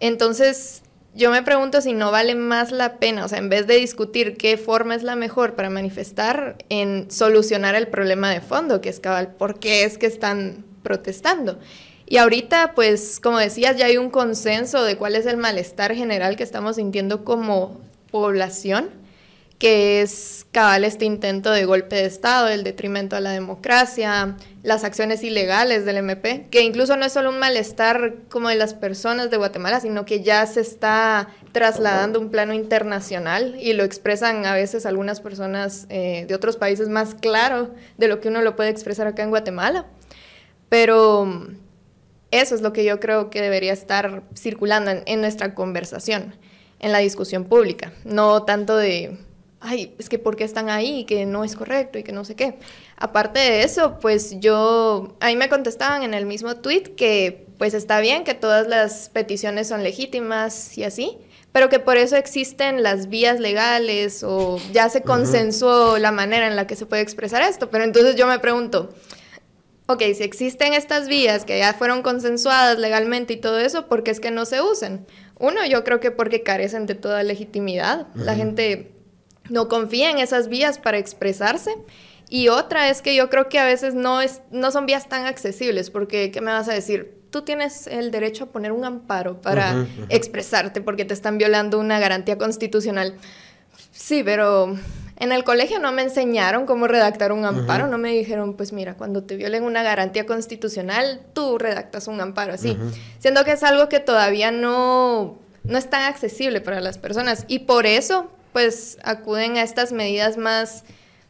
Entonces 0.00 0.82
yo 1.14 1.30
me 1.30 1.42
pregunto 1.42 1.80
si 1.80 1.92
no 1.92 2.10
vale 2.10 2.34
más 2.34 2.72
la 2.72 2.98
pena, 2.98 3.24
o 3.24 3.28
sea, 3.28 3.38
en 3.38 3.48
vez 3.48 3.66
de 3.66 3.76
discutir 3.76 4.36
qué 4.36 4.56
forma 4.56 4.96
es 4.96 5.04
la 5.04 5.14
mejor 5.14 5.54
para 5.54 5.70
manifestar, 5.70 6.56
en 6.68 7.08
solucionar 7.10 7.76
el 7.76 7.86
problema 7.86 8.30
de 8.30 8.40
fondo, 8.40 8.80
que 8.80 8.88
es 8.88 8.98
cabal, 8.98 9.34
por 9.34 9.60
qué 9.60 9.84
es 9.84 9.96
que 9.96 10.06
están 10.06 10.64
protestando. 10.82 11.60
Y 12.06 12.16
ahorita, 12.16 12.72
pues, 12.74 13.20
como 13.20 13.38
decías, 13.38 13.76
ya 13.76 13.86
hay 13.86 13.96
un 13.96 14.10
consenso 14.10 14.82
de 14.82 14.96
cuál 14.96 15.14
es 15.14 15.26
el 15.26 15.36
malestar 15.36 15.94
general 15.94 16.36
que 16.36 16.42
estamos 16.42 16.76
sintiendo 16.76 17.24
como 17.24 17.80
población, 18.10 18.90
que 19.64 20.02
es 20.02 20.44
cabal 20.52 20.84
este 20.84 21.06
intento 21.06 21.50
de 21.50 21.64
golpe 21.64 21.96
de 21.96 22.04
Estado, 22.04 22.48
el 22.48 22.64
detrimento 22.64 23.16
a 23.16 23.20
la 23.20 23.30
democracia, 23.30 24.36
las 24.62 24.84
acciones 24.84 25.24
ilegales 25.24 25.86
del 25.86 25.96
MP, 25.96 26.48
que 26.50 26.60
incluso 26.60 26.98
no 26.98 27.06
es 27.06 27.14
solo 27.14 27.30
un 27.30 27.38
malestar 27.38 28.16
como 28.28 28.50
de 28.50 28.56
las 28.56 28.74
personas 28.74 29.30
de 29.30 29.38
Guatemala, 29.38 29.80
sino 29.80 30.04
que 30.04 30.22
ya 30.22 30.44
se 30.44 30.60
está 30.60 31.30
trasladando 31.52 32.18
a 32.18 32.22
un 32.22 32.28
plano 32.28 32.52
internacional 32.52 33.56
y 33.58 33.72
lo 33.72 33.84
expresan 33.84 34.44
a 34.44 34.52
veces 34.52 34.84
algunas 34.84 35.22
personas 35.22 35.86
eh, 35.88 36.26
de 36.28 36.34
otros 36.34 36.58
países 36.58 36.90
más 36.90 37.14
claro 37.14 37.70
de 37.96 38.08
lo 38.08 38.20
que 38.20 38.28
uno 38.28 38.42
lo 38.42 38.56
puede 38.56 38.68
expresar 38.68 39.06
acá 39.06 39.22
en 39.22 39.30
Guatemala. 39.30 39.86
Pero 40.68 41.26
eso 42.30 42.54
es 42.54 42.60
lo 42.60 42.74
que 42.74 42.84
yo 42.84 43.00
creo 43.00 43.30
que 43.30 43.40
debería 43.40 43.72
estar 43.72 44.24
circulando 44.36 44.90
en, 45.06 45.20
nuestra 45.22 45.54
conversación, 45.54 46.34
en 46.80 46.92
la 46.92 46.98
discusión 46.98 47.44
pública, 47.44 47.94
no 48.04 48.42
tanto 48.42 48.76
de, 48.76 49.16
ay, 49.64 49.94
es 49.98 50.08
que 50.08 50.18
por 50.18 50.36
qué 50.36 50.44
están 50.44 50.68
ahí, 50.68 51.04
que 51.04 51.26
no 51.26 51.42
es 51.42 51.56
correcto 51.56 51.98
y 51.98 52.02
que 52.02 52.12
no 52.12 52.24
sé 52.24 52.36
qué. 52.36 52.58
Aparte 52.96 53.40
de 53.40 53.62
eso, 53.62 53.98
pues 53.98 54.38
yo, 54.38 55.16
ahí 55.20 55.36
me 55.36 55.48
contestaban 55.48 56.02
en 56.02 56.14
el 56.14 56.26
mismo 56.26 56.56
tweet 56.56 56.94
que 56.96 57.46
pues 57.58 57.74
está 57.74 58.00
bien 58.00 58.24
que 58.24 58.34
todas 58.34 58.66
las 58.66 59.08
peticiones 59.08 59.68
son 59.68 59.82
legítimas 59.82 60.76
y 60.76 60.84
así, 60.84 61.18
pero 61.52 61.68
que 61.68 61.78
por 61.78 61.96
eso 61.96 62.16
existen 62.16 62.82
las 62.82 63.08
vías 63.08 63.40
legales 63.40 64.22
o 64.22 64.60
ya 64.72 64.88
se 64.88 65.02
consensuó 65.02 65.98
la 65.98 66.12
manera 66.12 66.46
en 66.46 66.56
la 66.56 66.66
que 66.66 66.76
se 66.76 66.84
puede 66.84 67.02
expresar 67.02 67.42
esto. 67.42 67.70
Pero 67.70 67.84
entonces 67.84 68.16
yo 68.16 68.26
me 68.26 68.38
pregunto, 68.40 68.92
ok, 69.86 70.02
si 70.14 70.24
existen 70.24 70.74
estas 70.74 71.08
vías 71.08 71.44
que 71.44 71.58
ya 71.58 71.72
fueron 71.72 72.02
consensuadas 72.02 72.78
legalmente 72.78 73.34
y 73.34 73.36
todo 73.36 73.58
eso, 73.58 73.86
¿por 73.86 74.02
qué 74.02 74.10
es 74.10 74.20
que 74.20 74.30
no 74.30 74.44
se 74.44 74.60
usan? 74.60 75.06
Uno, 75.38 75.64
yo 75.64 75.84
creo 75.84 76.00
que 76.00 76.10
porque 76.10 76.42
carecen 76.42 76.86
de 76.86 76.94
toda 76.94 77.22
legitimidad. 77.22 78.08
La 78.14 78.34
gente 78.34 78.93
no 79.48 79.68
confía 79.68 80.10
en 80.10 80.18
esas 80.18 80.48
vías 80.48 80.78
para 80.78 80.98
expresarse. 80.98 81.76
Y 82.28 82.48
otra 82.48 82.88
es 82.88 83.02
que 83.02 83.14
yo 83.14 83.28
creo 83.28 83.48
que 83.48 83.58
a 83.58 83.64
veces 83.64 83.94
no, 83.94 84.20
es, 84.20 84.40
no 84.50 84.70
son 84.70 84.86
vías 84.86 85.08
tan 85.08 85.26
accesibles, 85.26 85.90
porque 85.90 86.30
¿qué 86.30 86.40
me 86.40 86.50
vas 86.50 86.68
a 86.68 86.72
decir? 86.72 87.18
Tú 87.30 87.42
tienes 87.42 87.86
el 87.86 88.10
derecho 88.10 88.44
a 88.44 88.46
poner 88.48 88.72
un 88.72 88.84
amparo 88.84 89.40
para 89.40 89.86
expresarte 90.08 90.80
porque 90.80 91.04
te 91.04 91.14
están 91.14 91.36
violando 91.36 91.80
una 91.80 91.98
garantía 91.98 92.38
constitucional. 92.38 93.16
Sí, 93.90 94.22
pero 94.24 94.76
en 95.16 95.32
el 95.32 95.44
colegio 95.44 95.78
no 95.78 95.92
me 95.92 96.02
enseñaron 96.02 96.66
cómo 96.66 96.86
redactar 96.86 97.32
un 97.32 97.44
amparo, 97.44 97.86
no 97.86 97.98
me 97.98 98.10
dijeron, 98.12 98.54
pues 98.54 98.72
mira, 98.72 98.94
cuando 98.94 99.22
te 99.22 99.36
violen 99.36 99.64
una 99.64 99.82
garantía 99.82 100.26
constitucional, 100.26 101.20
tú 101.32 101.58
redactas 101.58 102.08
un 102.08 102.20
amparo 102.20 102.52
así, 102.54 102.76
siendo 103.18 103.44
que 103.44 103.52
es 103.52 103.62
algo 103.62 103.88
que 103.88 104.00
todavía 104.00 104.50
no, 104.50 105.38
no 105.62 105.78
es 105.78 105.88
tan 105.88 106.02
accesible 106.02 106.60
para 106.60 106.80
las 106.80 106.98
personas 106.98 107.44
y 107.46 107.60
por 107.60 107.86
eso 107.86 108.30
pues 108.54 108.98
acuden 109.02 109.56
a 109.56 109.62
estas 109.62 109.90
medidas 109.90 110.36
más 110.36 110.84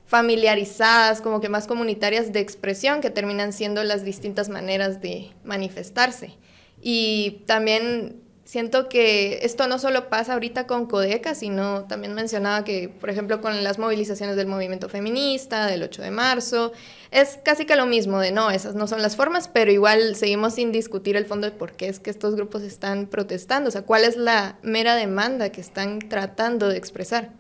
familiarizadas, 0.07 1.23
como 1.23 1.41
que 1.41 1.49
más 1.49 1.67
comunitarias 1.67 2.35
de 2.35 2.41
expresión, 2.41 3.01
que 3.01 3.09
terminan 3.09 3.55
siendo 3.55 3.83
las 3.83 4.05
distintas 4.05 4.51
maneras 4.51 5.01
de 5.01 5.31
manifestarse. 5.43 6.35
Y 6.83 7.43
también 7.47 8.21
siento 8.55 8.89
que 8.89 9.41
esto 9.43 9.67
no 9.67 9.81
solo 9.81 10.09
pasa 10.09 10.35
ahorita 10.35 10.69
con 10.69 10.87
Codeca, 10.87 11.35
sino 11.35 11.87
también 11.87 12.15
mencionaba 12.15 12.63
que, 12.63 12.89
por 12.89 13.11
ejemplo, 13.11 13.41
con 13.41 13.65
las 13.65 13.81
movilizaciones 13.81 14.37
del 14.37 14.47
movimiento 14.47 14.89
feminista, 14.89 15.67
del 15.67 15.83
8 15.83 16.03
de 16.03 16.13
marzo, 16.13 16.71
es 17.11 17.37
casi 17.43 17.65
que 17.65 17.75
lo 17.75 17.85
mismo 17.85 18.21
de 18.21 18.31
no, 18.31 18.53
esas 18.53 18.77
no 18.77 18.87
son 18.87 19.03
las 19.03 19.17
formas, 19.17 19.49
pero 19.49 19.73
igual 19.73 20.15
seguimos 20.15 20.55
sin 20.55 20.71
discutir 20.71 21.17
el 21.17 21.27
fondo 21.27 21.51
de 21.51 21.57
por 21.57 21.73
qué 21.73 21.89
es 21.89 21.99
que 21.99 22.11
estos 22.11 22.37
grupos 22.37 22.63
están 22.63 23.09
protestando, 23.09 23.71
o 23.71 23.73
sea, 23.73 23.83
cuál 23.83 24.05
es 24.05 24.17
la 24.17 24.57
mera 24.63 24.95
demanda 24.95 25.51
que 25.51 25.61
están 25.61 25.99
tratando 25.99 26.69
de 26.69 26.77
expresar. 26.77 27.33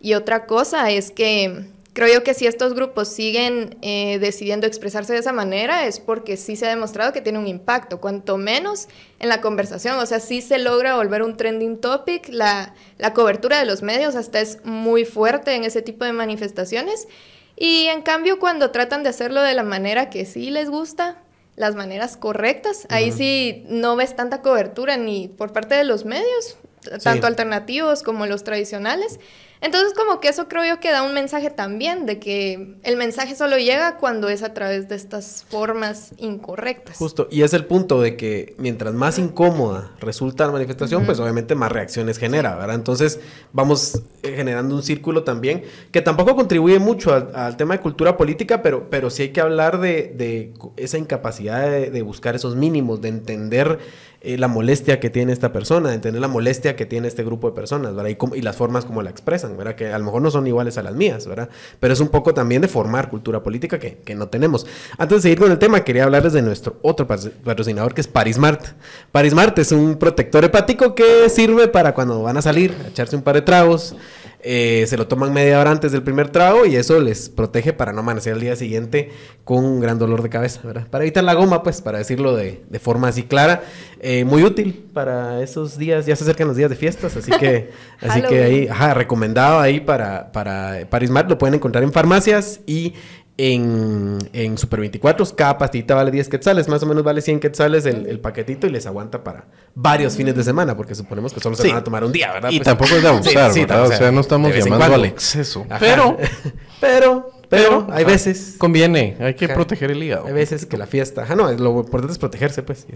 Y 0.00 0.14
otra 0.14 0.46
cosa 0.46 0.90
es 0.90 1.12
que 1.12 1.68
creo 1.96 2.12
yo 2.12 2.22
que 2.22 2.34
si 2.34 2.46
estos 2.46 2.74
grupos 2.74 3.08
siguen 3.08 3.78
eh, 3.80 4.18
decidiendo 4.18 4.66
expresarse 4.66 5.14
de 5.14 5.20
esa 5.20 5.32
manera 5.32 5.86
es 5.86 5.98
porque 5.98 6.36
sí 6.36 6.54
se 6.54 6.66
ha 6.66 6.68
demostrado 6.68 7.14
que 7.14 7.22
tiene 7.22 7.38
un 7.38 7.46
impacto, 7.46 8.02
cuanto 8.02 8.36
menos 8.36 8.88
en 9.18 9.30
la 9.30 9.40
conversación, 9.40 9.98
o 9.98 10.04
sea, 10.04 10.20
sí 10.20 10.42
se 10.42 10.58
logra 10.58 10.96
volver 10.96 11.22
un 11.22 11.38
trending 11.38 11.80
topic, 11.80 12.28
la, 12.28 12.74
la 12.98 13.14
cobertura 13.14 13.58
de 13.58 13.64
los 13.64 13.80
medios 13.80 14.14
hasta 14.14 14.40
es 14.40 14.62
muy 14.62 15.06
fuerte 15.06 15.54
en 15.54 15.64
ese 15.64 15.80
tipo 15.80 16.04
de 16.04 16.12
manifestaciones. 16.12 17.08
Y 17.56 17.86
en 17.86 18.02
cambio 18.02 18.38
cuando 18.38 18.72
tratan 18.72 19.02
de 19.02 19.08
hacerlo 19.08 19.40
de 19.40 19.54
la 19.54 19.62
manera 19.62 20.10
que 20.10 20.26
sí 20.26 20.50
les 20.50 20.68
gusta, 20.68 21.22
las 21.56 21.76
maneras 21.76 22.18
correctas, 22.18 22.86
ahí 22.90 23.10
sí 23.10 23.64
no 23.70 23.96
ves 23.96 24.14
tanta 24.14 24.42
cobertura 24.42 24.98
ni 24.98 25.28
por 25.28 25.54
parte 25.54 25.74
de 25.74 25.84
los 25.84 26.04
medios, 26.04 26.58
tanto 27.02 27.26
alternativos 27.26 28.02
como 28.02 28.26
los 28.26 28.44
tradicionales. 28.44 29.18
Entonces, 29.60 29.94
como 29.94 30.20
que 30.20 30.28
eso 30.28 30.48
creo 30.48 30.64
yo 30.66 30.80
que 30.80 30.90
da 30.90 31.02
un 31.02 31.14
mensaje 31.14 31.48
también 31.48 32.04
de 32.04 32.18
que 32.18 32.76
el 32.82 32.96
mensaje 32.96 33.34
solo 33.34 33.56
llega 33.56 33.96
cuando 33.96 34.28
es 34.28 34.42
a 34.42 34.52
través 34.52 34.88
de 34.88 34.96
estas 34.96 35.44
formas 35.48 36.12
incorrectas. 36.18 36.98
Justo, 36.98 37.26
y 37.30 37.42
es 37.42 37.54
el 37.54 37.64
punto 37.64 38.00
de 38.00 38.16
que 38.16 38.54
mientras 38.58 38.92
más 38.92 39.18
incómoda 39.18 39.92
resulta 39.98 40.44
la 40.46 40.52
manifestación, 40.52 41.06
pues 41.06 41.18
obviamente 41.20 41.54
más 41.54 41.72
reacciones 41.72 42.18
genera, 42.18 42.54
¿verdad? 42.56 42.74
Entonces, 42.74 43.18
vamos 43.52 44.02
eh, 44.22 44.34
generando 44.36 44.74
un 44.74 44.82
círculo 44.82 45.24
también 45.24 45.64
que 45.90 46.02
tampoco 46.02 46.36
contribuye 46.36 46.78
mucho 46.78 47.14
al, 47.14 47.56
tema 47.56 47.74
de 47.74 47.80
cultura 47.80 48.18
política, 48.18 48.60
pero, 48.60 48.90
pero 48.90 49.08
sí 49.08 49.22
hay 49.22 49.28
que 49.30 49.40
hablar 49.40 49.80
de, 49.80 50.52
esa 50.76 50.98
incapacidad 50.98 51.70
de, 51.70 51.90
de 51.90 52.02
buscar 52.02 52.36
esos 52.36 52.56
mínimos, 52.56 53.00
de 53.00 53.08
entender 53.08 53.78
eh, 54.26 54.36
la 54.38 54.48
molestia 54.48 54.98
que 54.98 55.08
tiene 55.08 55.32
esta 55.32 55.52
persona, 55.52 55.94
entender 55.94 56.20
la 56.20 56.26
molestia 56.26 56.74
que 56.74 56.84
tiene 56.84 57.06
este 57.06 57.22
grupo 57.22 57.48
de 57.48 57.54
personas, 57.54 57.94
¿verdad? 57.94 58.10
Y, 58.34 58.42
las 58.42 58.56
formas 58.56 58.84
como 58.84 59.00
la 59.00 59.10
expresan, 59.10 59.56
¿verdad? 59.56 59.76
Que 59.76 59.92
a 59.92 59.98
lo 59.98 60.04
mejor 60.04 60.20
no 60.20 60.32
son 60.32 60.46
iguales 60.48 60.78
a 60.78 60.82
las 60.82 60.96
mías, 60.96 61.28
¿verdad? 61.28 61.48
Pero 61.78 61.94
es 61.94 62.00
un 62.00 62.08
poco 62.08 62.34
también 62.34 62.60
de 62.60 62.66
formar 62.66 63.08
cultura 63.08 63.44
política 63.44 63.78
que, 63.78 63.98
que 63.98 64.16
no 64.16 64.28
tenemos. 64.28 64.66
Antes 64.98 65.18
de 65.18 65.22
seguir 65.22 65.38
con 65.38 65.52
el 65.52 65.58
tema, 65.58 65.84
quería 65.84 66.02
hablarles 66.02 66.32
de 66.32 66.42
nuestro 66.42 66.76
otro 66.82 67.06
patrocinador 67.06 67.94
que 67.94 68.00
es 68.00 68.08
Parismart. 68.08 68.64
Parismart 69.12 69.56
es 69.60 69.70
un 69.70 69.94
protector 69.96 70.44
hepático 70.44 70.96
que 70.96 71.28
sirve 71.28 71.68
para 71.68 71.94
cuando 71.94 72.22
van 72.22 72.36
a 72.36 72.42
salir, 72.42 72.74
echarse 72.88 73.14
un 73.14 73.22
par 73.22 73.36
de 73.36 73.42
tragos 73.42 73.94
eh, 74.40 74.84
se 74.86 74.96
lo 74.96 75.08
toman 75.08 75.32
media 75.32 75.60
hora 75.60 75.70
antes 75.70 75.92
del 75.92 76.02
primer 76.02 76.28
trago 76.28 76.66
y 76.66 76.76
eso 76.76 77.00
les 77.00 77.28
protege 77.28 77.72
para 77.72 77.92
no 77.92 78.00
amanecer 78.00 78.34
al 78.34 78.40
día 78.40 78.56
siguiente 78.56 79.10
con 79.44 79.64
un 79.64 79.80
gran 79.80 79.98
dolor 79.98 80.22
de 80.22 80.28
cabeza, 80.28 80.60
¿verdad? 80.64 80.86
Para 80.88 81.04
evitar 81.04 81.24
la 81.24 81.34
goma, 81.34 81.62
pues, 81.62 81.80
para 81.80 81.98
decirlo 81.98 82.36
de, 82.36 82.62
de 82.68 82.78
forma 82.78 83.08
así 83.08 83.24
clara. 83.24 83.62
Eh, 84.00 84.24
muy 84.24 84.44
útil 84.44 84.88
para 84.92 85.42
esos 85.42 85.78
días, 85.78 86.06
ya 86.06 86.14
se 86.16 86.24
acercan 86.24 86.48
los 86.48 86.56
días 86.56 86.70
de 86.70 86.76
fiestas, 86.76 87.16
así 87.16 87.32
que, 87.32 87.70
así 88.00 88.22
que 88.22 88.42
ahí, 88.42 88.68
ajá, 88.68 88.94
recomendado 88.94 89.58
ahí 89.58 89.80
para, 89.80 90.30
para 90.32 90.86
Paris 90.90 91.10
Mart, 91.10 91.28
lo 91.28 91.38
pueden 91.38 91.54
encontrar 91.54 91.82
en 91.82 91.92
farmacias 91.92 92.60
y 92.66 92.94
en, 93.38 94.18
en 94.32 94.56
Super 94.58 94.80
24. 94.80 95.26
Cada 95.36 95.58
pastita 95.58 95.94
vale 95.94 96.10
10 96.10 96.28
quetzales, 96.28 96.68
más 96.68 96.82
o 96.82 96.86
menos 96.86 97.04
vale 97.04 97.20
100 97.20 97.38
quetzales 97.40 97.84
el, 97.86 98.06
el 98.06 98.18
paquetito 98.20 98.66
y 98.66 98.70
les 98.70 98.86
aguanta 98.86 99.22
para 99.22 99.44
varios 99.74 100.16
fines 100.16 100.34
de 100.34 100.42
semana, 100.42 100.76
porque 100.76 100.94
suponemos 100.94 101.32
que 101.34 101.40
solo 101.40 101.54
se 101.56 101.62
Sí. 101.64 101.68
van 101.68 101.78
a 101.78 101.84
tomar 101.84 102.02
un 102.04 102.12
día, 102.12 102.32
¿verdad? 102.32 102.50
Y 102.50 102.58
Pues- 102.58 102.64
tampoco 102.64 102.94
es 102.96 103.02
de 103.02 103.08
abusar, 103.08 103.52
Sí, 103.52 103.60
¿verdad? 103.60 103.82
o 103.82 103.84
O 103.84 103.88
sea, 103.88 103.96
sea, 103.98 104.10
no 104.12 104.20
estamos 104.20 104.54
llamando 104.54 104.94
al 104.94 105.04
exceso. 105.04 105.66
Ajá. 105.68 105.78
Pero, 105.80 106.16
pero, 106.80 107.30
pero, 107.50 107.86
hay 107.90 108.04
ajá, 108.04 108.12
veces, 108.12 108.54
Conviene, 108.58 109.16
hay 109.20 109.34
que 109.34 109.44
Ajá. 109.44 109.54
proteger 109.54 109.90
el 109.90 110.02
hígado. 110.02 110.26
hay 110.26 110.32
veces 110.32 110.64
que 110.64 110.76
la 110.78 110.86
fiesta, 110.86 111.22
ajá, 111.24 111.36
no, 111.36 111.52
lo 111.52 111.80
importante 111.80 112.12
es 112.12 112.18
protegerse, 112.18 112.62
pues, 112.62 112.86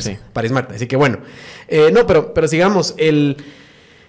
Sí. 0.00 0.16
para 0.34 0.46
Ismarta. 0.46 0.74
Así 0.74 0.86
que 0.86 0.96
bueno, 0.96 1.18
Eh, 1.68 1.90
no, 1.92 2.06
pero, 2.06 2.32
pero 2.32 2.48
sigamos, 2.48 2.94
el, 2.96 3.36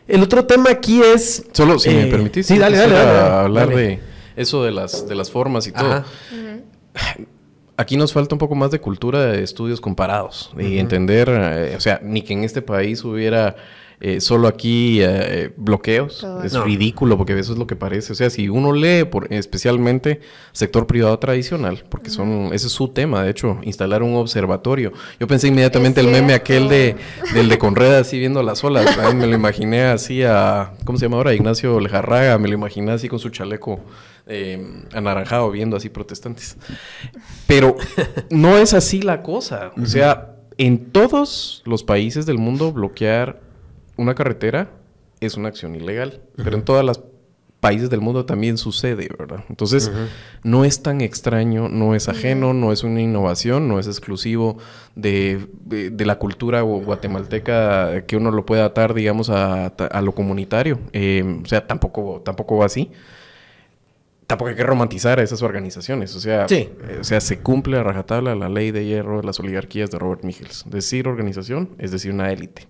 el 0.07 0.23
otro 0.23 0.45
tema 0.45 0.69
aquí 0.71 1.01
es... 1.01 1.43
Solo 1.51 1.77
si 1.77 1.89
me 1.89 2.03
eh, 2.03 2.07
permitís. 2.07 2.45
Sí, 2.47 2.57
dale, 2.57 2.77
dale, 2.77 2.89
quisiera 2.93 3.11
dale, 3.13 3.19
dale, 3.29 3.35
hablar 3.43 3.69
dale. 3.69 3.81
de 3.81 4.12
eso 4.35 4.63
de 4.63 4.71
las, 4.71 5.07
de 5.07 5.15
las 5.15 5.31
formas 5.31 5.67
y 5.67 5.71
todo. 5.71 5.91
Ajá. 5.93 6.05
Aquí 7.75 7.97
nos 7.97 8.13
falta 8.13 8.35
un 8.35 8.39
poco 8.39 8.53
más 8.53 8.69
de 8.69 8.79
cultura 8.79 9.25
de 9.25 9.43
estudios 9.43 9.81
comparados 9.81 10.51
y 10.59 10.77
entender, 10.77 11.27
eh, 11.31 11.73
o 11.75 11.79
sea, 11.79 11.99
ni 12.03 12.21
que 12.21 12.33
en 12.33 12.43
este 12.43 12.61
país 12.61 13.03
hubiera 13.03 13.55
eh, 13.99 14.21
solo 14.21 14.47
aquí 14.47 14.99
eh, 15.01 15.51
bloqueos. 15.57 16.23
Es 16.43 16.53
No. 16.53 16.63
ridículo 16.65 17.17
porque 17.17 17.37
eso 17.39 17.53
es 17.53 17.57
lo 17.57 17.65
que 17.65 17.75
parece. 17.75 18.11
O 18.13 18.15
sea, 18.15 18.29
si 18.29 18.47
uno 18.47 18.73
lee 18.73 19.05
por 19.05 19.33
especialmente 19.33 20.19
sector 20.51 20.85
privado 20.85 21.17
tradicional, 21.17 21.83
porque 21.89 22.11
son 22.11 22.51
ese 22.53 22.67
es 22.67 22.73
su 22.73 22.89
tema, 22.89 23.23
de 23.23 23.31
hecho, 23.31 23.57
instalar 23.63 24.03
un 24.03 24.15
observatorio. 24.17 24.93
Yo 25.19 25.25
pensé 25.25 25.47
inmediatamente 25.47 25.99
el 26.01 26.07
meme 26.09 26.33
aquel 26.35 26.69
de 26.69 26.95
del 27.33 27.49
de 27.49 27.57
Conreda 27.57 27.99
así 27.99 28.19
viendo 28.19 28.43
las 28.43 28.63
olas. 28.63 28.93
¿sabes? 28.93 29.15
Me 29.15 29.25
lo 29.25 29.33
imaginé 29.33 29.81
así 29.85 30.21
a 30.23 30.73
¿cómo 30.85 30.99
se 30.99 31.05
llama 31.05 31.17
ahora? 31.17 31.33
Ignacio 31.33 31.79
Lejarraga, 31.79 32.37
me 32.37 32.49
lo 32.49 32.53
imaginé 32.53 32.91
así 32.91 33.07
con 33.09 33.17
su 33.17 33.29
chaleco 33.29 33.79
eh, 34.27 34.85
anaranjado 34.93 35.49
viendo 35.51 35.75
así 35.77 35.89
protestantes. 35.89 36.57
Pero 37.47 37.75
no 38.29 38.57
es 38.57 38.73
así 38.73 39.01
la 39.01 39.21
cosa. 39.21 39.71
O 39.81 39.85
sea, 39.85 40.35
en 40.57 40.91
todos 40.91 41.61
los 41.65 41.83
países 41.83 42.25
del 42.25 42.37
mundo 42.37 42.71
bloquear 42.71 43.41
una 43.97 44.15
carretera 44.15 44.71
es 45.19 45.35
una 45.35 45.49
acción 45.49 45.75
ilegal. 45.75 46.21
Pero 46.35 46.55
en 46.57 46.63
todos 46.63 46.83
los 46.83 47.01
países 47.59 47.89
del 47.89 48.01
mundo 48.01 48.25
también 48.25 48.57
sucede, 48.57 49.07
¿verdad? 49.17 49.45
Entonces, 49.49 49.89
no 50.43 50.65
es 50.65 50.83
tan 50.83 50.99
extraño, 50.99 51.69
no 51.69 51.95
es 51.95 52.09
ajeno, 52.09 52.53
no 52.53 52.73
es 52.73 52.83
una 52.83 52.99
innovación, 52.99 53.69
no 53.69 53.79
es 53.79 53.87
exclusivo 53.87 54.57
de, 54.95 55.47
de- 55.63 55.89
de 55.89 56.05
la 56.05 56.19
cultura 56.19 56.61
gu- 56.63 56.83
guatemalteca 56.83 58.05
que 58.05 58.17
uno 58.17 58.31
lo 58.31 58.45
puede 58.45 58.63
atar, 58.63 58.93
digamos, 58.93 59.29
a, 59.29 59.67
a 59.67 60.01
lo 60.01 60.13
comunitario. 60.13 60.77
Eh, 60.91 61.39
o 61.41 61.47
sea, 61.47 61.65
tampoco, 61.65 62.21
tampoco 62.25 62.57
va 62.57 62.65
así 62.65 62.91
tampoco 64.27 64.49
hay 64.49 64.55
que 64.55 64.63
romantizar 64.63 65.19
a 65.19 65.23
esas 65.23 65.41
organizaciones. 65.41 66.15
O 66.15 66.19
sea, 66.19 66.47
Sí. 66.47 66.69
eh, 66.87 66.97
o 67.01 67.03
sea, 67.03 67.19
se 67.21 67.39
cumple 67.39 67.77
a 67.77 67.83
rajatabla 67.83 68.35
la 68.35 68.49
ley 68.49 68.71
de 68.71 68.85
hierro 68.85 69.21
de 69.21 69.27
las 69.27 69.39
oligarquías 69.39 69.91
de 69.91 69.99
Robert 69.99 70.23
Michels. 70.23 70.63
Decir 70.67 71.07
organización 71.07 71.69
es 71.77 71.91
decir 71.91 72.11
una 72.11 72.31
élite. 72.31 72.67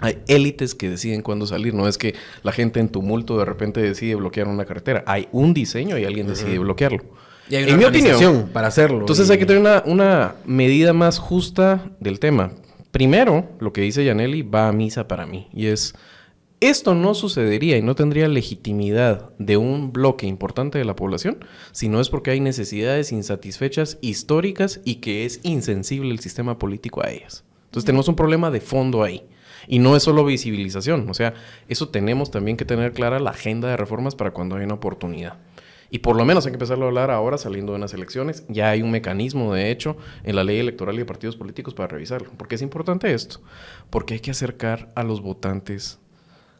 Hay 0.00 0.18
élites 0.28 0.74
que 0.74 0.88
deciden 0.90 1.22
cuándo 1.22 1.46
salir. 1.46 1.74
No 1.74 1.88
es 1.88 1.98
que 1.98 2.14
la 2.42 2.52
gente 2.52 2.80
en 2.80 2.88
tumulto 2.88 3.38
de 3.38 3.44
repente 3.44 3.80
decide 3.80 4.14
bloquear 4.14 4.46
una 4.48 4.64
carretera. 4.64 5.02
Hay 5.06 5.28
un 5.32 5.54
diseño 5.54 5.98
y 5.98 6.04
alguien 6.04 6.26
decide 6.26 6.58
bloquearlo. 6.58 7.02
Y 7.50 7.56
hay 7.56 7.64
una 7.64 7.72
en 7.72 7.78
mi 7.78 7.84
opinión, 7.84 8.48
para 8.52 8.68
hacerlo. 8.68 9.00
entonces 9.00 9.28
y- 9.28 9.32
hay 9.32 9.38
que 9.38 9.44
tener 9.46 9.60
una, 9.60 9.82
una 9.86 10.34
medida 10.46 10.92
más 10.92 11.18
justa 11.18 11.90
del 12.00 12.18
tema. 12.18 12.52
Primero, 12.90 13.50
lo 13.60 13.72
que 13.72 13.80
dice 13.80 14.04
Yaneli 14.04 14.42
va 14.42 14.68
a 14.68 14.72
misa 14.72 15.08
para 15.08 15.26
mí. 15.26 15.48
Y 15.52 15.66
es, 15.66 15.94
esto 16.68 16.94
no 16.94 17.14
sucedería 17.14 17.76
y 17.76 17.82
no 17.82 17.94
tendría 17.94 18.28
legitimidad 18.28 19.30
de 19.38 19.56
un 19.56 19.92
bloque 19.92 20.26
importante 20.26 20.78
de 20.78 20.84
la 20.84 20.96
población 20.96 21.44
si 21.72 21.88
no 21.88 22.00
es 22.00 22.08
porque 22.08 22.30
hay 22.30 22.40
necesidades 22.40 23.12
insatisfechas 23.12 23.98
históricas 24.00 24.80
y 24.84 24.96
que 24.96 25.24
es 25.24 25.40
insensible 25.42 26.10
el 26.10 26.20
sistema 26.20 26.58
político 26.58 27.04
a 27.04 27.10
ellas. 27.10 27.44
Entonces 27.66 27.86
tenemos 27.86 28.08
un 28.08 28.16
problema 28.16 28.50
de 28.50 28.60
fondo 28.60 29.02
ahí. 29.02 29.26
Y 29.66 29.78
no 29.78 29.96
es 29.96 30.02
solo 30.02 30.24
visibilización. 30.24 31.08
O 31.08 31.14
sea, 31.14 31.34
eso 31.68 31.88
tenemos 31.88 32.30
también 32.30 32.56
que 32.56 32.64
tener 32.64 32.92
clara 32.92 33.18
la 33.18 33.30
agenda 33.30 33.68
de 33.68 33.76
reformas 33.76 34.14
para 34.14 34.32
cuando 34.32 34.56
hay 34.56 34.64
una 34.64 34.74
oportunidad. 34.74 35.38
Y 35.90 36.00
por 36.00 36.16
lo 36.16 36.24
menos 36.24 36.44
hay 36.44 36.52
que 36.52 36.56
empezarlo 36.56 36.84
a 36.84 36.88
hablar 36.88 37.10
ahora 37.10 37.38
saliendo 37.38 37.72
de 37.72 37.78
unas 37.78 37.94
elecciones. 37.94 38.44
Ya 38.48 38.70
hay 38.70 38.82
un 38.82 38.90
mecanismo, 38.90 39.54
de 39.54 39.70
hecho, 39.70 39.96
en 40.22 40.36
la 40.36 40.44
ley 40.44 40.58
electoral 40.58 40.96
y 40.96 40.98
de 40.98 41.04
partidos 41.04 41.36
políticos 41.36 41.74
para 41.74 41.88
revisarlo. 41.88 42.30
¿Por 42.30 42.48
qué 42.48 42.56
es 42.56 42.62
importante 42.62 43.12
esto? 43.12 43.40
Porque 43.90 44.14
hay 44.14 44.20
que 44.20 44.30
acercar 44.30 44.92
a 44.94 45.02
los 45.02 45.20
votantes 45.20 46.00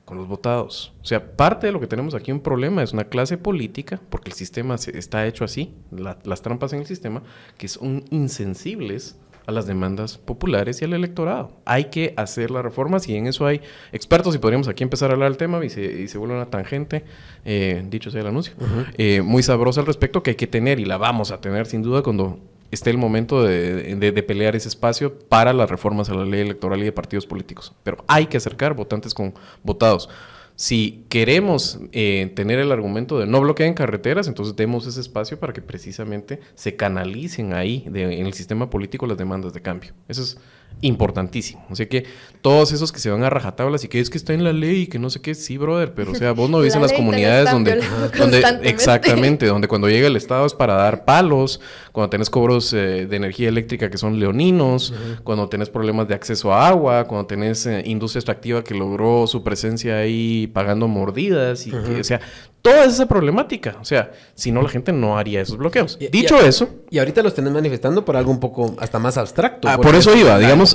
con 0.05 0.19
los 0.19 0.29
votados. 0.29 0.93
O 1.03 1.05
sea, 1.07 1.35
parte 1.37 1.67
de 1.67 1.73
lo 1.73 1.81
que 1.81 1.87
tenemos 1.87 2.14
aquí 2.14 2.31
un 2.31 2.40
problema 2.40 2.83
es 2.83 2.93
una 2.93 3.05
clase 3.05 3.38
política, 3.38 4.01
porque 4.11 4.31
el 4.31 4.35
sistema 4.37 4.77
se- 4.79 4.97
está 4.99 5.27
hecho 5.27 5.45
así, 5.45 5.75
la- 5.90 6.19
las 6.25 6.43
trampas 6.43 6.73
en 6.75 6.81
el 6.81 6.87
sistema, 6.87 7.23
que 7.57 7.69
son 7.69 8.05
insensibles 8.11 9.17
a 9.47 9.53
las 9.53 9.67
demandas 9.67 10.17
populares 10.17 10.81
y 10.81 10.87
al 10.87 10.95
electorado. 10.95 11.61
Hay 11.67 11.87
que 11.87 12.14
hacer 12.17 12.51
las 12.51 12.62
reformas 12.64 13.07
y 13.09 13.17
en 13.17 13.27
eso 13.27 13.45
hay 13.47 13.61
expertos 13.93 14.35
y 14.35 14.38
podríamos 14.38 14.69
aquí 14.69 14.83
empezar 14.83 15.11
a 15.11 15.14
hablar 15.14 15.31
del 15.31 15.37
tema 15.37 15.62
y 15.64 15.69
se, 15.69 15.83
y 16.03 16.09
se 16.09 16.17
vuelve 16.17 16.35
una 16.35 16.47
tangente, 16.47 17.05
eh, 17.45 17.85
dicho 17.90 18.11
sea 18.11 18.23
el 18.23 18.27
anuncio, 18.29 18.55
eh, 18.97 19.21
muy 19.21 19.43
sabrosa 19.43 19.81
al 19.81 19.87
respecto 19.87 20.23
que 20.23 20.31
hay 20.31 20.37
que 20.37 20.47
tener 20.47 20.81
y 20.81 20.87
la 20.87 20.97
vamos 20.97 21.31
a 21.31 21.40
tener 21.43 21.67
sin 21.67 21.83
duda 21.83 22.03
cuando 22.03 22.38
esté 22.75 22.91
el 22.91 22.99
momento 22.99 23.43
de, 23.43 23.95
de- 23.97 24.13
de 24.13 24.23
pelear 24.23 24.55
ese 24.57 24.69
espacio 24.69 25.19
para 25.19 25.53
las 25.53 25.71
reformas 25.71 26.11
a 26.11 26.15
la 26.15 26.25
ley 26.25 26.41
electoral 26.41 26.81
y 26.81 26.85
de 26.85 26.93
partidos 26.93 27.27
políticos. 27.27 27.73
Pero 27.83 28.05
hay 28.07 28.27
que 28.27 28.37
acercar 28.37 28.75
votantes 28.75 29.15
con 29.15 29.35
votados. 29.63 30.09
Si 30.57 31.05
queremos 31.09 31.81
eh, 31.93 32.33
tener 32.37 32.61
el 32.61 32.71
argumento 32.71 33.19
de 33.19 33.27
no 33.27 33.40
bloqueen 33.40 33.75
carreteras, 33.75 34.29
entonces 34.29 34.55
demos 34.55 34.87
ese 34.87 35.01
espacio 35.01 35.38
para 35.40 35.53
que 35.53 35.61
precisamente 35.62 36.38
se 36.55 36.77
canalicen 36.77 37.55
ahí 37.55 37.85
de- 37.90 38.21
en 38.21 38.27
el 38.27 38.35
sistema 38.35 38.71
político 38.71 39.07
las 39.07 39.19
demandas 39.19 39.53
de 39.53 39.62
cambio. 39.62 39.93
Eso 40.09 40.23
es 40.23 40.38
importantísimo. 40.81 41.64
O 41.71 41.77
sea 41.77 41.88
que 41.88 42.05
todos 42.43 42.73
esos 42.73 42.93
que 42.93 42.99
se 42.99 43.09
van 43.11 43.23
a 43.25 43.31
rajatablas 43.31 43.85
y 43.85 43.88
que 43.88 44.01
es 44.01 44.11
que 44.11 44.19
está 44.19 44.35
en 44.35 44.45
la 44.45 44.53
ley 44.53 44.83
y 44.83 44.87
que 44.87 44.99
no 44.99 45.09
sé 45.09 45.21
qué, 45.21 45.35
sí, 45.35 45.57
brother, 45.57 45.95
pero 45.95 46.12
o 46.12 46.14
sea, 46.14 46.33
vos 46.33 46.51
no 46.51 46.59
vivís 46.61 46.73
La 46.75 46.79
en 46.79 46.83
las 46.83 46.93
comunidades 46.93 47.51
donde, 47.51 47.81
donde 48.19 48.43
exactamente, 48.64 49.47
donde 49.47 49.69
cuando 49.69 49.88
llega 49.88 50.07
el 50.09 50.17
Estado 50.17 50.45
es 50.47 50.53
para 50.53 50.75
dar 50.75 51.05
palos, 51.05 51.61
cuando 51.93 52.11
tenés 52.11 52.29
cobros 52.29 52.73
eh, 52.73 53.07
de 53.07 53.17
energía 53.17 53.49
eléctrica 53.49 53.88
que 53.88 53.99
son 53.99 54.19
leoninos, 54.19 54.93
cuando 55.23 55.49
tenés 55.49 55.71
problemas 55.71 56.09
de 56.09 56.14
acceso 56.14 56.53
a 56.53 56.69
agua, 56.69 57.05
cuando 57.07 57.27
tenés 57.27 57.67
eh, 57.67 57.83
industria 57.87 58.19
extractiva 58.21 58.62
que 58.64 58.75
logró 58.75 59.27
su 59.27 59.43
presencia 59.43 59.99
ahí 59.99 60.43
pagando 60.46 60.88
mordidas 60.88 61.66
y 61.66 61.70
que, 61.70 62.00
o 62.00 62.04
sea, 62.04 62.20
toda 62.62 62.85
esa 62.85 63.07
problemática, 63.07 63.76
o 63.80 63.85
sea, 63.85 64.12
si 64.35 64.50
no 64.52 64.62
la 64.62 64.68
gente 64.68 64.92
no 64.92 65.18
haría 65.18 65.40
esos 65.40 65.57
bloqueos. 65.59 65.96
Y- 66.00 66.04
y- 66.04 66.09
Dicho 66.09 66.40
eso, 66.40 66.68
Y 66.90 66.98
ahorita 66.98 67.22
lo 67.22 67.28
estén 67.28 67.52
manifestando 67.52 68.04
por 68.04 68.16
algo 68.16 68.30
un 68.30 68.40
poco 68.40 68.74
hasta 68.78 68.98
más 68.98 69.18
abstracto. 69.18 69.68
Ah, 69.68 69.76
por 69.76 69.94
eso 69.94 70.12
es 70.12 70.20
iba, 70.20 70.38
digamos. 70.38 70.70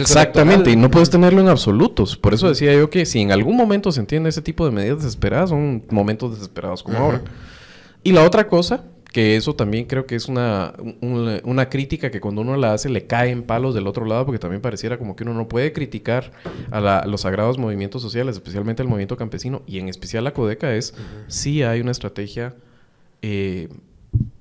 Exactamente, 0.00 0.70
y 0.70 0.76
no 0.76 0.90
puedes 0.90 1.10
tenerlo 1.10 1.40
en 1.40 1.48
absolutos. 1.48 2.16
Por 2.16 2.34
eso 2.34 2.48
decía 2.48 2.72
yo 2.74 2.90
que 2.90 3.06
si 3.06 3.20
en 3.20 3.32
algún 3.32 3.56
momento 3.56 3.90
se 3.92 4.00
entiende 4.00 4.28
ese 4.30 4.42
tipo 4.42 4.64
de 4.66 4.72
medidas 4.72 4.98
desesperadas, 4.98 5.50
son 5.50 5.84
momentos 5.90 6.34
desesperados 6.34 6.82
como 6.82 6.98
ahora. 6.98 7.22
Y 8.02 8.12
la 8.12 8.24
otra 8.24 8.46
cosa, 8.48 8.84
que 9.12 9.34
eso 9.36 9.54
también 9.56 9.86
creo 9.86 10.06
que 10.06 10.14
es 10.14 10.28
una, 10.28 10.72
un- 11.00 11.40
una 11.44 11.68
crítica 11.68 12.10
que 12.10 12.20
cuando 12.20 12.42
uno 12.42 12.56
la 12.56 12.72
hace 12.74 12.88
le 12.88 13.06
caen 13.06 13.42
palos 13.42 13.74
del 13.74 13.86
otro 13.86 14.04
lado, 14.06 14.24
porque 14.26 14.38
también 14.38 14.62
pareciera 14.62 14.98
como 14.98 15.16
que 15.16 15.24
uno 15.24 15.34
no 15.34 15.48
puede 15.48 15.72
criticar 15.72 16.32
a, 16.70 16.80
la- 16.80 16.98
a 17.00 17.06
los 17.06 17.22
sagrados 17.22 17.58
movimientos 17.58 18.02
sociales, 18.02 18.36
especialmente 18.36 18.82
el 18.82 18.88
movimiento 18.88 19.16
campesino, 19.16 19.62
y 19.66 19.78
en 19.78 19.88
especial 19.88 20.22
la 20.24 20.32
Codeca, 20.32 20.74
es 20.74 20.94
sí 21.26 21.62
hay 21.62 21.80
una 21.80 21.90
estrategia 21.90 22.54
eh, 23.22 23.68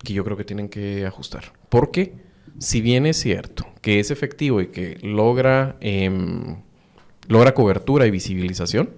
que 0.04 0.14
yo 0.14 0.24
creo 0.24 0.38
que 0.38 0.44
tienen 0.44 0.70
que 0.70 1.06
ajustar. 1.06 1.46
Porque 1.70 2.14
si 2.60 2.82
bien 2.82 3.06
es 3.06 3.18
cierto 3.18 3.66
que 3.82 4.00
es 4.00 4.12
efectivo 4.12 4.62
y 4.62 4.68
que 4.68 4.98
logra, 5.02 5.78
em, 5.82 6.58
logra 7.28 7.54
cobertura 7.54 8.06
y 8.08 8.12
visibilización, 8.12 8.90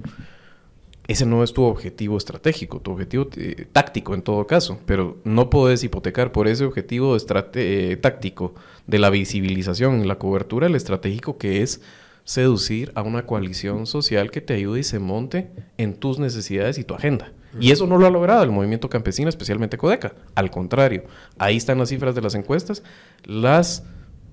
ese 1.08 1.26
no 1.26 1.44
es 1.44 1.54
tu 1.54 1.64
objetivo 1.64 2.18
estratégico, 2.18 2.80
tu 2.80 2.92
objetivo 2.92 3.28
eh, 3.36 3.66
táctico 3.72 4.14
en 4.14 4.22
todo 4.22 4.48
caso, 4.48 4.80
pero 4.86 5.18
no 5.24 5.50
puedes 5.50 5.84
hipotecar 5.84 6.32
por 6.32 6.48
ese 6.48 6.66
objetivo 6.66 7.18
eh, 7.56 7.98
táctico 8.02 8.54
de 8.88 9.00
la 9.00 9.10
visibilización 9.10 10.08
la 10.08 10.18
cobertura 10.18 10.68
el 10.68 10.76
estratégico 10.76 11.38
que 11.38 11.62
es 11.62 11.82
seducir 12.24 12.92
a 12.96 13.02
una 13.02 13.26
coalición 13.26 13.88
social 13.88 14.32
que 14.32 14.42
te 14.42 14.54
ayude 14.54 14.82
y 14.82 14.84
se 14.84 15.00
monte 15.00 15.52
en 15.78 15.96
tus 15.96 16.20
necesidades 16.20 16.78
y 16.78 16.84
tu 16.84 16.94
agenda. 16.94 17.34
Y 17.60 17.72
eso 17.72 17.86
no 17.86 17.98
lo 17.98 18.08
ha 18.08 18.10
logrado 18.10 18.44
el 18.44 18.52
movimiento 18.52 18.90
campesino, 18.90 19.28
especialmente 19.28 19.78
Codeca. 19.78 20.14
Al 20.36 20.50
contrario, 20.52 21.04
ahí 21.38 21.58
están 21.58 21.80
las 21.80 21.90
cifras 21.90 22.16
de 22.16 22.22
las 22.22 22.36
encuestas. 22.36 22.84
Las 23.26 23.84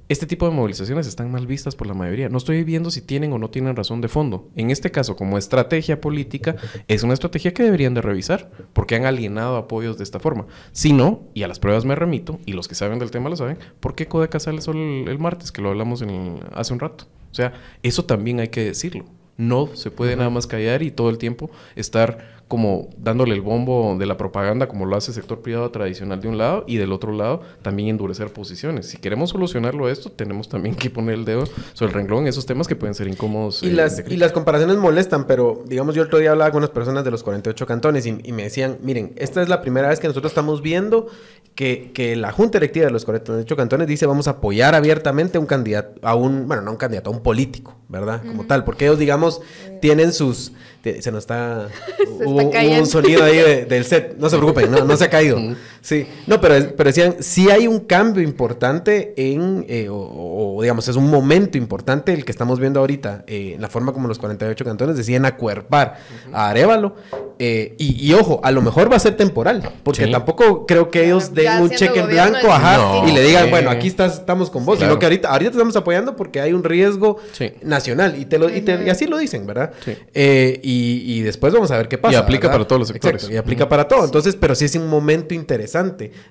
este 0.09 0.27
tipo 0.27 0.49
de 0.49 0.55
movilizaciones 0.55 1.07
están 1.07 1.31
mal 1.31 1.47
vistas 1.47 1.77
por 1.77 1.87
la 1.87 1.94
mayoría. 1.94 2.31
No 2.31 2.38
estoy 2.38 2.64
viendo 2.64 2.90
si 2.90 3.03
tienen 3.03 3.33
o 3.33 3.38
no 3.38 3.51
tienen 3.51 3.77
razón 3.77 4.01
de 4.01 4.09
fondo. 4.09 4.49
En 4.57 4.71
este 4.71 4.90
caso, 4.90 5.16
como 5.16 5.37
estrategia 5.37 6.01
política, 6.01 6.57
es 6.88 7.03
una 7.03 7.12
estrategia 7.12 7.53
que 7.53 7.62
deberían 7.62 7.92
de 7.92 8.01
revisar, 8.01 8.51
porque 8.73 8.97
han 8.97 9.05
alienado 9.05 9.57
apoyos 9.57 9.99
de 9.99 10.05
esta 10.05 10.18
forma. 10.18 10.47
Si 10.73 10.92
no, 10.94 11.25
y 11.35 11.42
a 11.42 11.49
las 11.49 11.59
pruebas 11.59 11.85
me 11.85 11.94
remito, 11.94 12.40
y 12.47 12.55
los 12.55 12.68
que 12.68 12.75
saben 12.75 12.99
del 12.99 13.11
tema 13.11 13.29
lo 13.29 13.37
saben, 13.37 13.59
¿por 13.81 13.94
qué 13.94 14.07
Codeca 14.07 14.40
sale 14.40 14.62
solo 14.62 14.81
el, 14.81 15.18
martes, 15.18 15.53
que 15.53 15.61
lo 15.61 15.68
hablamos 15.68 16.01
en 16.01 16.40
hace 16.55 16.73
un 16.73 16.81
rato? 16.81 17.05
O 17.31 17.35
sea, 17.35 17.53
eso 17.83 18.05
también 18.05 18.40
hay 18.40 18.49
que 18.49 18.64
decirlo. 18.64 19.05
No 19.37 19.68
se 19.75 19.90
puede 19.90 20.16
nada 20.16 20.31
más 20.31 20.47
callar 20.47 20.83
y 20.83 20.90
todo 20.90 21.11
el 21.11 21.18
tiempo 21.18 21.51
estar 21.77 22.38
como 22.48 22.88
dándole 22.96 23.34
el 23.34 23.42
bombo 23.42 23.94
de 23.98 24.06
la 24.06 24.16
propaganda 24.16 24.68
como 24.68 24.87
lo 24.87 24.96
hace 24.96 25.11
el 25.11 25.14
sector 25.14 25.40
privado 25.40 25.70
tradicional 25.70 26.20
de 26.20 26.28
un 26.28 26.38
lado 26.38 26.64
y 26.66 26.78
del 26.78 26.92
otro 26.92 27.12
lado 27.12 27.42
también 27.61 27.90
endurecer 27.90 28.32
posiciones. 28.32 28.87
Si 28.87 28.96
queremos 28.96 29.30
solucionarlo 29.30 29.88
esto, 29.88 30.11
tenemos 30.11 30.48
también 30.48 30.74
que 30.74 30.88
poner 30.88 31.16
el 31.16 31.24
dedo 31.26 31.44
sobre 31.74 31.92
el 31.92 31.94
renglón 31.94 32.22
en 32.22 32.28
esos 32.28 32.46
temas 32.46 32.66
que 32.66 32.74
pueden 32.74 32.94
ser 32.94 33.06
incómodos. 33.06 33.62
Y, 33.62 33.68
eh, 33.68 33.72
las, 33.72 34.02
y 34.08 34.16
las 34.16 34.32
comparaciones 34.32 34.78
molestan, 34.78 35.26
pero 35.26 35.62
digamos 35.66 35.94
yo 35.94 36.02
el 36.02 36.08
otro 36.08 36.18
día 36.18 36.30
hablaba 36.30 36.50
con 36.50 36.58
unas 36.58 36.70
personas 36.70 37.04
de 37.04 37.11
los 37.11 37.22
48 37.22 37.66
cantones 37.66 38.06
y, 38.06 38.32
me 38.32 38.44
decían, 38.44 38.78
miren, 38.82 39.12
esta 39.16 39.42
es 39.42 39.48
la 39.48 39.61
primera 39.61 39.88
vez 39.88 40.00
que 40.00 40.08
nosotros 40.08 40.32
estamos 40.32 40.62
viendo 40.62 41.08
que, 41.54 41.90
que 41.92 42.16
la 42.16 42.32
Junta 42.32 42.58
Electiva 42.58 42.87
de 42.87 42.92
los 42.92 43.04
48 43.04 43.56
cantones 43.56 43.87
dice 43.87 44.06
vamos 44.06 44.26
a 44.26 44.32
apoyar 44.32 44.74
abiertamente 44.74 45.37
a 45.37 45.40
un 45.40 45.46
candidato, 45.46 46.00
a 46.02 46.14
un, 46.14 46.46
bueno, 46.46 46.62
no 46.62 46.68
a 46.68 46.72
un 46.72 46.78
candidato, 46.78 47.11
a 47.11 47.12
un 47.12 47.22
político, 47.22 47.76
¿verdad? 47.88 48.22
Como 48.24 48.46
tal, 48.46 48.64
porque 48.64 48.87
ellos 48.87 48.98
digamos 48.98 49.42
tienen 49.80 50.12
sus 50.12 50.52
se 51.01 51.12
nos 51.12 51.22
está... 51.22 51.68
hubo, 52.24 52.51
un 52.51 52.87
sonido 52.87 53.24
ahí 53.24 53.64
del 53.66 53.85
set. 53.85 54.16
No 54.18 54.29
se 54.29 54.37
preocupen, 54.37 54.70
no, 54.70 54.85
no 54.85 54.96
se 54.96 55.05
ha 55.05 55.11
caído. 55.11 55.38
Sí. 55.81 56.07
No, 56.27 56.41
pero, 56.41 56.55
pero 56.77 56.88
decían, 56.88 57.17
sí 57.21 57.51
hay 57.51 57.67
un 57.67 57.81
cambio 57.81 58.23
importante 58.23 59.14
en, 59.17 59.64
eh, 59.69 59.88
o, 59.91 60.59
digamos, 60.61 60.88
es 60.88 60.97
un 60.97 61.11
momento 61.11 61.59
importante 61.59 62.12
el 62.12 62.25
que 62.25 62.33
estamos 62.33 62.61
viendo 62.61 62.81
ahorita, 62.81 63.25
eh, 63.27 63.53
en 63.55 63.61
la 63.61 63.69
forma 63.69 63.93
como 63.93 64.09
los 64.09 64.19
48 64.19 64.64
cantones 64.64 64.97
deciden 64.97 65.25
acuerpar 65.25 65.99
a 66.33 66.49
Arevalo. 66.49 66.95
Eh, 67.41 67.77
y, 67.79 68.12
ojo, 68.14 68.41
a 68.43 68.51
lo 68.51 68.62
mejor 68.62 68.91
va 68.91 68.97
a 68.97 68.99
ser 68.99 69.17
temporal, 69.17 69.62
porque 69.85 70.09
tampoco 70.09 70.67
creo 70.67 70.91
que 70.91 71.05
ellos 71.05 71.33
den 71.35 71.62
un 71.62 71.71
cheque 71.71 72.01
en 72.01 72.09
blanco, 72.09 72.51
ajá, 72.51 73.07
y 73.07 73.12
le 73.12 73.23
digan, 73.23 73.49
bueno, 73.49 73.71
aquí 73.71 73.87
estás, 73.87 74.14
estamos 74.14 74.51
con 74.51 74.64
vos, 74.64 74.81
sino 74.81 74.99
que 74.99 75.07
ahorita, 75.07 75.29
ahorita 75.29 75.53
te 75.53 75.57
estamos 75.57 75.77
apoyando 75.77 76.17
porque 76.17 76.41
hay 76.41 76.53
un 76.53 76.64
riesgo 76.64 77.19
nacional, 77.62 78.19
y, 78.19 78.25
te 78.25 78.41
lo, 78.41 78.49
y, 78.53 78.61
te, 78.62 78.85
y 78.85 78.91
así 78.91 79.07
lo 79.07 79.19
dicen, 79.19 79.47
¿verdad? 79.47 79.73
Eh, 80.14 80.61
y, 80.62 81.21
después 81.23 81.53
vamos 81.53 81.71
a 81.71 81.77
ver 81.77 81.88
qué 81.88 81.99
pasa. 81.99 82.14
Y 82.14 82.17
aplica 82.17 82.51
para 82.51 82.67
todos 82.67 82.81
los 82.81 82.88
sectores. 82.88 83.29
y 83.31 83.37
aplica 83.37 83.69
para 83.69 83.87
todo. 83.87 84.05
Entonces, 84.05 84.37
pero 84.37 84.55
sí 84.55 84.64
es 84.64 84.75
un 84.75 84.88
momento 84.88 85.35
interesante. 85.35 85.67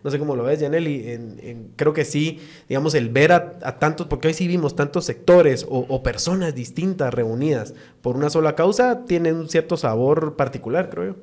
No 0.04 0.12
sé 0.12 0.20
cómo 0.20 0.36
lo 0.36 0.44
ves, 0.44 0.60
Janely. 0.60 1.12
En, 1.12 1.72
creo 1.76 1.94
que 1.94 2.06
sí, 2.06 2.40
digamos, 2.68 2.96
el 2.96 3.10
ver 3.10 3.32
a, 3.32 3.80
tantos, 3.80 4.08
porque 4.08 4.28
hoy 4.30 4.34
sí 4.34 4.48
vimos 4.48 4.76
tantos 4.76 5.06
sectores 5.06 5.66
o, 5.70 6.04
personas 6.04 6.56
distintas 6.56 7.14
reunidas 7.14 7.74
por 8.02 8.16
una 8.16 8.30
sola 8.30 8.56
causa, 8.56 9.06
tiene 9.06 9.34
un 9.34 9.50
cierto 9.50 9.78
sabor 9.78 10.36
particular, 10.36 10.90
creo 10.90 11.14
yo. 11.14 11.16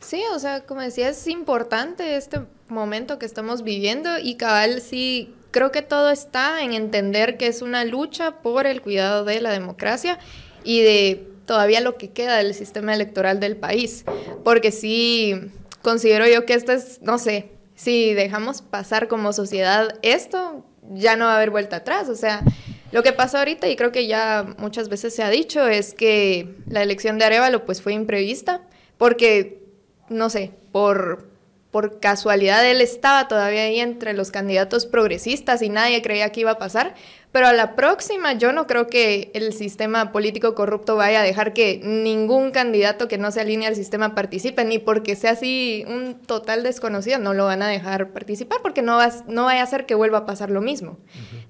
Sí, 0.00 0.22
o 0.34 0.38
sea, 0.38 0.64
como 0.64 0.80
decía, 0.80 1.08
es 1.08 1.28
importante 1.28 2.16
este 2.16 2.40
momento 2.68 3.18
que 3.18 3.26
estamos 3.26 3.62
viviendo 3.62 4.18
y 4.18 4.34
cabal 4.34 4.80
sí 4.80 5.34
creo 5.52 5.70
que 5.70 5.82
todo 5.82 6.10
está 6.10 6.62
en 6.62 6.72
entender 6.72 7.36
que 7.36 7.46
es 7.46 7.62
una 7.62 7.84
lucha 7.84 8.42
por 8.42 8.66
el 8.66 8.82
cuidado 8.82 9.24
de 9.24 9.40
la 9.40 9.50
democracia 9.50 10.18
y 10.64 10.80
de 10.80 11.28
todavía 11.46 11.80
lo 11.80 11.96
que 11.96 12.10
queda 12.10 12.38
del 12.38 12.54
sistema 12.54 12.94
electoral 12.94 13.38
del 13.38 13.56
país. 13.56 14.04
Porque 14.42 14.72
sí, 14.72 15.34
considero 15.82 16.26
yo 16.26 16.46
que 16.46 16.54
esto 16.54 16.72
es, 16.72 17.00
no 17.02 17.18
sé, 17.18 17.50
si 17.82 18.14
dejamos 18.14 18.62
pasar 18.62 19.08
como 19.08 19.32
sociedad 19.32 19.98
esto, 20.02 20.64
ya 20.92 21.16
no 21.16 21.24
va 21.24 21.32
a 21.32 21.36
haber 21.36 21.50
vuelta 21.50 21.76
atrás. 21.76 22.08
O 22.08 22.14
sea, 22.14 22.44
lo 22.92 23.02
que 23.02 23.12
pasa 23.12 23.40
ahorita, 23.40 23.66
y 23.68 23.74
creo 23.74 23.90
que 23.90 24.06
ya 24.06 24.54
muchas 24.58 24.88
veces 24.88 25.16
se 25.16 25.24
ha 25.24 25.30
dicho, 25.30 25.66
es 25.66 25.92
que 25.92 26.54
la 26.68 26.82
elección 26.82 27.18
de 27.18 27.24
Arevalo 27.24 27.64
pues 27.64 27.82
fue 27.82 27.92
imprevista, 27.92 28.62
porque, 28.98 29.64
no 30.08 30.30
sé, 30.30 30.52
por, 30.70 31.28
por 31.72 31.98
casualidad 31.98 32.64
él 32.64 32.80
estaba 32.80 33.26
todavía 33.26 33.62
ahí 33.62 33.80
entre 33.80 34.12
los 34.12 34.30
candidatos 34.30 34.86
progresistas 34.86 35.60
y 35.60 35.68
nadie 35.68 36.02
creía 36.02 36.30
que 36.30 36.42
iba 36.42 36.52
a 36.52 36.58
pasar, 36.58 36.94
pero 37.32 37.46
a 37.46 37.52
la 37.54 37.74
próxima 37.74 38.34
yo 38.34 38.52
no 38.52 38.66
creo 38.66 38.86
que 38.86 39.30
el 39.34 39.54
sistema 39.54 40.12
político 40.12 40.54
corrupto 40.54 40.96
vaya 40.96 41.20
a 41.20 41.22
dejar 41.22 41.54
que 41.54 41.80
ningún 41.82 42.50
candidato 42.50 43.08
que 43.08 43.16
no 43.16 43.32
se 43.32 43.40
alinee 43.40 43.66
al 43.66 43.74
sistema 43.74 44.14
participe, 44.14 44.64
ni 44.64 44.78
porque 44.78 45.16
sea 45.16 45.32
así 45.32 45.84
un 45.88 46.14
total 46.14 46.62
desconocido, 46.62 47.18
no 47.18 47.32
lo 47.32 47.46
van 47.46 47.62
a 47.62 47.68
dejar 47.68 48.10
participar, 48.10 48.60
porque 48.62 48.82
no, 48.82 48.96
va, 48.96 49.10
no 49.26 49.46
vaya 49.46 49.62
a 49.62 49.66
ser 49.66 49.86
que 49.86 49.94
vuelva 49.94 50.18
a 50.18 50.26
pasar 50.26 50.50
lo 50.50 50.60
mismo, 50.60 50.98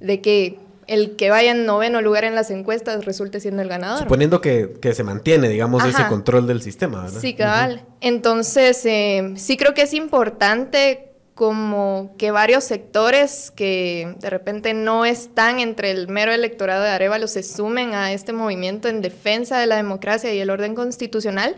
de 0.00 0.20
que 0.20 0.58
el 0.86 1.16
que 1.16 1.30
vaya 1.30 1.52
en 1.52 1.64
noveno 1.66 2.00
lugar 2.00 2.24
en 2.24 2.34
las 2.34 2.50
encuestas 2.50 3.04
resulte 3.04 3.40
siendo 3.40 3.62
el 3.62 3.68
ganador. 3.68 4.00
Suponiendo 4.00 4.40
que, 4.40 4.78
se 4.92 5.04
mantiene, 5.04 5.48
digamos, 5.48 5.84
ese 5.84 6.06
control 6.06 6.46
del 6.46 6.62
sistema, 6.62 7.02
¿verdad? 7.02 7.20
Sí, 7.20 7.34
cabal. 7.34 7.84
Entonces, 8.00 8.84
eh, 8.84 9.32
sí 9.36 9.56
creo 9.56 9.74
que 9.74 9.82
es 9.82 9.94
importante 9.94 11.11
como 11.34 12.14
que 12.18 12.30
varios 12.30 12.64
sectores 12.64 13.50
que 13.50 14.14
de 14.20 14.30
repente 14.30 14.74
no 14.74 15.04
están 15.04 15.60
entre 15.60 15.90
el 15.90 16.08
mero 16.08 16.32
electorado 16.32 16.82
de 16.82 16.90
Arevalo 16.90 17.26
se 17.26 17.42
sumen 17.42 17.94
a 17.94 18.12
este 18.12 18.32
movimiento 18.32 18.88
en 18.88 19.00
defensa 19.00 19.58
de 19.58 19.66
la 19.66 19.76
democracia 19.76 20.32
y 20.32 20.38
el 20.40 20.50
orden 20.50 20.74
constitucional, 20.74 21.56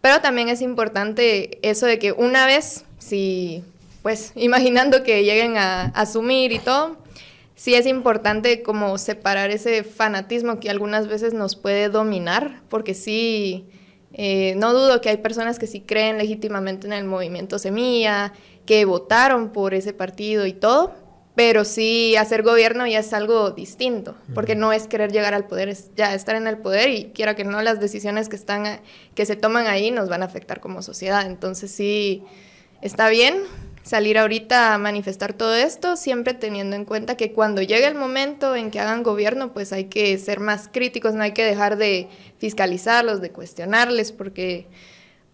pero 0.00 0.20
también 0.20 0.48
es 0.48 0.62
importante 0.62 1.58
eso 1.68 1.86
de 1.86 1.98
que 1.98 2.12
una 2.12 2.46
vez, 2.46 2.84
si, 2.98 3.64
pues 4.02 4.32
imaginando 4.36 5.02
que 5.02 5.24
lleguen 5.24 5.56
a, 5.56 5.86
asumir 5.86 6.52
y 6.52 6.60
todo, 6.60 6.96
sí 7.56 7.74
es 7.74 7.86
importante 7.86 8.62
como 8.62 8.96
separar 8.96 9.50
ese 9.50 9.82
fanatismo 9.82 10.60
que 10.60 10.70
algunas 10.70 11.08
veces 11.08 11.34
nos 11.34 11.56
puede 11.56 11.88
dominar, 11.88 12.60
porque 12.68 12.94
sí, 12.94 13.66
eh, 14.12 14.54
no 14.56 14.72
dudo 14.72 15.00
que 15.00 15.08
hay 15.08 15.16
personas 15.16 15.58
que 15.58 15.66
sí 15.66 15.80
creen 15.80 16.18
legítimamente 16.18 16.86
en 16.86 16.92
el 16.92 17.04
movimiento 17.04 17.58
Semilla, 17.58 18.32
que 18.66 18.84
votaron 18.84 19.50
por 19.52 19.74
ese 19.74 19.92
partido 19.92 20.46
y 20.46 20.52
todo, 20.52 20.94
pero 21.34 21.64
sí 21.64 22.16
hacer 22.16 22.42
gobierno 22.42 22.86
ya 22.86 22.98
es 22.98 23.12
algo 23.12 23.50
distinto, 23.50 24.16
porque 24.34 24.54
no 24.54 24.72
es 24.72 24.86
querer 24.88 25.12
llegar 25.12 25.34
al 25.34 25.46
poder, 25.46 25.68
es 25.68 25.90
ya 25.94 26.14
estar 26.14 26.34
en 26.34 26.46
el 26.46 26.58
poder 26.58 26.88
y 26.88 27.12
quiera 27.12 27.36
que 27.36 27.44
no 27.44 27.62
las 27.62 27.78
decisiones 27.78 28.28
que 28.28 28.36
están 28.36 28.80
que 29.14 29.26
se 29.26 29.36
toman 29.36 29.66
ahí 29.66 29.90
nos 29.90 30.08
van 30.08 30.22
a 30.22 30.26
afectar 30.26 30.60
como 30.60 30.82
sociedad. 30.82 31.26
Entonces 31.26 31.70
sí 31.70 32.22
está 32.80 33.08
bien 33.08 33.42
salir 33.82 34.18
ahorita 34.18 34.74
a 34.74 34.78
manifestar 34.78 35.32
todo 35.32 35.54
esto, 35.54 35.96
siempre 35.96 36.34
teniendo 36.34 36.74
en 36.74 36.84
cuenta 36.84 37.16
que 37.16 37.32
cuando 37.32 37.62
llegue 37.62 37.86
el 37.86 37.94
momento 37.94 38.56
en 38.56 38.72
que 38.72 38.80
hagan 38.80 39.04
gobierno, 39.04 39.52
pues 39.52 39.72
hay 39.72 39.84
que 39.84 40.18
ser 40.18 40.40
más 40.40 40.68
críticos, 40.72 41.14
no 41.14 41.22
hay 41.22 41.32
que 41.32 41.44
dejar 41.44 41.76
de 41.76 42.08
fiscalizarlos, 42.38 43.20
de 43.20 43.30
cuestionarles, 43.30 44.10
porque 44.10 44.66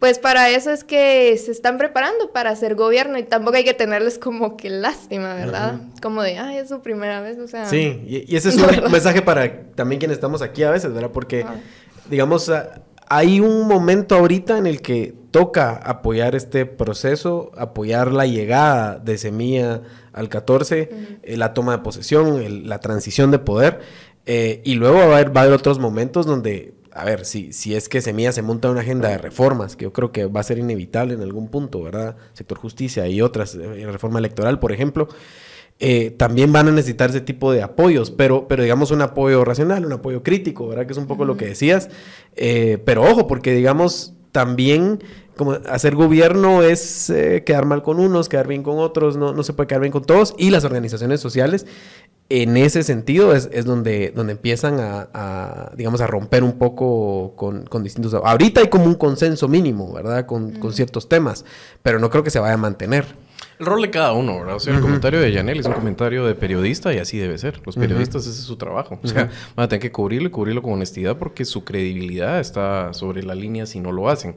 pues 0.02 0.18
para 0.18 0.50
eso 0.50 0.72
es 0.72 0.82
que 0.82 1.38
se 1.38 1.52
están 1.52 1.78
preparando 1.78 2.32
para 2.32 2.50
hacer 2.50 2.74
gobierno 2.74 3.18
y 3.18 3.22
tampoco 3.22 3.58
hay 3.58 3.62
que 3.62 3.72
tenerles 3.72 4.18
como 4.18 4.56
que 4.56 4.68
lástima, 4.68 5.36
¿verdad? 5.36 5.78
Como 6.02 6.24
de, 6.24 6.38
ay, 6.38 6.56
es 6.56 6.70
su 6.70 6.82
primera 6.82 7.20
vez, 7.20 7.38
o 7.38 7.46
sea... 7.46 7.66
Sí, 7.66 8.02
y, 8.04 8.34
ese 8.34 8.48
es 8.48 8.56
un 8.84 8.90
mensaje 8.90 9.22
para 9.22 9.62
también 9.76 10.00
quienes 10.00 10.16
estamos 10.16 10.42
aquí 10.42 10.64
a 10.64 10.72
veces, 10.72 10.92
¿verdad? 10.92 11.12
Porque, 11.12 11.46
digamos, 12.10 12.50
hay 13.08 13.38
un 13.38 13.68
momento 13.68 14.16
ahorita 14.16 14.58
en 14.58 14.66
el 14.66 14.82
que 14.82 15.14
toca 15.30 15.70
apoyar 15.74 16.34
este 16.34 16.66
proceso, 16.66 17.52
apoyar 17.56 18.10
la 18.10 18.26
llegada 18.26 18.98
de 18.98 19.16
Semilla 19.18 19.82
al 20.12 20.28
14, 20.28 21.20
eh, 21.22 21.36
la 21.36 21.54
toma 21.54 21.76
de 21.76 21.78
posesión, 21.84 22.68
la 22.68 22.80
transición 22.80 23.30
de 23.30 23.38
poder, 23.38 23.78
eh, 24.26 24.62
y 24.64 24.74
luego 24.74 24.96
va 24.96 25.02
a, 25.04 25.06
haber, 25.18 25.36
va 25.36 25.42
a 25.42 25.44
haber 25.44 25.54
otros 25.54 25.78
momentos 25.78 26.26
donde 26.26 26.81
a 26.94 27.04
ver, 27.04 27.24
si, 27.24 27.52
si 27.52 27.74
es 27.74 27.88
que 27.88 28.02
Semilla 28.02 28.32
se 28.32 28.42
monta 28.42 28.70
una 28.70 28.80
agenda 28.80 29.08
de 29.08 29.18
reformas, 29.18 29.76
que 29.76 29.84
yo 29.84 29.92
creo 29.92 30.12
que 30.12 30.26
va 30.26 30.40
a 30.40 30.44
ser 30.44 30.58
inevitable 30.58 31.14
en 31.14 31.22
algún 31.22 31.48
punto, 31.48 31.82
¿verdad? 31.82 32.16
Sector 32.34 32.58
justicia 32.58 33.08
y 33.08 33.22
otras, 33.22 33.54
eh, 33.54 33.86
reforma 33.90 34.18
electoral, 34.18 34.58
por 34.58 34.72
ejemplo, 34.72 35.08
eh, 35.78 36.10
también 36.10 36.52
van 36.52 36.68
a 36.68 36.70
necesitar 36.70 37.10
ese 37.10 37.22
tipo 37.22 37.50
de 37.50 37.62
apoyos, 37.62 38.10
pero, 38.10 38.46
pero 38.46 38.62
digamos 38.62 38.90
un 38.90 39.00
apoyo 39.00 39.44
racional, 39.44 39.86
un 39.86 39.92
apoyo 39.92 40.22
crítico, 40.22 40.68
¿verdad? 40.68 40.86
Que 40.86 40.92
es 40.92 40.98
un 40.98 41.06
poco 41.06 41.24
lo 41.24 41.36
que 41.36 41.46
decías. 41.46 41.88
Eh, 42.36 42.78
pero 42.84 43.02
ojo, 43.02 43.26
porque 43.26 43.54
digamos, 43.54 44.14
también 44.30 45.02
como 45.36 45.52
hacer 45.52 45.94
gobierno 45.94 46.62
es 46.62 47.10
quedar 47.46 47.64
mal 47.64 47.82
con 47.82 47.98
unos, 48.00 48.28
quedar 48.28 48.46
bien 48.46 48.62
con 48.62 48.78
otros, 48.78 49.16
no, 49.16 49.32
no 49.32 49.42
se 49.42 49.54
puede 49.54 49.66
quedar 49.66 49.80
bien 49.80 49.92
con 49.92 50.04
todos, 50.04 50.34
y 50.36 50.50
las 50.50 50.64
organizaciones 50.64 51.20
sociales 51.20 51.66
en 52.40 52.56
ese 52.56 52.82
sentido 52.82 53.34
es, 53.34 53.64
donde, 53.66 54.10
donde 54.16 54.32
empiezan 54.32 54.78
a, 54.80 55.70
digamos, 55.76 56.00
a 56.00 56.06
romper 56.06 56.42
un 56.42 56.52
poco 56.52 57.34
con, 57.36 57.82
distintos... 57.82 58.14
Ahorita 58.14 58.62
hay 58.62 58.68
como 58.68 58.86
un 58.86 58.94
consenso 58.94 59.48
mínimo, 59.48 59.92
¿verdad? 59.92 60.24
Con, 60.24 60.54
ciertos 60.72 61.10
temas, 61.10 61.44
pero 61.82 61.98
no 61.98 62.08
creo 62.08 62.24
que 62.24 62.30
se 62.30 62.38
vaya 62.38 62.54
a 62.54 62.58
mantener. 62.58 63.04
El 63.58 63.66
rol 63.66 63.82
de 63.82 63.90
cada 63.90 64.12
uno, 64.14 64.38
¿verdad? 64.38 64.56
O 64.56 64.60
sea, 64.60 64.74
el 64.74 64.80
comentario 64.80 65.20
de 65.20 65.30
Yanel 65.30 65.60
es 65.60 65.66
un 65.66 65.74
comentario 65.74 66.24
de 66.24 66.34
periodista 66.34 66.94
y 66.94 66.98
así 66.98 67.18
debe 67.18 67.36
ser. 67.36 67.60
Los 67.66 67.76
periodistas, 67.76 68.22
ese 68.22 68.30
es 68.30 68.46
su 68.46 68.56
trabajo. 68.56 68.98
O 69.02 69.06
sea, 69.06 69.28
van 69.54 69.64
a 69.64 69.68
tener 69.68 69.82
que 69.82 69.92
cubrirlo 69.92 70.28
y 70.28 70.30
cubrirlo 70.30 70.62
con 70.62 70.72
honestidad 70.72 71.18
porque 71.18 71.44
su 71.44 71.64
credibilidad 71.64 72.40
está 72.40 72.94
sobre 72.94 73.22
la 73.22 73.34
línea 73.34 73.66
si 73.66 73.78
no 73.80 73.92
lo 73.92 74.08
hacen. 74.08 74.36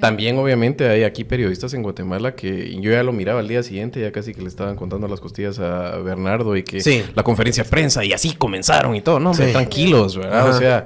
También, 0.00 0.38
obviamente, 0.38 0.88
hay 0.88 1.04
aquí 1.04 1.24
periodistas 1.24 1.72
en 1.74 1.82
Guatemala 1.82 2.34
que 2.34 2.78
yo 2.80 2.90
ya 2.90 3.02
lo 3.02 3.12
miraba 3.12 3.40
al 3.40 3.48
día 3.48 3.62
siguiente, 3.62 4.00
ya 4.00 4.12
casi 4.12 4.34
que 4.34 4.42
le 4.42 4.48
estaban 4.48 4.76
contando 4.76 5.08
las 5.08 5.20
costillas 5.20 5.58
a 5.58 5.98
Bernardo 5.98 6.56
y 6.56 6.62
que 6.62 7.04
la 7.14 7.22
conferencia 7.22 7.64
de 7.64 7.70
prensa 7.70 8.04
y 8.04 8.12
así 8.12 8.34
comenzaron 8.34 8.94
y 8.94 9.00
todo. 9.00 9.20
No, 9.20 9.32
tranquilos, 9.32 10.16
¿verdad? 10.16 10.48
O 10.48 10.52
sea, 10.52 10.84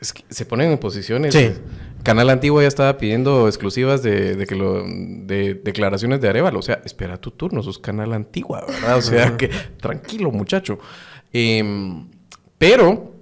se 0.00 0.44
ponen 0.46 0.72
en 0.72 0.78
posiciones. 0.78 1.36
Canal 2.02 2.30
Antiguo 2.30 2.62
ya 2.62 2.68
estaba 2.68 2.96
pidiendo 2.96 3.48
exclusivas 3.48 4.02
de, 4.02 4.44
que 4.48 4.54
lo, 4.54 4.84
de 4.84 5.54
declaraciones 5.54 6.20
de 6.20 6.28
Arevalo. 6.28 6.60
O 6.60 6.62
sea, 6.62 6.80
espera 6.84 7.20
tu 7.20 7.32
turno, 7.32 7.62
sos 7.62 7.78
Canal 7.78 8.12
Antigua, 8.12 8.64
¿verdad? 8.66 8.96
O 8.96 9.02
sea, 9.02 9.36
que 9.36 9.48
tranquilo, 9.80 10.30
muchacho. 10.30 10.78
Em, 11.32 12.06
pero 12.56 13.17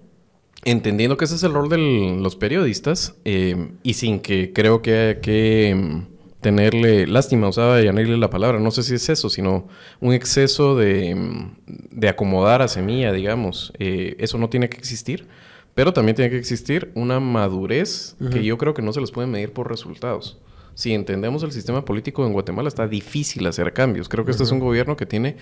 entendiendo 0.66 1.16
que 1.16 1.24
ese 1.24 1.37
es 1.37 1.42
el 1.44 1.55
rol 1.55 1.68
de 1.68 1.79
los 2.20 2.35
periodistas 2.37 3.14
em, 3.24 3.76
y 3.85 3.94
sin 3.94 4.18
que 4.18 4.52
creo 4.52 4.83
que 4.83 4.98
haya 4.98 5.20
que 5.20 5.70
em, 5.70 6.07
tenerle 6.40 7.07
lástima, 7.07 7.48
usaba 7.48 7.76
añadirle 7.76 8.18
la 8.18 8.31
palabra, 8.31 8.59
no 8.59 8.72
sé 8.72 8.83
si 8.83 8.96
es 8.96 9.09
eso, 9.09 9.31
sino 9.31 9.68
un 10.00 10.12
exceso 10.12 10.76
de, 10.76 11.11
em, 11.11 11.55
de 11.66 12.09
acomodar 12.09 12.62
a 12.62 12.68
semilla, 12.68 13.12
digamos. 13.12 13.72
Eh, 13.79 14.16
eso 14.18 14.38
no 14.38 14.48
tiene 14.48 14.68
que 14.68 14.76
existir, 14.76 15.29
pero 15.74 15.92
también 15.92 16.16
tiene 16.16 16.31
que 16.31 16.38
existir 16.38 16.90
una 16.94 17.20
madurez 17.20 18.16
que 18.33 18.42
yo 18.44 18.59
creo 18.59 18.74
que 18.74 18.83
no 18.83 18.92
se 18.92 19.00
los 19.00 19.12
puede 19.12 19.29
medir 19.29 19.52
por 19.52 19.70
resultados. 19.70 20.38
Si 20.74 20.92
entendemos 20.92 21.42
el 21.44 21.52
sistema 21.52 21.85
político 21.85 22.26
en 22.26 22.33
Guatemala, 22.33 22.68
está 22.68 22.88
difícil 22.88 23.46
hacer 23.46 23.72
cambios. 23.72 24.09
Creo 24.09 24.24
que 24.24 24.33
este 24.33 24.42
es 24.42 24.50
un 24.50 24.59
gobierno 24.59 24.96
que 24.96 25.07
tiene 25.07 25.37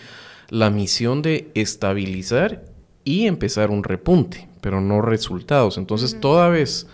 la 0.51 0.71
misión 0.71 1.23
de 1.23 1.51
estabilizar 1.55 2.74
y 3.05 3.27
empezar 3.27 3.71
un 3.71 3.85
repunte 3.85 4.49
pero 4.65 4.81
no 4.81 5.03
resultados. 5.03 5.77
Entonces, 5.77 6.19
toda 6.23 6.49
vez 6.49 6.87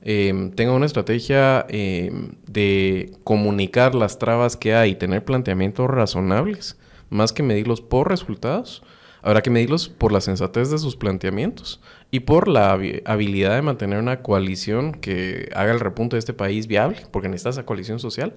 eh, 0.00 0.52
tenga 0.54 0.72
una 0.72 0.86
estrategia 0.86 1.66
em, 1.68 2.30
de 2.46 3.12
comunicar 3.24 3.94
las 3.94 4.18
trabas 4.18 4.56
que 4.56 4.74
hay 4.74 4.92
y 4.92 4.94
tener 4.94 5.22
planteamientos 5.22 5.86
razonables, 5.86 6.78
más 7.10 7.34
que 7.34 7.42
medirlos 7.42 7.82
por 7.82 8.08
resultados, 8.08 8.82
habrá 9.20 9.42
que 9.42 9.50
medirlos 9.50 9.90
por 9.90 10.12
la 10.12 10.22
sensatez 10.22 10.70
de 10.70 10.78
sus 10.78 10.96
planteamientos 10.96 11.82
y 12.10 12.20
por 12.20 12.48
la 12.48 12.72
habilidad 12.72 13.54
de 13.54 13.60
mantener 13.60 13.98
una 13.98 14.22
coalición 14.22 14.92
que 14.92 15.50
haga 15.54 15.72
el 15.72 15.80
repunte 15.80 16.16
de 16.16 16.20
este 16.20 16.32
país 16.32 16.68
viable, 16.68 17.02
porque 17.10 17.28
necesita 17.28 17.50
esa 17.50 17.66
coalición 17.66 17.98
social 17.98 18.34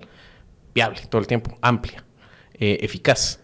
viable 0.75 0.99
todo 1.09 1.21
el 1.21 1.27
tiempo, 1.27 1.57
amplia, 1.61 2.03
eh, 2.55 2.79
eficaz. 2.81 3.39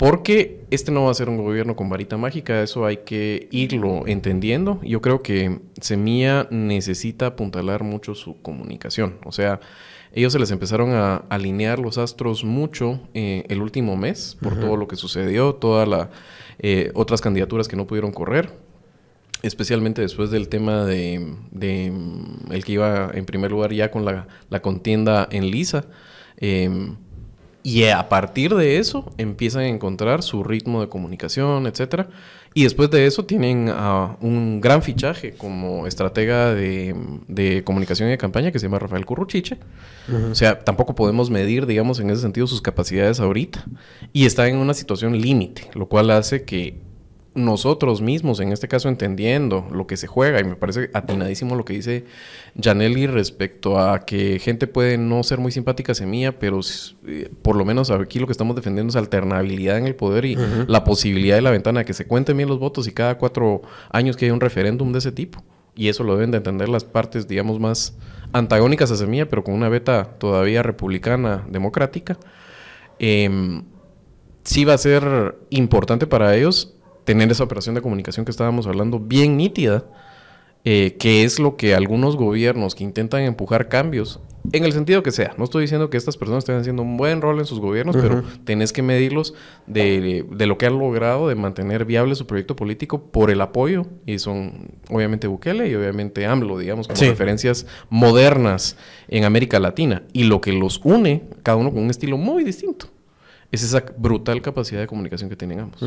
Porque 0.00 0.64
este 0.70 0.92
no 0.92 1.04
va 1.04 1.10
a 1.10 1.14
ser 1.14 1.28
un 1.28 1.36
gobierno 1.36 1.76
con 1.76 1.90
varita 1.90 2.16
mágica, 2.16 2.62
eso 2.62 2.86
hay 2.86 3.00
que 3.04 3.48
irlo 3.50 4.06
entendiendo. 4.06 4.80
Yo 4.82 5.02
creo 5.02 5.20
que 5.20 5.60
Semilla 5.78 6.48
necesita 6.50 7.26
apuntalar 7.26 7.84
mucho 7.84 8.14
su 8.14 8.40
comunicación. 8.40 9.18
O 9.26 9.30
sea, 9.30 9.60
ellos 10.14 10.32
se 10.32 10.38
les 10.38 10.52
empezaron 10.52 10.92
a 10.94 11.16
alinear 11.28 11.78
los 11.80 11.98
astros 11.98 12.44
mucho 12.44 12.98
eh, 13.12 13.44
el 13.50 13.60
último 13.60 13.94
mes 13.94 14.38
por 14.40 14.58
todo 14.58 14.78
lo 14.78 14.88
que 14.88 14.96
sucedió, 14.96 15.56
todas 15.56 15.86
las 15.86 16.08
eh, 16.60 16.92
otras 16.94 17.20
candidaturas 17.20 17.68
que 17.68 17.76
no 17.76 17.86
pudieron 17.86 18.10
correr, 18.10 18.50
especialmente 19.42 20.00
después 20.00 20.30
del 20.30 20.48
tema 20.48 20.86
de, 20.86 21.36
el 22.50 22.64
que 22.64 22.72
iba 22.72 23.10
en 23.12 23.26
primer 23.26 23.50
lugar 23.50 23.74
ya 23.74 23.90
con 23.90 24.06
la, 24.06 24.28
la 24.48 24.62
contienda 24.62 25.28
en 25.30 25.50
Lisa. 25.50 25.84
Em, 26.38 26.96
y 27.62 27.84
a 27.84 28.08
partir 28.08 28.54
de 28.54 28.78
eso 28.78 29.12
empiezan 29.18 29.62
a 29.62 29.68
encontrar 29.68 30.22
su 30.22 30.44
ritmo 30.44 30.80
de 30.80 30.88
comunicación, 30.88 31.66
etcétera. 31.66 32.08
Y 32.52 32.64
después 32.64 32.90
de 32.90 33.06
eso 33.06 33.24
tienen 33.24 33.68
uh, 33.68 34.16
un 34.20 34.60
gran 34.60 34.82
fichaje 34.82 35.32
como 35.32 35.86
estratega 35.86 36.52
de, 36.52 37.62
comunicación 37.64 38.08
y 38.08 38.12
de 38.12 38.18
campaña 38.18 38.50
que 38.50 38.58
se 38.58 38.66
llama 38.66 38.80
Rafael 38.80 39.06
Curruchiche. 39.06 39.58
O 40.30 40.34
sea, 40.34 40.58
tampoco 40.58 40.96
podemos 40.96 41.30
medir, 41.30 41.66
digamos, 41.66 42.00
en 42.00 42.10
ese 42.10 42.22
sentido 42.22 42.48
sus 42.48 42.60
capacidades 42.60 43.20
ahorita. 43.20 43.64
Y 44.12 44.26
está 44.26 44.48
en 44.48 44.56
una 44.56 44.74
situación 44.74 45.20
límite, 45.20 45.70
lo 45.74 45.86
cual 45.86 46.10
hace 46.10 46.42
que 46.44 46.89
nosotros 47.34 48.02
mismos, 48.02 48.40
en 48.40 48.52
este 48.52 48.66
caso 48.66 48.88
entendiendo 48.88 49.68
lo 49.72 49.86
que 49.86 49.96
se 49.96 50.08
juega, 50.08 50.40
y 50.40 50.44
me 50.44 50.56
parece 50.56 50.90
atinadísimo 50.94 51.54
lo 51.54 51.64
que 51.64 51.74
dice 51.74 52.04
Janelli 52.60 53.06
respecto 53.06 53.78
a 53.78 54.00
que 54.00 54.40
gente 54.40 54.66
puede 54.66 54.98
no 54.98 55.22
ser 55.22 55.38
muy 55.38 55.52
simpática 55.52 55.92
a 55.98 56.06
mía, 56.06 56.38
pero 56.38 56.60
eh, 57.06 57.30
por 57.42 57.54
lo 57.54 57.64
menos 57.64 57.90
aquí 57.90 58.18
lo 58.18 58.26
que 58.26 58.32
estamos 58.32 58.56
defendiendo 58.56 58.90
es 58.90 58.96
alternabilidad 58.96 59.78
en 59.78 59.86
el 59.86 59.94
poder 59.94 60.24
y 60.24 60.36
la 60.66 60.82
posibilidad 60.82 61.36
de 61.36 61.42
la 61.42 61.50
ventana 61.50 61.80
de 61.80 61.86
que 61.86 61.94
se 61.94 62.06
cuenten 62.06 62.36
bien 62.36 62.48
los 62.48 62.58
votos 62.58 62.88
y 62.88 62.92
cada 62.92 63.16
cuatro 63.16 63.62
años 63.90 64.16
que 64.16 64.24
haya 64.24 64.34
un 64.34 64.40
referéndum 64.40 64.92
de 64.92 64.98
ese 64.98 65.12
tipo. 65.12 65.42
Y 65.76 65.88
eso 65.88 66.02
lo 66.02 66.14
deben 66.14 66.32
de 66.32 66.38
entender 66.38 66.68
las 66.68 66.84
partes, 66.84 67.28
digamos, 67.28 67.60
más 67.60 67.96
antagónicas 68.32 68.90
a 68.90 68.96
Semilla, 68.96 69.28
pero 69.28 69.44
con 69.44 69.54
una 69.54 69.68
beta 69.68 70.04
todavía 70.18 70.62
republicana, 70.64 71.44
democrática. 71.48 72.18
Eh, 72.98 73.62
sí 74.42 74.64
va 74.64 74.74
a 74.74 74.78
ser 74.78 75.38
importante 75.50 76.06
para 76.06 76.36
ellos 76.36 76.74
tener 77.04 77.30
esa 77.30 77.44
operación 77.44 77.74
de 77.74 77.82
comunicación 77.82 78.24
que 78.24 78.30
estábamos 78.30 78.66
hablando 78.66 78.98
bien 78.98 79.36
nítida, 79.36 79.84
eh, 80.64 80.96
que 80.98 81.24
es 81.24 81.38
lo 81.38 81.56
que 81.56 81.74
algunos 81.74 82.16
gobiernos 82.16 82.74
que 82.74 82.84
intentan 82.84 83.22
empujar 83.22 83.68
cambios, 83.68 84.20
en 84.52 84.64
el 84.64 84.72
sentido 84.72 85.02
que 85.02 85.12
sea, 85.12 85.34
no 85.36 85.44
estoy 85.44 85.62
diciendo 85.62 85.90
que 85.90 85.96
estas 85.96 86.16
personas 86.16 86.42
estén 86.42 86.56
haciendo 86.56 86.82
un 86.82 86.96
buen 86.96 87.20
rol 87.20 87.38
en 87.38 87.44
sus 87.44 87.60
gobiernos, 87.60 87.96
pero 87.96 88.24
tenés 88.44 88.72
que 88.72 88.82
medirlos 88.82 89.34
de, 89.66 90.24
lo 90.30 90.58
que 90.58 90.66
han 90.66 90.78
logrado 90.78 91.28
de 91.28 91.34
mantener 91.34 91.84
viable 91.84 92.14
su 92.14 92.26
proyecto 92.26 92.56
político 92.56 93.02
por 93.10 93.30
el 93.30 93.40
apoyo, 93.42 93.86
y 94.06 94.18
son 94.18 94.70
obviamente 94.88 95.26
Bukele 95.26 95.68
y 95.68 95.74
obviamente 95.74 96.26
AMLO, 96.26 96.58
digamos, 96.58 96.88
como 96.88 97.00
referencias 97.00 97.66
modernas 97.90 98.76
en 99.08 99.24
América 99.24 99.60
Latina, 99.60 100.02
y 100.12 100.24
lo 100.24 100.40
que 100.40 100.52
los 100.52 100.80
une, 100.84 101.24
cada 101.42 101.56
uno 101.56 101.70
con 101.70 101.82
un 101.82 101.90
estilo 101.90 102.16
muy 102.16 102.42
distinto 102.42 102.86
es 103.52 103.62
esa 103.62 103.84
brutal 103.96 104.40
capacidad 104.42 104.80
de 104.80 104.86
comunicación 104.86 105.28
que 105.28 105.36
tienen 105.36 105.60
ambos. 105.60 105.82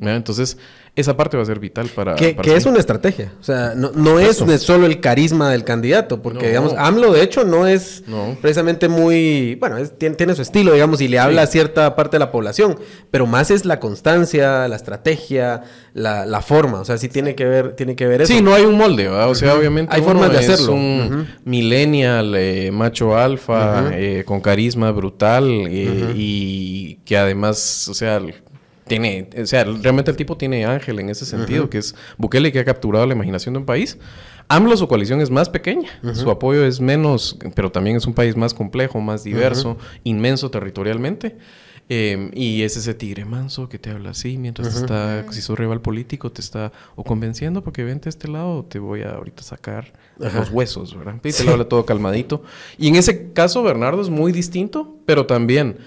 Entonces, 0.00 0.58
esa 0.96 1.16
parte 1.16 1.36
va 1.36 1.42
a 1.42 1.46
ser 1.46 1.60
vital 1.60 1.88
para... 1.88 2.14
Que, 2.14 2.36
es 2.44 2.66
una 2.66 2.78
estrategia. 2.78 3.32
O 3.40 3.44
sea, 3.44 3.74
no, 3.74 4.18
es 4.18 4.36
solo 4.62 4.86
el 4.86 5.00
carisma 5.00 5.50
del 5.50 5.64
candidato, 5.64 6.20
porque, 6.20 6.48
digamos, 6.48 6.74
AMLO, 6.76 7.12
de 7.12 7.22
hecho, 7.22 7.44
no 7.44 7.66
es 7.66 8.02
precisamente 8.40 8.88
muy... 8.88 9.54
Bueno, 9.56 9.76
tiene, 9.86 10.34
su 10.34 10.42
estilo, 10.42 10.72
digamos, 10.72 11.00
y 11.00 11.08
le 11.08 11.18
habla 11.18 11.42
a 11.42 11.46
cierta 11.46 11.96
parte 11.96 12.16
de 12.16 12.20
la 12.20 12.32
población, 12.32 12.78
pero 13.10 13.26
más 13.26 13.50
es 13.50 13.64
la 13.64 13.80
constancia, 13.80 14.68
la 14.68 14.76
estrategia, 14.76 15.62
la, 15.94 16.42
forma. 16.42 16.80
O 16.80 16.84
sea, 16.84 16.98
sí 16.98 17.08
tiene 17.08 17.34
que 17.34 17.44
ver, 17.44 17.76
tiene 17.76 17.94
que 17.94 18.06
ver 18.06 18.22
eso. 18.22 18.32
Sí, 18.32 18.42
no 18.42 18.54
hay 18.54 18.64
un 18.64 18.76
molde, 18.76 19.08
O 19.08 19.34
sea, 19.34 19.54
obviamente... 19.54 19.94
Hay 19.94 20.02
formas 20.02 20.32
de 20.32 20.38
hacerlo. 20.38 20.72
un 20.72 21.28
millennial, 21.44 22.34
eh, 22.36 22.70
macho 22.72 23.16
alfa, 23.16 23.90
eh, 23.92 24.24
con 24.26 24.40
carisma 24.40 24.90
brutal 24.90 25.48
eh, 25.68 26.12
y 26.16 26.96
que 27.04 27.16
además, 27.16 27.88
o 27.88 27.94
sea 27.94 28.20
tiene, 28.90 29.30
o 29.40 29.46
sea, 29.46 29.62
realmente 29.62 30.10
el 30.10 30.16
tipo 30.16 30.36
tiene 30.36 30.64
ángel 30.64 30.98
en 30.98 31.10
ese 31.10 31.24
sentido, 31.24 31.70
que 31.70 31.78
es 31.78 31.94
Bukele 32.18 32.50
que 32.50 32.58
ha 32.58 32.64
capturado 32.64 33.06
la 33.06 33.14
imaginación 33.14 33.54
de 33.54 33.60
un 33.60 33.64
país. 33.64 33.98
AMLO, 34.48 34.76
su 34.76 34.88
coalición 34.88 35.20
es 35.20 35.30
más 35.30 35.48
pequeña, 35.48 35.88
su 36.12 36.28
apoyo 36.28 36.64
es 36.64 36.80
menos, 36.80 37.38
pero 37.54 37.70
también 37.70 37.96
es 37.96 38.06
un 38.06 38.14
país 38.14 38.36
más 38.36 38.52
complejo, 38.52 39.00
más 39.00 39.22
diverso, 39.22 39.78
inmenso 40.02 40.50
territorialmente. 40.50 41.38
Em, 41.88 42.30
y 42.34 42.62
es 42.62 42.76
ese 42.76 42.94
tigre 42.94 43.24
manso 43.24 43.68
que 43.68 43.78
te 43.78 43.90
habla 43.90 44.10
así 44.10 44.38
mientras 44.38 44.76
está, 44.76 45.24
si 45.32 45.40
su 45.40 45.56
rival 45.56 45.80
político 45.80 46.30
te 46.30 46.40
está 46.40 46.70
o 46.94 47.02
convenciendo 47.02 47.64
porque 47.64 47.82
vente 47.82 48.08
a 48.08 48.10
este 48.10 48.28
lado, 48.28 48.64
te 48.64 48.80
voy 48.80 49.02
a 49.02 49.10
ahorita 49.10 49.42
sacar 49.42 49.92
los 50.18 50.50
huesos, 50.50 50.96
¿verdad? 50.96 51.16
Y 51.22 51.32
te 51.32 51.44
lo 51.44 51.52
habla 51.52 51.68
todo 51.68 51.86
calmadito. 51.86 52.42
Y 52.76 52.88
en 52.88 52.96
ese 52.96 53.32
caso, 53.32 53.62
Bernardo 53.62 54.02
es 54.02 54.08
muy 54.08 54.32
distinto, 54.32 54.96
pero 55.06 55.26
también 55.26 55.78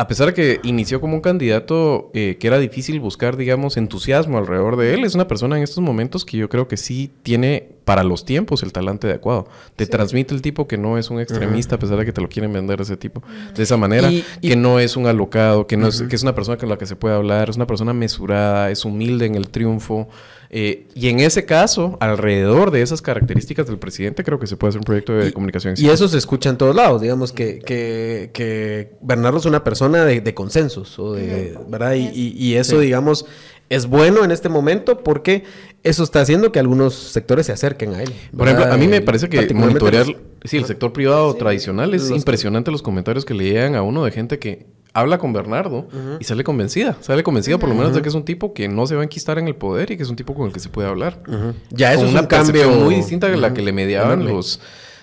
a 0.00 0.06
pesar 0.06 0.28
de 0.28 0.34
que 0.34 0.60
inició 0.62 1.00
como 1.00 1.14
un 1.14 1.20
candidato 1.20 2.12
eh, 2.14 2.36
que 2.38 2.46
era 2.46 2.58
difícil 2.60 3.00
buscar, 3.00 3.36
digamos, 3.36 3.76
entusiasmo 3.76 4.38
alrededor 4.38 4.76
de 4.76 4.94
él, 4.94 5.04
es 5.04 5.16
una 5.16 5.26
persona 5.26 5.56
en 5.56 5.64
estos 5.64 5.82
momentos 5.82 6.24
que 6.24 6.36
yo 6.36 6.48
creo 6.48 6.68
que 6.68 6.76
sí 6.76 7.10
tiene 7.24 7.70
para 7.88 8.04
los 8.04 8.26
tiempos 8.26 8.62
el 8.62 8.70
talante 8.70 9.06
adecuado. 9.06 9.48
Te 9.74 9.86
transmite 9.86 10.34
el 10.34 10.42
tipo 10.42 10.68
que 10.68 10.76
no 10.76 10.98
es 10.98 11.08
un 11.08 11.20
extremista, 11.20 11.76
a 11.76 11.78
pesar 11.78 11.96
de 11.96 12.04
que 12.04 12.12
te 12.12 12.20
lo 12.20 12.28
quieren 12.28 12.52
vender 12.52 12.82
ese 12.82 12.98
tipo. 12.98 13.22
De 13.56 13.62
esa 13.62 13.78
manera, 13.78 14.10
que 14.42 14.56
no 14.56 14.78
es 14.78 14.94
un 14.94 15.06
alocado, 15.06 15.66
que, 15.66 15.78
no 15.78 15.86
es, 15.86 16.02
que 16.02 16.14
es 16.14 16.22
una 16.22 16.34
persona 16.34 16.58
con 16.58 16.68
la 16.68 16.76
que 16.76 16.84
se 16.84 16.96
puede 16.96 17.14
hablar, 17.14 17.48
es 17.48 17.56
una 17.56 17.66
persona 17.66 17.94
mesurada, 17.94 18.70
es 18.70 18.84
humilde 18.84 19.24
en 19.24 19.36
el 19.36 19.48
triunfo. 19.48 20.06
Eh, 20.50 20.86
y 20.94 21.08
en 21.08 21.20
ese 21.20 21.46
caso, 21.46 21.96
alrededor 22.00 22.70
de 22.72 22.82
esas 22.82 23.00
características 23.00 23.66
del 23.66 23.78
presidente, 23.78 24.22
creo 24.22 24.38
que 24.38 24.46
se 24.46 24.58
puede 24.58 24.68
hacer 24.70 24.80
un 24.80 24.84
proyecto 24.84 25.14
de 25.14 25.32
comunicación. 25.32 25.74
Y 25.78 25.88
eso 25.88 26.08
se 26.08 26.18
escucha 26.18 26.50
en 26.50 26.58
todos 26.58 26.76
lados, 26.76 27.00
digamos 27.00 27.32
que, 27.32 27.58
que, 27.60 28.30
que 28.34 28.92
Bernardo 29.00 29.38
es 29.38 29.46
una 29.46 29.64
persona 29.64 30.04
de, 30.04 30.34
consensos, 30.34 30.98
o 30.98 31.14
de, 31.14 31.58
¿verdad? 31.68 31.94
Y, 31.94 32.34
y, 32.36 32.54
eso, 32.56 32.80
digamos, 32.80 33.24
es 33.70 33.86
bueno 33.86 34.24
en 34.24 34.30
este 34.30 34.48
momento 34.48 35.02
porque 35.02 35.44
eso 35.82 36.02
está 36.02 36.20
haciendo 36.20 36.52
que 36.52 36.58
algunos 36.58 36.94
sectores 36.94 37.46
se 37.46 37.52
acerquen 37.52 37.94
a 37.94 38.02
él. 38.02 38.12
Por 38.36 38.48
ejemplo, 38.48 38.72
a 38.72 38.76
mí 38.76 38.88
me 38.88 39.00
parece 39.00 39.28
que 39.28 39.52
monitorear, 39.54 40.06
sí, 40.44 40.56
el 40.56 40.64
sector 40.64 40.92
privado 40.92 41.34
tradicional 41.34 41.94
es 41.94 42.10
impresionante 42.10 42.70
los 42.70 42.82
comentarios 42.82 43.24
que 43.24 43.34
le 43.34 43.44
llegan 43.44 43.74
a 43.74 43.82
uno 43.82 44.04
de 44.04 44.10
gente 44.10 44.38
que 44.38 44.66
habla 44.94 45.18
con 45.18 45.32
Bernardo 45.32 45.88
y 46.18 46.24
sale 46.24 46.44
convencida. 46.44 46.96
Sale 47.00 47.22
convencida 47.22 47.58
por 47.58 47.68
lo 47.68 47.74
menos 47.74 47.94
de 47.94 48.02
que 48.02 48.08
es 48.08 48.14
un 48.14 48.24
tipo 48.24 48.52
que 48.52 48.68
no 48.68 48.86
se 48.86 48.94
va 48.94 49.02
a 49.02 49.04
enquistar 49.04 49.38
en 49.38 49.48
el 49.48 49.54
poder 49.54 49.90
y 49.90 49.96
que 49.96 50.02
es 50.02 50.08
un 50.08 50.16
tipo 50.16 50.34
con 50.34 50.46
el 50.46 50.52
que 50.52 50.60
se 50.60 50.68
puede 50.68 50.88
hablar. 50.88 51.22
Ya 51.70 51.92
eso 51.92 52.06
es 52.06 52.14
un 52.14 52.26
cambio 52.26 52.70
muy 52.70 52.94
distinta 52.96 53.26
a 53.26 53.36
la 53.36 53.54
que 53.54 53.62
le 53.62 53.72
mediaban 53.72 54.24
los 54.26 54.60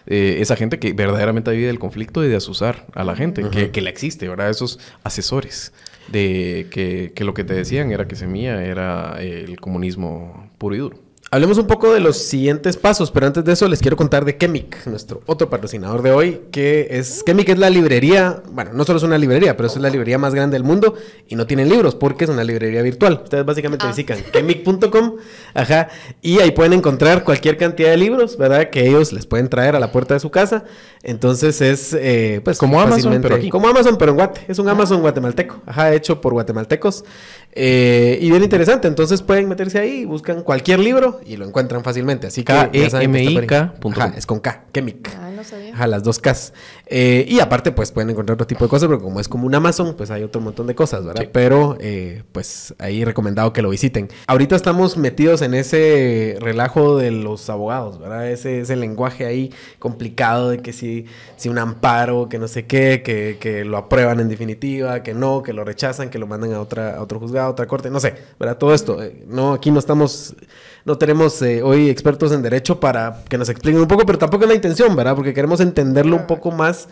eh, 0.07 0.37
esa 0.39 0.55
gente 0.55 0.77
que 0.77 0.93
verdaderamente 0.93 1.49
vive 1.51 1.65
del 1.67 1.79
conflicto 1.79 2.23
y 2.23 2.27
de 2.27 2.35
asusar 2.35 2.85
a 2.93 3.03
la 3.03 3.15
gente, 3.15 3.49
que, 3.49 3.71
que 3.71 3.81
la 3.81 3.89
existe, 3.89 4.27
¿verdad? 4.29 4.51
Esos 4.51 4.77
asesores 5.03 5.73
de 6.07 6.67
que, 6.71 7.11
que, 7.15 7.23
lo 7.23 7.33
que 7.33 7.43
te 7.43 7.53
decían 7.53 7.91
era 7.91 8.07
que 8.07 8.15
Semilla 8.15 8.63
era 8.63 9.21
el 9.21 9.59
comunismo 9.59 10.51
puro 10.57 10.75
y 10.75 10.79
duro. 10.79 11.04
Hablemos 11.35 11.57
un 11.57 11.67
poco 11.67 11.93
de 11.93 11.99
los 11.99 12.15
siguientes 12.15 12.77
pasos, 12.77 13.11
pero 13.11 13.27
antes 13.27 13.43
de 13.43 13.51
eso 13.51 13.67
les 13.67 13.81
quiero 13.81 13.97
contar 13.97 14.23
de 14.23 14.37
Chemic, 14.37 14.87
nuestro 14.87 15.19
otro 15.25 15.49
patrocinador 15.49 16.01
de 16.01 16.11
hoy, 16.11 16.41
que 16.49 16.87
es 16.91 17.25
Chemic 17.25 17.49
es 17.49 17.59
la 17.59 17.69
librería, 17.69 18.41
bueno, 18.53 18.71
no 18.71 18.85
solo 18.85 18.99
es 18.99 19.03
una 19.03 19.17
librería, 19.17 19.57
pero 19.57 19.67
es 19.67 19.75
la 19.75 19.89
librería 19.89 20.17
más 20.17 20.33
grande 20.33 20.55
del 20.55 20.63
mundo 20.63 20.93
y 21.27 21.35
no 21.35 21.45
tienen 21.45 21.67
libros 21.67 21.93
porque 21.93 22.23
es 22.23 22.29
una 22.29 22.45
librería 22.45 22.81
virtual. 22.81 23.19
Ustedes 23.21 23.43
básicamente 23.43 23.83
ah. 23.85 23.89
visitan 23.89 24.17
chemic.com, 24.31 25.15
ajá, 25.53 25.89
y 26.21 26.39
ahí 26.39 26.51
pueden 26.51 26.71
encontrar 26.71 27.25
cualquier 27.25 27.57
cantidad 27.57 27.89
de 27.89 27.97
libros, 27.97 28.37
¿verdad? 28.37 28.69
Que 28.69 28.87
ellos 28.87 29.11
les 29.11 29.25
pueden 29.25 29.49
traer 29.49 29.75
a 29.75 29.79
la 29.81 29.91
puerta 29.91 30.13
de 30.13 30.21
su 30.21 30.31
casa. 30.31 30.63
Entonces 31.03 31.59
es, 31.59 31.93
eh, 31.99 32.39
pues, 32.45 32.57
como 32.57 32.79
Amazon, 32.79 33.19
pero 33.21 33.35
aquí. 33.35 33.49
Como 33.49 33.67
Amazon, 33.67 33.97
pero 33.99 34.11
en 34.11 34.17
Guate. 34.17 34.41
Es 34.47 34.57
un 34.57 34.69
Amazon 34.69 35.01
guatemalteco, 35.01 35.61
ajá, 35.65 35.93
hecho 35.93 36.21
por 36.21 36.31
guatemaltecos. 36.31 37.03
Eh, 37.51 38.19
y 38.21 38.29
bien 38.31 38.43
interesante, 38.43 38.87
entonces 38.87 39.21
pueden 39.21 39.47
meterse 39.47 39.79
ahí, 39.79 40.05
buscan 40.05 40.41
cualquier 40.41 40.79
libro 40.79 41.19
y 41.25 41.37
lo 41.37 41.45
encuentran 41.45 41.83
fácilmente. 41.83 42.27
Así 42.27 42.43
que 42.43 42.53
e 42.71 42.89
m 43.01 43.23
i 43.23 43.47
k 43.47 43.73
es 44.15 44.25
con 44.25 44.39
K, 44.39 44.65
Chemic. 44.73 45.09
Ah, 45.19 45.31
no 45.35 45.43
sabía. 45.43 45.73
Ajá, 45.73 45.87
las 45.87 46.03
dos 46.03 46.19
Ks. 46.19 46.53
Eh, 46.85 47.25
y 47.27 47.39
aparte, 47.39 47.71
pues 47.71 47.91
pueden 47.91 48.11
encontrar 48.11 48.35
otro 48.35 48.45
tipo 48.45 48.63
de 48.65 48.69
cosas, 48.69 48.87
porque 48.87 49.03
como 49.03 49.19
es 49.19 49.27
como 49.27 49.47
un 49.47 49.55
Amazon, 49.55 49.95
pues 49.95 50.11
hay 50.11 50.23
otro 50.23 50.39
montón 50.41 50.67
de 50.67 50.75
cosas, 50.75 51.03
¿verdad? 51.03 51.27
Pero, 51.31 51.77
eh, 51.79 52.23
pues 52.31 52.75
ahí 52.77 53.03
recomendado 53.03 53.51
que 53.53 53.61
lo 53.61 53.69
visiten. 53.69 54.09
Ahorita 54.27 54.55
estamos 54.55 54.97
metidos 54.97 55.41
en 55.41 55.55
ese 55.55 56.37
relajo 56.39 56.97
de 56.97 57.11
los 57.11 57.49
abogados, 57.49 57.99
¿verdad? 57.99 58.29
Ese, 58.29 58.59
ese 58.59 58.75
lenguaje 58.75 59.25
ahí 59.25 59.51
complicado 59.79 60.49
de 60.49 60.59
que 60.59 60.73
si, 60.73 61.05
si 61.37 61.49
un 61.49 61.57
amparo, 61.57 62.29
que 62.29 62.37
no 62.37 62.47
sé 62.47 62.65
qué, 62.67 63.01
que, 63.03 63.37
que 63.39 63.65
lo 63.65 63.77
aprueban 63.77 64.19
en 64.19 64.29
definitiva, 64.29 65.01
que 65.01 65.13
no, 65.13 65.41
que 65.41 65.53
lo 65.53 65.63
rechazan, 65.63 66.09
que 66.09 66.19
lo 66.19 66.27
mandan 66.27 66.53
a, 66.53 66.61
otra, 66.61 66.97
a 66.97 67.01
otro 67.01 67.19
juzgado 67.19 67.51
otra 67.51 67.67
corte, 67.67 67.89
no 67.89 67.99
sé, 67.99 68.13
¿verdad? 68.39 68.57
Todo 68.57 68.73
esto. 68.73 69.01
Eh, 69.01 69.23
no, 69.27 69.53
aquí 69.53 69.71
no 69.71 69.79
estamos, 69.79 70.35
no 70.83 70.97
tenemos 70.97 71.14
eh, 71.41 71.63
hoy 71.63 71.89
expertos 71.89 72.31
en 72.31 72.41
derecho 72.41 72.79
para 72.79 73.23
que 73.29 73.37
nos 73.37 73.49
expliquen 73.49 73.81
un 73.81 73.87
poco, 73.87 74.05
pero 74.05 74.17
tampoco 74.17 74.43
es 74.43 74.49
la 74.49 74.55
intención, 74.55 74.95
¿verdad? 74.95 75.15
Porque 75.15 75.33
queremos 75.33 75.59
entenderlo 75.59 76.15
un 76.15 76.27
poco 76.27 76.51
más 76.51 76.87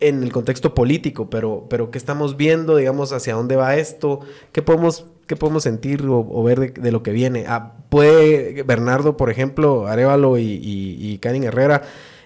en 0.00 0.22
el 0.22 0.32
contexto 0.32 0.74
político, 0.74 1.30
pero, 1.30 1.66
pero 1.70 1.90
¿qué 1.90 1.98
estamos 1.98 2.36
viendo, 2.36 2.76
digamos, 2.76 3.12
hacia 3.12 3.34
dónde 3.34 3.56
va 3.56 3.76
esto? 3.76 4.20
¿Qué 4.52 4.62
podemos, 4.62 5.06
qué 5.26 5.36
podemos 5.36 5.62
sentir 5.62 6.04
o, 6.06 6.42
ver 6.42 6.74
de, 6.74 6.92
lo 6.92 7.02
que 7.02 7.12
viene? 7.12 7.44
Ah, 7.48 7.74
¿Puede 7.88 8.62
Bernardo, 8.64 9.16
por 9.16 9.30
ejemplo, 9.30 9.86
Arevalo 9.86 10.38
y, 10.38 10.60
y, 10.62 11.18
Karin 11.18 11.44
Herrera 11.44 11.82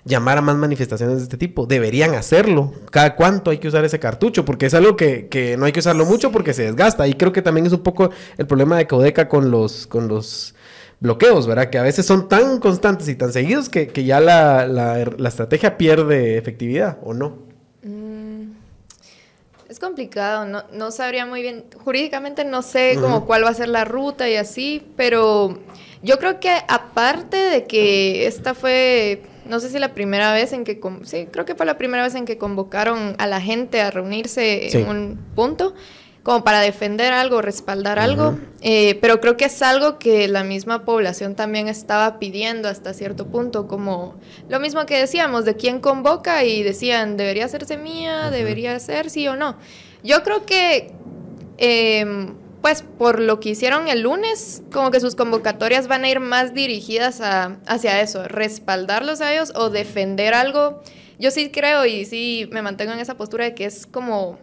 llamar 0.07 0.39
a 0.39 0.41
más 0.41 0.57
manifestaciones 0.57 1.19
de 1.19 1.23
este 1.25 1.37
tipo. 1.37 1.67
Deberían 1.67 2.15
hacerlo. 2.15 2.73
¿Cada 2.91 3.17
cuánto 3.17 3.51
hay 3.51 3.59
que 3.59 3.69
usar 3.69 3.85
ese 3.85 3.99
cartucho? 3.99 4.45
Porque 4.45 4.67
es 4.67 4.75
algo 4.75 4.97
que, 4.97 5.57
no 5.59 5.67
hay 5.67 5.73
que 5.73 5.81
usarlo 5.81 6.07
mucho 6.07 6.33
porque 6.33 6.55
se 6.55 6.63
desgasta. 6.63 7.07
Y 7.07 7.15
creo 7.15 7.33
que 7.33 7.43
también 7.43 7.67
es 7.67 7.73
un 7.73 7.83
poco 7.83 8.11
el 8.39 8.47
problema 8.47 8.79
de 8.79 8.87
Codeca 8.87 9.29
con 9.29 9.51
los, 9.51 9.87
con 9.87 10.09
los 10.09 10.55
bloqueos, 11.01 11.47
¿verdad? 11.47 11.71
Que 11.71 11.79
a 11.79 11.83
veces 11.83 12.07
son 12.07 12.29
tan 12.29 12.59
constantes 12.61 13.09
y 13.09 13.15
tan 13.15 13.33
seguidos 13.33 13.69
que, 13.69 14.05
ya 14.05 14.21
la, 14.21 15.03
estrategia 15.27 15.77
pierde 15.77 16.39
efectividad, 16.39 16.99
¿o 17.03 17.15
no? 17.15 17.39
Mm, 17.83 18.53
es 19.69 19.79
complicado, 19.79 20.45
no, 20.45 20.65
no, 20.73 20.91
sabría 20.91 21.27
muy 21.27 21.43
bien, 21.43 21.65
jurídicamente 21.85 22.45
no 22.45 22.63
sé 22.63 22.97
como 23.01 23.27
cuál 23.27 23.45
va 23.45 23.51
a 23.51 23.55
ser 23.55 23.69
la 23.69 23.85
ruta 23.85 24.29
y 24.29 24.37
así, 24.37 24.87
pero 24.97 25.59
yo 26.03 26.19
creo 26.19 26.41
que 26.41 26.51
aparte 26.69 27.37
de 27.37 27.65
que 27.65 28.27
esta 28.27 28.55
fue 28.55 29.23
no 29.49 29.61
sé 29.61 29.71
si 29.71 29.79
la 29.79 29.95
primera 29.95 30.33
vez 30.33 30.53
en 30.53 30.65
que, 30.65 30.81
sí, 31.05 31.29
creo 31.31 31.45
que 31.45 31.55
fue 31.55 31.67
la 31.67 31.79
primera 31.79 32.03
vez 32.03 32.15
en 32.15 32.25
que 32.25 32.39
convocaron 32.39 33.15
a 33.19 33.27
la 33.27 33.41
gente 33.41 33.81
a 33.81 33.91
reunirse 33.91 34.77
en 34.77 34.89
un 34.89 35.19
punto, 35.35 35.75
como 36.27 36.43
para 36.43 36.61
defender 36.61 37.13
algo, 37.13 37.41
respaldar 37.41 38.01
algo, 38.01 38.37
eh, 38.61 38.99
pero 39.01 39.21
creo 39.21 39.37
que 39.37 39.45
es 39.45 39.63
algo 39.63 40.01
que 40.01 40.27
la 40.27 40.43
misma 40.43 40.85
población 40.85 41.37
también 41.37 41.69
estaba 41.69 42.19
pidiendo 42.19 42.69
hasta 42.69 42.95
cierto 42.95 43.29
punto, 43.29 43.69
como 43.69 44.17
lo 44.49 44.59
mismo 44.59 44.87
que 44.87 44.99
decíamos, 44.99 45.45
de 45.45 45.55
quién 45.55 45.79
convoca 45.79 46.43
y 46.43 46.65
decían, 46.65 47.17
debería 47.17 47.45
hacerse 47.45 47.77
mía, 47.77 48.33
debería 48.33 48.77
ser 48.81 49.09
sí 49.09 49.29
o 49.29 49.37
no. 49.37 49.57
Yo 50.03 50.25
creo 50.25 50.45
que... 50.45 50.91
Eh, 51.59 52.35
pues 52.61 52.83
por 52.83 53.21
lo 53.21 53.39
que 53.39 53.51
hicieron 53.51 53.87
el 53.87 54.01
lunes, 54.01 54.65
como 54.73 54.91
que 54.91 54.99
sus 54.99 55.15
convocatorias 55.15 55.87
van 55.87 56.03
a 56.03 56.09
ir 56.09 56.19
más 56.19 56.53
dirigidas 56.53 57.21
a, 57.21 57.59
hacia 57.69 58.01
eso, 58.01 58.27
respaldarlos 58.27 59.21
a 59.21 59.33
ellos 59.33 59.53
o 59.55 59.71
defender 59.71 60.35
algo. 60.35 60.83
Yo 61.21 61.31
sí 61.31 61.51
creo 61.51 61.87
y 61.87 62.05
sí 62.05 62.49
me 62.51 62.63
mantengo 62.63 62.93
en 62.93 62.99
esa 62.99 63.17
postura 63.17 63.45
de 63.45 63.55
que 63.55 63.67
es 63.67 63.87
como, 63.87 64.41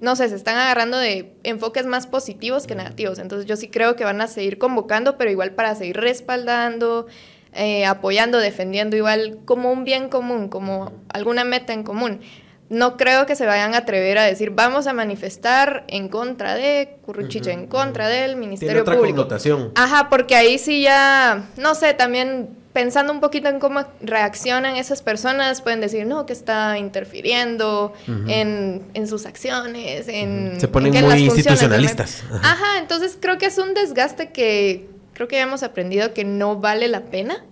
no 0.00 0.16
sé, 0.16 0.28
se 0.28 0.36
están 0.36 0.56
agarrando 0.56 0.98
de 0.98 1.34
enfoques 1.42 1.86
más 1.86 2.06
positivos 2.06 2.66
que 2.66 2.74
negativos. 2.74 3.18
Entonces 3.18 3.46
yo 3.46 3.56
sí 3.56 3.68
creo 3.68 3.96
que 3.96 4.04
van 4.04 4.20
a 4.20 4.26
seguir 4.26 4.58
convocando, 4.58 5.16
pero 5.16 5.30
igual 5.30 5.52
para 5.52 5.74
seguir 5.74 5.96
respaldando, 5.96 7.06
eh, 7.52 7.86
apoyando, 7.86 8.38
defendiendo, 8.38 8.96
igual 8.96 9.38
como 9.44 9.72
un 9.72 9.84
bien 9.84 10.08
común, 10.08 10.48
como 10.48 10.92
alguna 11.08 11.44
meta 11.44 11.72
en 11.72 11.82
común 11.82 12.20
no 12.68 12.96
creo 12.96 13.26
que 13.26 13.36
se 13.36 13.46
vayan 13.46 13.74
a 13.74 13.78
atrever 13.78 14.18
a 14.18 14.24
decir 14.24 14.50
vamos 14.50 14.86
a 14.86 14.92
manifestar 14.92 15.84
en 15.88 16.08
contra 16.08 16.54
de 16.54 16.96
Curruchiche, 17.02 17.52
en 17.52 17.66
contra 17.66 18.08
del 18.08 18.36
Ministerio 18.36 18.72
Tiene 18.72 18.80
otra 18.82 18.96
Público. 18.96 19.28
Ajá, 19.74 20.08
porque 20.08 20.34
ahí 20.34 20.58
sí 20.58 20.82
ya, 20.82 21.44
no 21.56 21.74
sé, 21.74 21.94
también 21.94 22.48
pensando 22.74 23.12
un 23.12 23.20
poquito 23.20 23.48
en 23.48 23.60
cómo 23.60 23.84
reaccionan 24.02 24.76
esas 24.76 25.00
personas, 25.00 25.62
pueden 25.62 25.80
decir, 25.80 26.06
no, 26.06 26.26
que 26.26 26.32
está 26.32 26.76
interfiriendo 26.76 27.94
en, 28.26 29.06
sus 29.06 29.26
acciones, 29.26 30.08
en... 30.08 30.60
Se 30.60 30.66
ponen 30.66 30.92
muy 31.02 31.24
institucionalistas. 31.24 32.24
Ajá, 32.42 32.78
entonces 32.78 33.16
creo 33.18 33.38
que 33.38 33.46
es 33.46 33.58
un 33.58 33.74
desgaste 33.74 34.32
que 34.32 34.88
creo 35.12 35.28
que 35.28 35.38
hemos 35.38 35.62
aprendido 35.62 36.12
que 36.12 36.24
no 36.24 36.56
vale 36.56 36.88
la 36.88 37.02
pena, 37.02 37.44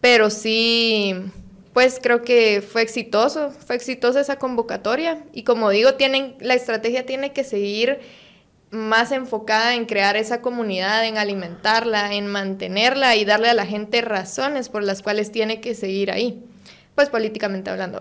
pero 0.00 0.30
sí 0.30 1.16
pues 1.72 1.98
creo 2.00 2.22
que 2.22 2.62
fue 2.62 2.82
exitoso, 2.82 3.50
fue 3.50 3.74
exitosa 3.74 4.20
esa 4.20 4.36
convocatoria 4.36 5.24
y 5.32 5.42
como 5.42 5.70
digo, 5.70 5.94
tienen 5.94 6.36
la 6.38 6.54
estrategia 6.54 7.04
tiene 7.04 7.32
que 7.32 7.42
seguir 7.42 7.98
más 8.74 9.12
enfocada 9.12 9.74
en 9.74 9.86
crear 9.86 10.16
esa 10.16 10.40
comunidad, 10.40 11.06
en 11.06 11.16
alimentarla, 11.16 12.14
en 12.14 12.26
mantenerla 12.26 13.16
y 13.16 13.24
darle 13.24 13.48
a 13.48 13.54
la 13.54 13.66
gente 13.66 14.00
razones 14.02 14.68
por 14.68 14.82
las 14.82 15.02
cuales 15.02 15.32
tiene 15.32 15.60
que 15.60 15.74
seguir 15.74 16.10
ahí, 16.10 16.42
pues 16.94 17.08
políticamente 17.08 17.70
hablando. 17.70 18.00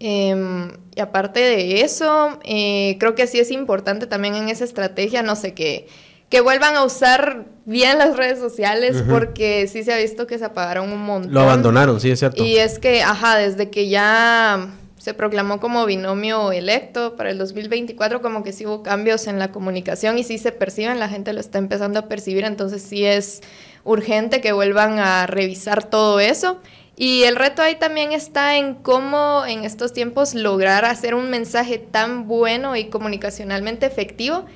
Em, 0.00 0.70
y 0.94 1.00
aparte 1.00 1.40
de 1.40 1.80
eso, 1.82 2.38
eh, 2.44 2.96
creo 3.00 3.14
que 3.14 3.26
sí 3.26 3.38
es 3.38 3.50
importante 3.50 4.06
también 4.06 4.34
en 4.34 4.48
esa 4.48 4.64
estrategia, 4.64 5.22
no 5.22 5.36
sé, 5.36 5.54
qué 5.54 5.86
que 6.28 6.40
vuelvan 6.40 6.76
a 6.76 6.84
usar 6.84 7.46
bien 7.64 7.98
las 7.98 8.16
redes 8.16 8.38
sociales 8.38 9.02
porque 9.08 9.66
sí 9.66 9.82
se 9.82 9.92
ha 9.92 9.96
visto 9.96 10.26
que 10.26 10.38
se 10.38 10.44
apagaron 10.44 10.92
un 10.92 11.02
montón. 11.02 11.32
Lo 11.32 11.40
abandonaron, 11.40 12.00
sí, 12.00 12.10
es 12.10 12.18
cierto. 12.18 12.44
Y 12.44 12.56
es 12.56 12.78
que, 12.78 13.02
ajá, 13.02 13.38
desde 13.38 13.70
que 13.70 13.88
ya 13.88 14.68
se 14.98 15.14
proclamó 15.14 15.60
como 15.60 15.86
binomio 15.86 16.52
electo 16.52 17.16
para 17.16 17.30
el 17.30 17.38
2024, 17.38 18.20
como 18.20 18.42
que 18.42 18.52
sí 18.52 18.66
hubo 18.66 18.82
cambios 18.82 19.26
en 19.26 19.38
la 19.38 19.52
comunicación 19.52 20.18
y 20.18 20.24
sí 20.24 20.38
se 20.38 20.52
perciben, 20.52 20.98
la 20.98 21.08
gente 21.08 21.32
lo 21.32 21.40
está 21.40 21.58
empezando 21.58 21.98
a 22.00 22.08
percibir, 22.08 22.44
entonces 22.44 22.82
sí 22.82 23.04
es 23.04 23.40
urgente 23.84 24.40
que 24.40 24.52
vuelvan 24.52 24.98
a 24.98 25.26
revisar 25.26 25.84
todo 25.84 26.20
eso. 26.20 26.60
Y 26.96 27.22
el 27.22 27.36
reto 27.36 27.62
ahí 27.62 27.76
también 27.76 28.12
está 28.12 28.56
en 28.56 28.74
cómo 28.74 29.44
en 29.46 29.64
estos 29.64 29.92
tiempos 29.92 30.34
lograr 30.34 30.84
hacer 30.84 31.14
un 31.14 31.30
mensaje 31.30 31.78
tan 31.78 32.26
bueno 32.26 32.74
y 32.74 32.86
comunicacionalmente 32.86 33.86
efectivo 33.86 34.46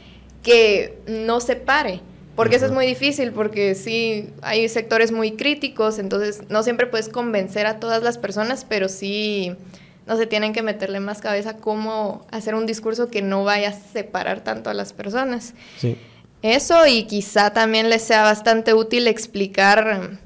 que 0.42 0.98
no 1.06 1.38
se 1.38 1.54
pare. 1.54 2.00
Porque 2.34 2.56
eso 2.56 2.66
es 2.66 2.72
muy 2.72 2.86
difícil, 2.86 3.30
porque 3.30 3.74
sí, 3.74 4.30
hay 4.40 4.68
sectores 4.68 5.12
muy 5.12 5.32
críticos, 5.32 5.98
entonces 5.98 6.42
no 6.48 6.62
siempre 6.62 6.86
puedes 6.86 7.08
convencer 7.08 7.66
a 7.66 7.78
todas 7.78 8.02
las 8.02 8.16
personas, 8.16 8.64
pero 8.68 8.88
sí, 8.88 9.54
no 10.06 10.16
se 10.16 10.26
tienen 10.26 10.52
que 10.52 10.62
meterle 10.62 11.00
más 11.00 11.20
cabeza 11.20 11.56
cómo 11.56 12.26
hacer 12.30 12.54
un 12.54 12.66
discurso 12.66 13.08
que 13.08 13.22
no 13.22 13.44
vaya 13.44 13.70
a 13.70 13.72
separar 13.72 14.42
tanto 14.42 14.70
a 14.70 14.74
las 14.74 14.92
personas. 14.92 15.54
Sí. 15.78 15.96
Eso 16.42 16.86
y 16.86 17.04
quizá 17.04 17.52
también 17.52 17.88
les 17.88 18.02
sea 18.02 18.22
bastante 18.22 18.74
útil 18.74 19.06
explicar 19.06 20.18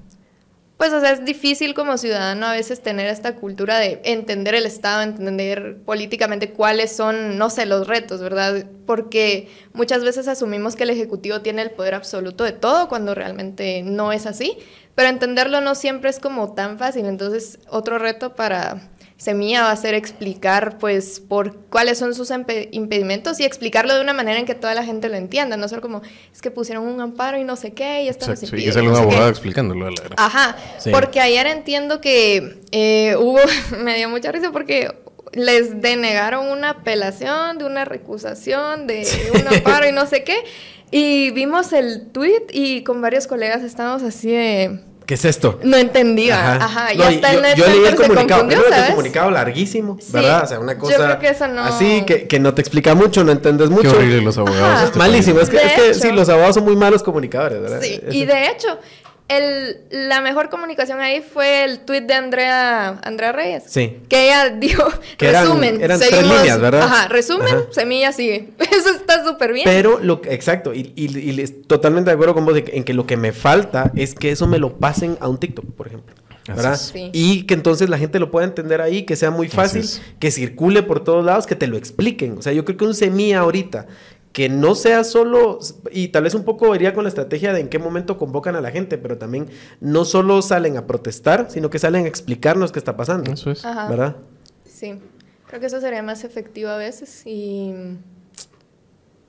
pues, 0.76 0.92
o 0.92 1.00
sea, 1.00 1.12
es 1.12 1.24
difícil 1.24 1.72
como 1.72 1.96
ciudadano 1.96 2.46
a 2.46 2.52
veces 2.52 2.82
tener 2.82 3.06
esta 3.06 3.34
cultura 3.34 3.78
de 3.78 4.02
entender 4.04 4.54
el 4.54 4.66
Estado, 4.66 5.02
entender 5.02 5.78
políticamente 5.86 6.52
cuáles 6.52 6.94
son, 6.94 7.38
no 7.38 7.48
sé, 7.48 7.64
los 7.64 7.86
retos, 7.86 8.20
¿verdad? 8.20 8.66
Porque 8.84 9.48
muchas 9.72 10.04
veces 10.04 10.28
asumimos 10.28 10.76
que 10.76 10.82
el 10.82 10.90
Ejecutivo 10.90 11.40
tiene 11.40 11.62
el 11.62 11.70
poder 11.70 11.94
absoluto 11.94 12.44
de 12.44 12.52
todo 12.52 12.88
cuando 12.88 13.14
realmente 13.14 13.82
no 13.82 14.12
es 14.12 14.26
así, 14.26 14.58
pero 14.94 15.08
entenderlo 15.08 15.62
no 15.62 15.74
siempre 15.74 16.10
es 16.10 16.18
como 16.18 16.52
tan 16.52 16.78
fácil. 16.78 17.06
Entonces, 17.06 17.58
otro 17.70 17.98
reto 17.98 18.34
para 18.34 18.90
Semilla 19.16 19.62
va 19.62 19.70
a 19.70 19.76
ser 19.76 19.94
explicar, 19.94 20.76
pues, 20.78 21.20
por 21.20 21.56
cuáles 21.70 21.96
son 21.96 22.14
sus 22.14 22.30
impedimentos 22.30 23.40
y 23.40 23.44
explicarlo 23.44 23.94
de 23.94 24.02
una 24.02 24.12
manera 24.12 24.38
en 24.38 24.44
que 24.44 24.54
toda 24.54 24.74
la 24.74 24.84
gente 24.84 25.08
lo 25.08 25.16
entienda, 25.16 25.56
no 25.56 25.68
solo 25.68 25.80
como, 25.80 26.02
es 26.32 26.42
que 26.42 26.50
pusieron 26.50 26.84
un 26.86 27.00
amparo 27.00 27.38
y 27.38 27.44
no 27.44 27.56
sé 27.56 27.72
qué, 27.72 28.02
y 28.02 28.08
esto 28.08 28.26
no 28.26 28.36
se 28.36 28.46
sí, 28.46 28.68
es 28.68 28.76
un 28.76 28.94
abogado 28.94 29.30
explicándolo. 29.30 29.88
La 29.88 29.96
Ajá, 30.18 30.56
porque 30.90 31.20
ayer 31.20 31.46
entiendo 31.46 32.02
que 32.02 32.60
eh, 32.72 33.16
hubo, 33.18 33.38
me 33.82 33.96
dio 33.96 34.10
mucha 34.10 34.30
risa 34.32 34.52
porque 34.52 34.94
les 35.32 35.80
denegaron 35.80 36.48
una 36.48 36.70
apelación, 36.70 37.56
de 37.56 37.64
una 37.64 37.86
recusación, 37.86 38.86
de 38.86 39.06
un 39.32 39.48
amparo 39.48 39.88
y 39.88 39.92
no 39.92 40.06
sé 40.06 40.24
qué, 40.24 40.36
y 40.90 41.30
vimos 41.30 41.72
el 41.72 42.08
tweet 42.12 42.46
y 42.52 42.84
con 42.84 43.00
varios 43.00 43.26
colegas 43.26 43.62
estábamos 43.62 44.02
así 44.02 44.30
de 44.30 44.80
¿Qué 45.06 45.14
es 45.14 45.24
esto? 45.24 45.60
No 45.62 45.76
entendía. 45.76 46.56
Ajá. 46.56 46.92
Y 46.92 47.00
hasta 47.00 47.32
yo, 47.32 47.44
el 47.44 47.54
yo 47.54 47.66
leí 47.68 47.84
el 47.84 47.94
comunicado, 47.94 48.48
el 48.50 48.86
comunicado 48.88 49.30
larguísimo, 49.30 49.96
¿verdad? 50.08 50.42
O 50.42 50.46
sea, 50.48 50.58
una 50.58 50.76
cosa 50.76 50.96
yo 50.96 51.04
creo 51.04 51.18
que 51.20 51.28
eso 51.28 51.46
no... 51.46 51.62
así 51.62 52.02
que, 52.04 52.26
que, 52.26 52.40
no 52.40 52.54
te 52.54 52.60
explica 52.60 52.94
mucho, 52.96 53.22
no 53.22 53.30
entiendes 53.30 53.70
mucho. 53.70 53.92
Qué 53.92 53.96
horrible 53.96 54.22
los 54.22 54.36
abogados. 54.36 54.82
Este 54.86 54.98
Malísimo. 54.98 55.38
Es 55.40 55.48
que, 55.48 55.58
es 55.58 55.72
que 55.74 55.94
sí, 55.94 56.10
los 56.10 56.28
abogados 56.28 56.56
son 56.56 56.64
muy 56.64 56.74
malos 56.74 57.04
comunicadores, 57.04 57.62
¿verdad? 57.62 57.80
Sí, 57.80 58.00
y 58.10 58.24
de 58.24 58.48
hecho, 58.48 58.78
el, 59.28 59.78
la 59.90 60.20
mejor 60.20 60.48
comunicación 60.48 61.00
ahí 61.00 61.20
fue 61.20 61.64
el 61.64 61.80
tweet 61.80 62.02
de 62.02 62.14
Andrea, 62.14 63.00
Andrea 63.02 63.32
Reyes. 63.32 63.64
Sí. 63.66 63.98
Que 64.08 64.26
ella 64.26 64.50
dijo, 64.60 64.84
resumen. 65.18 65.82
Eran, 65.82 65.98
tres 65.98 66.22
líneas, 66.22 66.60
¿verdad? 66.60 66.82
Ajá, 66.82 67.08
resumen, 67.08 67.66
semilla 67.70 68.12
sigue. 68.12 68.50
Eso 68.58 68.90
está 68.90 69.24
súper 69.24 69.52
bien. 69.52 69.64
Pero, 69.64 69.98
lo, 69.98 70.20
exacto, 70.24 70.72
y, 70.72 70.92
y, 70.94 71.18
y, 71.18 71.46
totalmente 71.66 72.10
de 72.10 72.14
acuerdo 72.14 72.34
con 72.34 72.44
vos 72.44 72.56
en 72.56 72.84
que 72.84 72.94
lo 72.94 73.06
que 73.06 73.16
me 73.16 73.32
falta 73.32 73.90
es 73.96 74.14
que 74.14 74.30
eso 74.30 74.46
me 74.46 74.58
lo 74.58 74.78
pasen 74.78 75.18
a 75.20 75.28
un 75.28 75.38
TikTok, 75.38 75.64
por 75.72 75.88
ejemplo. 75.88 76.14
¿verdad? 76.48 76.76
Sí. 76.76 77.10
Y 77.12 77.42
que 77.42 77.54
entonces 77.54 77.88
la 77.90 77.98
gente 77.98 78.20
lo 78.20 78.30
pueda 78.30 78.46
entender 78.46 78.80
ahí, 78.80 79.02
que 79.02 79.16
sea 79.16 79.30
muy 79.30 79.48
fácil, 79.48 79.84
que 80.20 80.30
circule 80.30 80.82
por 80.82 81.02
todos 81.02 81.24
lados, 81.24 81.46
que 81.46 81.56
te 81.56 81.66
lo 81.66 81.76
expliquen. 81.76 82.38
O 82.38 82.42
sea, 82.42 82.52
yo 82.52 82.64
creo 82.64 82.76
que 82.76 82.84
un 82.84 82.94
semilla 82.94 83.40
ahorita 83.40 83.86
que 84.36 84.50
no 84.50 84.74
sea 84.74 85.02
solo, 85.02 85.60
y 85.90 86.08
tal 86.08 86.24
vez 86.24 86.34
un 86.34 86.44
poco 86.44 86.74
iría 86.74 86.92
con 86.92 87.04
la 87.04 87.08
estrategia 87.08 87.54
de 87.54 87.60
en 87.60 87.70
qué 87.70 87.78
momento 87.78 88.18
convocan 88.18 88.54
a 88.54 88.60
la 88.60 88.70
gente, 88.70 88.98
pero 88.98 89.16
también 89.16 89.48
no 89.80 90.04
solo 90.04 90.42
salen 90.42 90.76
a 90.76 90.86
protestar, 90.86 91.46
sino 91.48 91.70
que 91.70 91.78
salen 91.78 92.04
a 92.04 92.08
explicarnos 92.08 92.70
qué 92.70 92.78
está 92.78 92.98
pasando. 92.98 93.32
Eso 93.32 93.50
es. 93.50 93.62
¿Verdad? 93.62 94.16
Sí, 94.66 95.00
creo 95.46 95.58
que 95.58 95.64
eso 95.64 95.80
sería 95.80 96.02
más 96.02 96.22
efectivo 96.22 96.68
a 96.68 96.76
veces 96.76 97.22
y... 97.24 97.72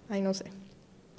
Ay, 0.10 0.22
no 0.22 0.34
sé 0.34 0.52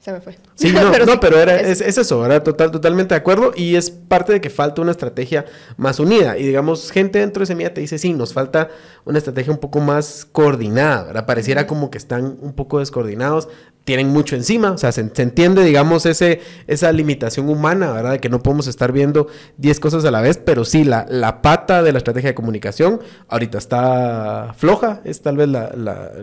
se 0.01 0.13
me 0.13 0.21
fue. 0.21 0.39
Sí, 0.55 0.73
no, 0.73 0.91
pero, 0.93 1.07
no, 1.07 1.21
pero 1.21 1.39
era, 1.39 1.61
es, 1.61 1.81
eso, 1.81 2.25
era 2.25 2.43
total, 2.43 2.71
totalmente 2.71 3.15
de 3.15 3.19
acuerdo 3.19 3.53
y 3.55 3.75
es 3.75 3.91
parte 3.91 4.33
de 4.33 4.41
que 4.41 4.51
falta 4.51 4.81
una 4.81 4.93
estrategia 4.93 5.45
más 5.77 5.99
unida. 5.99 6.39
Y 6.39 6.47
digamos, 6.47 6.91
gente 6.91 7.19
dentro 7.19 7.41
de 7.41 7.47
Semilla 7.47 7.75
te 7.75 7.81
dice, 7.81 7.99
sí, 7.99 8.13
nos 8.13 8.33
falta 8.33 8.69
una 9.05 9.19
estrategia 9.19 9.53
un 9.53 9.59
poco 9.59 9.81
más 9.81 10.27
coordinada, 10.31 11.05
¿verdad? 11.05 11.27
Pareciera 11.27 11.67
como 11.67 11.91
que 11.91 11.99
están 11.99 12.39
un 12.41 12.53
poco 12.53 12.79
descoordinados 12.79 13.49
tienen 13.89 14.09
mucho 14.09 14.37
encima, 14.37 14.73
o 14.73 14.77
sea, 14.77 14.93
se, 14.93 15.01
entiende, 15.01 15.65
digamos, 15.65 16.05
ese, 16.05 16.43
esa 16.67 16.93
limitación 16.93 17.49
humana, 17.49 17.91
¿verdad? 17.91 18.11
De 18.11 18.19
que 18.19 18.29
no 18.29 18.43
podemos 18.43 18.67
estar 18.67 18.93
viendo 18.93 19.29
10 19.57 19.81
cosas 19.81 20.05
a 20.05 20.11
la 20.11 20.21
vez, 20.21 20.37
pero 20.37 20.67
sí, 20.67 20.85
la, 20.85 21.07
la 21.09 21.41
pata 21.41 21.83
de 21.83 21.93
la 21.93 21.97
estrategia 21.97 22.29
de 22.29 22.35
comunicación 22.35 23.01
ahorita 23.29 23.57
está 23.57 24.53
floja, 24.59 25.01
es 25.05 25.23
tal 25.23 25.39
vez 25.39 25.49
la, 25.49 25.73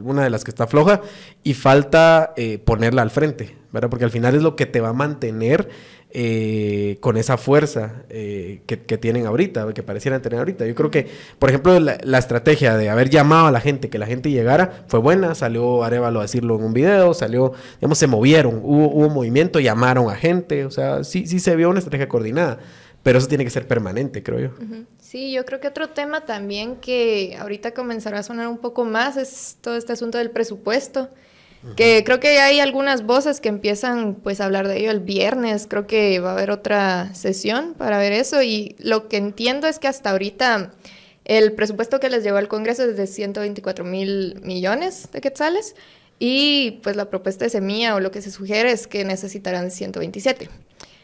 una 0.04 0.26
de 0.26 0.30
las 0.30 0.44
que 0.44 0.52
está 0.52 0.68
floja, 0.68 1.02
y 1.42 1.56
falta 1.56 2.34
eh, 2.38 2.60
ponerla 2.60 3.02
al 3.02 3.10
frente, 3.10 3.58
¿verdad? 3.72 3.90
Porque 3.90 4.06
al 4.06 4.12
final 4.12 4.36
es 4.36 4.44
lo 4.44 4.56
que 4.56 4.68
te 4.68 4.80
va 4.80 4.90
a 4.90 4.94
mantener 4.94 5.68
eh, 6.12 6.98
con 7.02 7.18
esa 7.18 7.38
fuerza 7.38 8.04
eh, 8.10 8.62
que, 8.66 8.78
tienen 8.98 9.26
ahorita, 9.26 9.74
que 9.74 9.84
parecieran 9.84 10.22
tener 10.22 10.40
ahorita. 10.40 10.66
Yo 10.66 10.74
creo 10.74 10.90
que, 10.90 11.08
por 11.40 11.50
ejemplo, 11.50 11.80
la, 11.80 12.18
estrategia 12.18 12.78
de 12.78 12.90
haber 12.90 13.10
llamado 13.10 13.48
a 13.48 13.52
la 13.52 13.60
gente, 13.60 13.90
que 13.90 13.98
la 13.98 14.06
gente 14.06 14.32
llegara, 14.32 14.86
fue 14.88 15.00
buena. 15.00 15.36
Salió 15.36 15.84
Arevalo 15.84 16.20
a 16.20 16.24
decirlo 16.24 16.56
en 16.56 16.64
un 16.64 16.74
video, 16.74 17.14
salió, 17.14 17.54
digamos, 17.80 17.98
se 17.98 18.08
movieron, 18.08 18.62
hubo, 18.64 18.90
hubo 18.90 19.10
movimiento, 19.10 19.60
llamaron 19.60 20.10
a 20.10 20.16
gente, 20.16 20.66
o 20.66 20.72
sea, 20.72 21.04
sí, 21.04 21.28
sí 21.28 21.40
se 21.40 21.56
vio 21.56 21.70
una 21.70 21.80
estrategia 21.80 22.08
coordinada. 22.08 22.60
Pero 23.06 23.20
eso 23.20 23.28
tiene 23.28 23.44
que 23.44 23.52
ser 23.52 23.68
permanente, 23.68 24.24
creo 24.24 24.40
yo. 24.40 24.50
Sí, 24.98 25.32
yo 25.32 25.46
creo 25.46 25.60
que 25.60 25.68
otro 25.68 25.90
tema 25.90 26.22
también 26.22 26.78
que 26.78 27.38
ahorita 27.40 27.72
comenzará 27.76 28.18
a 28.18 28.24
sonar 28.24 28.48
un 28.48 28.58
poco 28.58 28.84
más 28.84 29.16
es 29.16 29.58
todo 29.62 29.76
este 29.76 29.94
asunto 29.94 30.18
del 30.18 30.32
presupuesto. 30.32 31.10
Que 31.76 32.04
creo 32.04 32.20
que 32.20 32.40
hay 32.40 32.60
algunas 32.60 33.06
voces 33.06 33.42
que 33.42 33.50
empiezan 33.50 34.16
pues 34.16 34.40
a 34.40 34.46
hablar 34.46 34.68
de 34.68 34.78
ello 34.78 34.92
el 34.92 35.00
viernes, 35.00 35.66
creo 35.68 35.88
que 35.88 36.20
va 36.20 36.30
a 36.30 36.34
haber 36.34 36.52
otra 36.52 37.14
sesión 37.16 37.74
para 37.74 37.98
ver 37.98 38.14
eso. 38.14 38.44
Y 38.44 38.76
lo 38.80 39.08
que 39.08 39.18
entiendo 39.18 39.68
es 39.68 39.80
que 39.80 39.88
hasta 39.88 40.12
ahorita 40.12 40.74
el 41.26 41.54
presupuesto 41.54 42.00
que 42.00 42.10
les 42.10 42.24
llegó 42.24 42.38
al 42.38 42.48
Congreso 42.48 42.84
es 42.84 42.96
de 42.98 43.08
124 43.08 43.84
mil 43.84 44.40
millones 44.44 45.10
de 45.12 45.22
quetzales. 45.22 45.76
Y 46.20 46.80
pues 46.84 46.96
la 46.96 47.10
propuesta 47.10 47.46
de 47.46 47.50
semilla 47.50 47.96
o 47.96 48.00
lo 48.00 48.12
que 48.12 48.22
se 48.22 48.32
sugiere 48.32 48.72
es 48.72 48.88
que 48.88 49.04
necesitarán 49.04 49.72
127. 49.72 50.50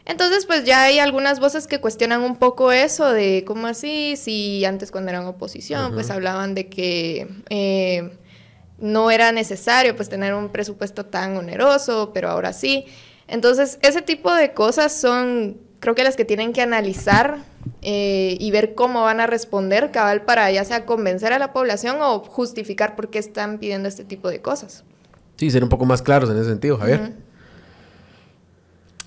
Entonces, 0.05 0.45
pues 0.45 0.64
ya 0.64 0.84
hay 0.84 0.99
algunas 0.99 1.39
voces 1.39 1.68
que 1.68 1.80
cuestionan 1.80 2.22
un 2.22 2.38
poco 2.38 2.72
eso 2.72 3.12
de 3.12 3.43
cómo 3.45 3.68
así, 3.68 4.16
si 4.16 4.66
antes 4.66 4.91
cuando 4.91 5.09
eran 5.09 5.26
oposición, 5.26 5.93
pues 5.93 6.09
hablaban 6.09 6.55
de 6.55 6.68
que 6.68 7.28
eh, 7.49 8.12
no 8.82 9.11
era 9.11 9.32
necesario 9.32 9.95
pues 9.95 10.09
tener 10.09 10.34
un 10.34 10.49
presupuesto 10.49 11.05
tan 11.05 11.38
oneroso, 11.38 12.11
pero 12.13 12.29
ahora 12.29 12.51
sí. 12.51 12.86
Entonces, 13.27 13.79
ese 13.82 14.01
tipo 14.01 14.34
de 14.34 14.53
cosas 14.53 14.93
son, 14.93 15.57
creo 15.79 15.95
que 15.95 16.03
las 16.03 16.15
que 16.15 16.25
tienen 16.25 16.51
que 16.51 16.61
analizar 16.61 17.38
eh, 17.82 18.36
y 18.39 18.51
ver 18.51 18.75
cómo 18.75 19.03
van 19.03 19.21
a 19.21 19.27
responder, 19.27 19.91
cabal, 19.91 20.23
para 20.23 20.51
ya 20.51 20.65
sea 20.65 20.86
convencer 20.86 21.32
a 21.32 21.39
la 21.39 21.53
población 21.53 21.97
o 22.01 22.19
justificar 22.19 22.95
por 22.95 23.09
qué 23.09 23.19
están 23.19 23.59
pidiendo 23.59 23.88
este 23.88 24.03
tipo 24.03 24.29
de 24.29 24.41
cosas. 24.41 24.84
Sí, 25.38 25.49
ser 25.49 25.63
un 25.63 25.69
poco 25.69 25.86
más 25.86 26.01
claros 26.01 26.29
en 26.29 26.38
ese 26.38 26.49
sentido, 26.49 26.77
Javier. 26.77 27.13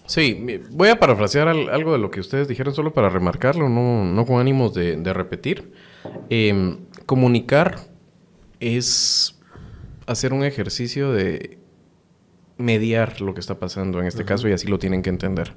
Sí, 0.06 0.60
voy 0.70 0.90
a 0.90 0.98
parafrasear 0.98 1.48
algo 1.48 1.92
de 1.92 1.98
lo 1.98 2.10
que 2.10 2.20
ustedes 2.20 2.46
dijeron 2.46 2.74
solo 2.74 2.92
para 2.92 3.08
remarcarlo, 3.08 3.68
no, 3.68 4.26
con 4.26 4.40
ánimos 4.40 4.74
de, 4.74 5.12
repetir. 5.12 5.72
Em, 6.28 6.78
comunicar 7.06 7.78
es 8.60 9.33
hacer 10.06 10.32
un 10.32 10.44
ejercicio 10.44 11.12
de 11.12 11.58
mediar 12.56 13.20
lo 13.20 13.34
que 13.34 13.40
está 13.40 13.58
pasando 13.58 14.00
en 14.00 14.06
este 14.06 14.24
caso 14.24 14.48
y 14.48 14.52
así 14.52 14.68
lo 14.68 14.78
tienen 14.78 15.02
que 15.02 15.10
entender. 15.10 15.54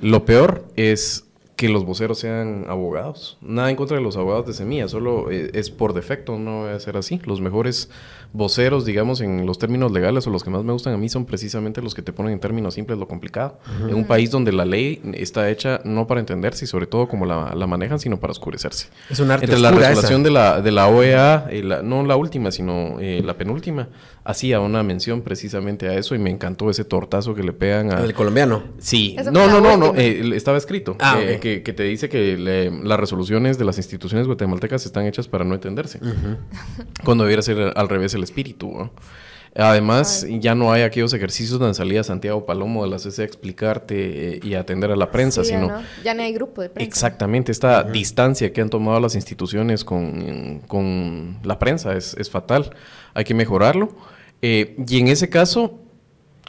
Lo 0.00 0.24
peor 0.24 0.66
es 0.76 1.26
que 1.56 1.68
los 1.68 1.84
voceros 1.84 2.18
sean 2.18 2.64
abogados. 2.68 3.38
Nada 3.40 3.70
en 3.70 3.76
contra 3.76 3.96
de 3.96 4.02
los 4.02 4.16
abogados 4.16 4.46
de 4.46 4.52
semilla, 4.54 4.88
solo 4.88 5.30
eh, 5.30 5.50
es 5.54 5.70
por 5.70 5.92
defecto, 5.92 6.38
no 6.38 6.66
debe 6.66 6.80
ser 6.80 6.96
así. 6.96 7.20
Los 7.24 7.40
mejores 7.40 7.90
voceros, 8.32 8.84
digamos, 8.84 9.20
en 9.20 9.46
los 9.46 9.58
términos 9.58 9.92
legales 9.92 10.26
o 10.26 10.30
los 10.30 10.42
que 10.42 10.50
más 10.50 10.64
me 10.64 10.72
gustan 10.72 10.92
a 10.94 10.96
mí 10.96 11.08
son 11.08 11.24
precisamente 11.24 11.80
los 11.80 11.94
que 11.94 12.02
te 12.02 12.12
ponen 12.12 12.32
en 12.32 12.40
términos 12.40 12.74
simples 12.74 12.98
lo 12.98 13.06
complicado. 13.06 13.60
En 13.88 13.94
un 13.94 14.04
país 14.04 14.32
donde 14.32 14.52
la 14.52 14.64
ley 14.64 15.00
está 15.14 15.48
hecha 15.48 15.80
no 15.84 16.08
para 16.08 16.18
entenderse 16.18 16.64
y 16.64 16.68
sobre 16.68 16.86
todo 16.86 17.06
como 17.08 17.24
la, 17.24 17.66
manejan, 17.66 18.00
sino 18.00 18.18
para 18.18 18.32
oscurecerse. 18.32 18.88
Es 19.08 19.20
un 19.20 19.30
arte 19.30 19.46
Entre 19.46 19.60
la 19.60 19.70
resolución 19.70 20.24
de 20.24 20.30
la, 20.32 20.60
de 20.60 20.72
la 20.72 20.88
OEA, 20.88 21.48
no 21.84 22.04
la 22.04 22.16
última, 22.16 22.50
sino 22.50 22.98
eh, 23.00 23.22
la 23.24 23.34
penúltima, 23.34 23.88
hacía 24.24 24.60
una 24.60 24.82
mención 24.82 25.22
precisamente 25.22 25.88
a 25.88 25.94
eso 25.94 26.14
y 26.14 26.18
me 26.18 26.30
encantó 26.30 26.70
ese 26.70 26.84
tortazo 26.84 27.34
que 27.34 27.42
le 27.42 27.52
pegan 27.52 27.92
a... 27.92 28.02
¿El 28.02 28.14
colombiano? 28.14 28.64
Sí. 28.78 29.16
No, 29.30 29.46
no, 29.46 29.60
no, 29.60 29.76
no, 29.76 29.94
eh, 29.94 30.34
estaba 30.34 30.56
escrito. 30.56 30.96
Ah, 30.98 31.18
que, 31.40 31.60
te 31.60 31.82
dice 31.82 32.08
que 32.08 32.36
las 32.38 32.98
resoluciones 32.98 33.58
de 33.58 33.64
las 33.64 33.76
instituciones 33.76 34.26
guatemaltecas 34.26 34.86
están 34.86 35.06
hechas 35.06 35.28
para 35.28 35.44
no 35.44 35.54
entenderse. 35.54 36.00
Cuando 37.04 37.24
debiera 37.24 37.42
ser 37.42 37.72
al 37.76 37.88
revés 37.88 38.14
el 38.14 38.22
espíritu. 38.22 38.90
Además, 39.56 40.26
ya 40.28 40.56
no 40.56 40.72
hay 40.72 40.82
aquellos 40.82 41.12
ejercicios 41.12 41.60
donde 41.60 41.74
salía 41.74 42.02
Santiago 42.02 42.44
Palomo 42.44 42.82
de 42.82 42.90
la 42.90 42.98
CC 42.98 43.22
a 43.22 43.24
explicarte 43.24 44.34
eh, 44.34 44.40
y 44.42 44.54
atender 44.54 44.90
a 44.90 44.96
la 44.96 45.12
prensa, 45.12 45.44
sino... 45.44 45.68
Ya 46.02 46.12
no. 46.12 46.24
hay 46.24 46.32
grupo 46.32 46.60
de 46.60 46.70
prensa. 46.70 46.88
Exactamente, 46.88 47.52
esta 47.52 47.84
distancia 47.84 48.52
que 48.52 48.60
han 48.60 48.68
tomado 48.68 48.98
las 48.98 49.14
instituciones 49.14 49.84
con, 49.84 51.38
la 51.44 51.58
prensa 51.60 51.94
es, 51.96 52.30
fatal. 52.30 52.74
Hay 53.12 53.24
que 53.24 53.34
mejorarlo. 53.34 53.94
Eh, 54.46 54.76
y 54.86 54.98
en 54.98 55.08
ese 55.08 55.30
caso, 55.30 55.78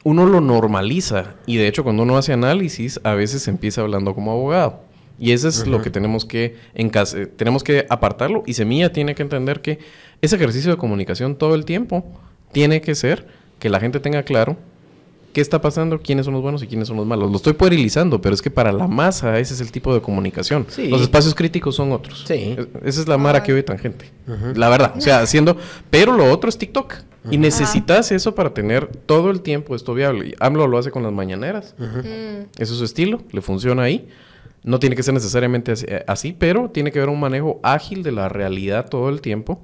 uno 0.04 0.26
lo 0.26 0.42
normaliza. 0.42 1.36
Y 1.46 1.56
de 1.56 1.70
hecho, 1.70 1.86
cuando 1.86 2.04
uno 2.04 2.18
hace 2.18 2.34
análisis, 2.34 3.00
a 3.06 3.14
veces 3.14 3.44
se 3.44 3.52
empieza 3.52 3.80
hablando 3.80 4.14
como 4.14 4.34
abogado. 4.34 4.82
Y 5.18 5.32
eso 5.32 5.48
es 5.48 5.66
lo 5.66 5.82
que 5.82 5.90
tenemos 5.90 6.26
que, 6.26 6.58
en 6.74 6.92
tenemos 7.38 7.64
que 7.64 7.86
apartarlo. 7.90 8.44
Y 8.46 8.52
Semilla 8.52 8.92
tiene 8.92 9.16
que 9.16 9.24
entender 9.24 9.62
que 9.62 9.80
ese 10.22 10.36
ejercicio 10.36 10.72
de 10.72 10.78
comunicación 10.78 11.38
todo 11.38 11.56
el 11.56 11.64
tiempo 11.64 12.04
tiene 12.52 12.82
que 12.82 12.96
ser 12.96 13.28
que 13.60 13.70
la 13.70 13.80
gente 13.80 14.02
tenga 14.02 14.24
claro 14.24 14.58
qué 15.36 15.42
está 15.42 15.60
pasando, 15.60 16.00
quiénes 16.00 16.24
son 16.24 16.34
los 16.34 16.42
buenos 16.42 16.64
y 16.64 16.68
quiénes 16.68 16.88
son 16.88 16.96
los 16.96 17.06
malos. 17.06 17.30
Lo 17.30 17.36
estoy 17.36 17.52
puerilizando, 17.52 18.22
pero 18.22 18.34
es 18.34 18.42
que 18.42 18.50
para 18.50 18.72
la 18.72 18.88
masa 18.88 19.38
ese 19.38 19.54
es 19.54 19.60
el 19.60 19.70
tipo 19.70 19.94
de 19.94 20.00
comunicación. 20.00 20.66
Los 20.78 21.02
espacios 21.02 21.36
críticos 21.36 21.76
son 21.76 21.92
otros. 21.92 22.24
Sí. 22.26 22.56
E, 22.58 22.68
esa 22.86 23.02
es 23.02 23.08
la 23.10 23.18
mara 23.18 23.44
que 23.44 23.52
oye 23.52 23.62
tangente. 23.62 24.10
La 24.56 24.70
verdad. 24.70 24.94
O 24.96 25.02
sea, 25.02 25.20
haciendo... 25.20 25.58
Pero 25.90 26.14
lo 26.14 26.32
otro 26.32 26.48
es 26.48 26.58
TikTok. 26.58 26.94
Y 27.30 27.38
necesitas 27.38 28.14
eso 28.14 28.34
para 28.34 28.54
tener 28.54 28.88
todo 28.88 29.30
el 29.30 29.42
tiempo 29.42 29.76
esto 29.76 29.94
viable. 29.94 30.36
AMLO 30.40 30.68
lo 30.68 30.78
hace 30.78 30.90
con 30.90 31.04
las 31.04 31.12
mañaneras. 31.12 31.76
Mm. 31.78 32.46
Ese 32.58 32.72
es 32.72 32.78
su 32.78 32.86
estilo. 32.86 33.22
Le 33.32 33.42
funciona 33.42 33.84
ahí. 33.84 34.08
No 34.64 34.80
tiene 34.80 34.96
que 34.96 35.04
ser 35.04 35.14
necesariamente 35.14 35.74
así, 35.74 35.86
así, 36.08 36.32
pero 36.32 36.70
tiene 36.70 36.94
que 36.94 37.00
haber 37.00 37.10
un 37.10 37.20
manejo 37.20 37.60
ágil 37.62 38.04
de 38.04 38.14
la 38.14 38.30
realidad 38.30 38.88
todo 38.90 39.10
el 39.10 39.20
tiempo. 39.20 39.62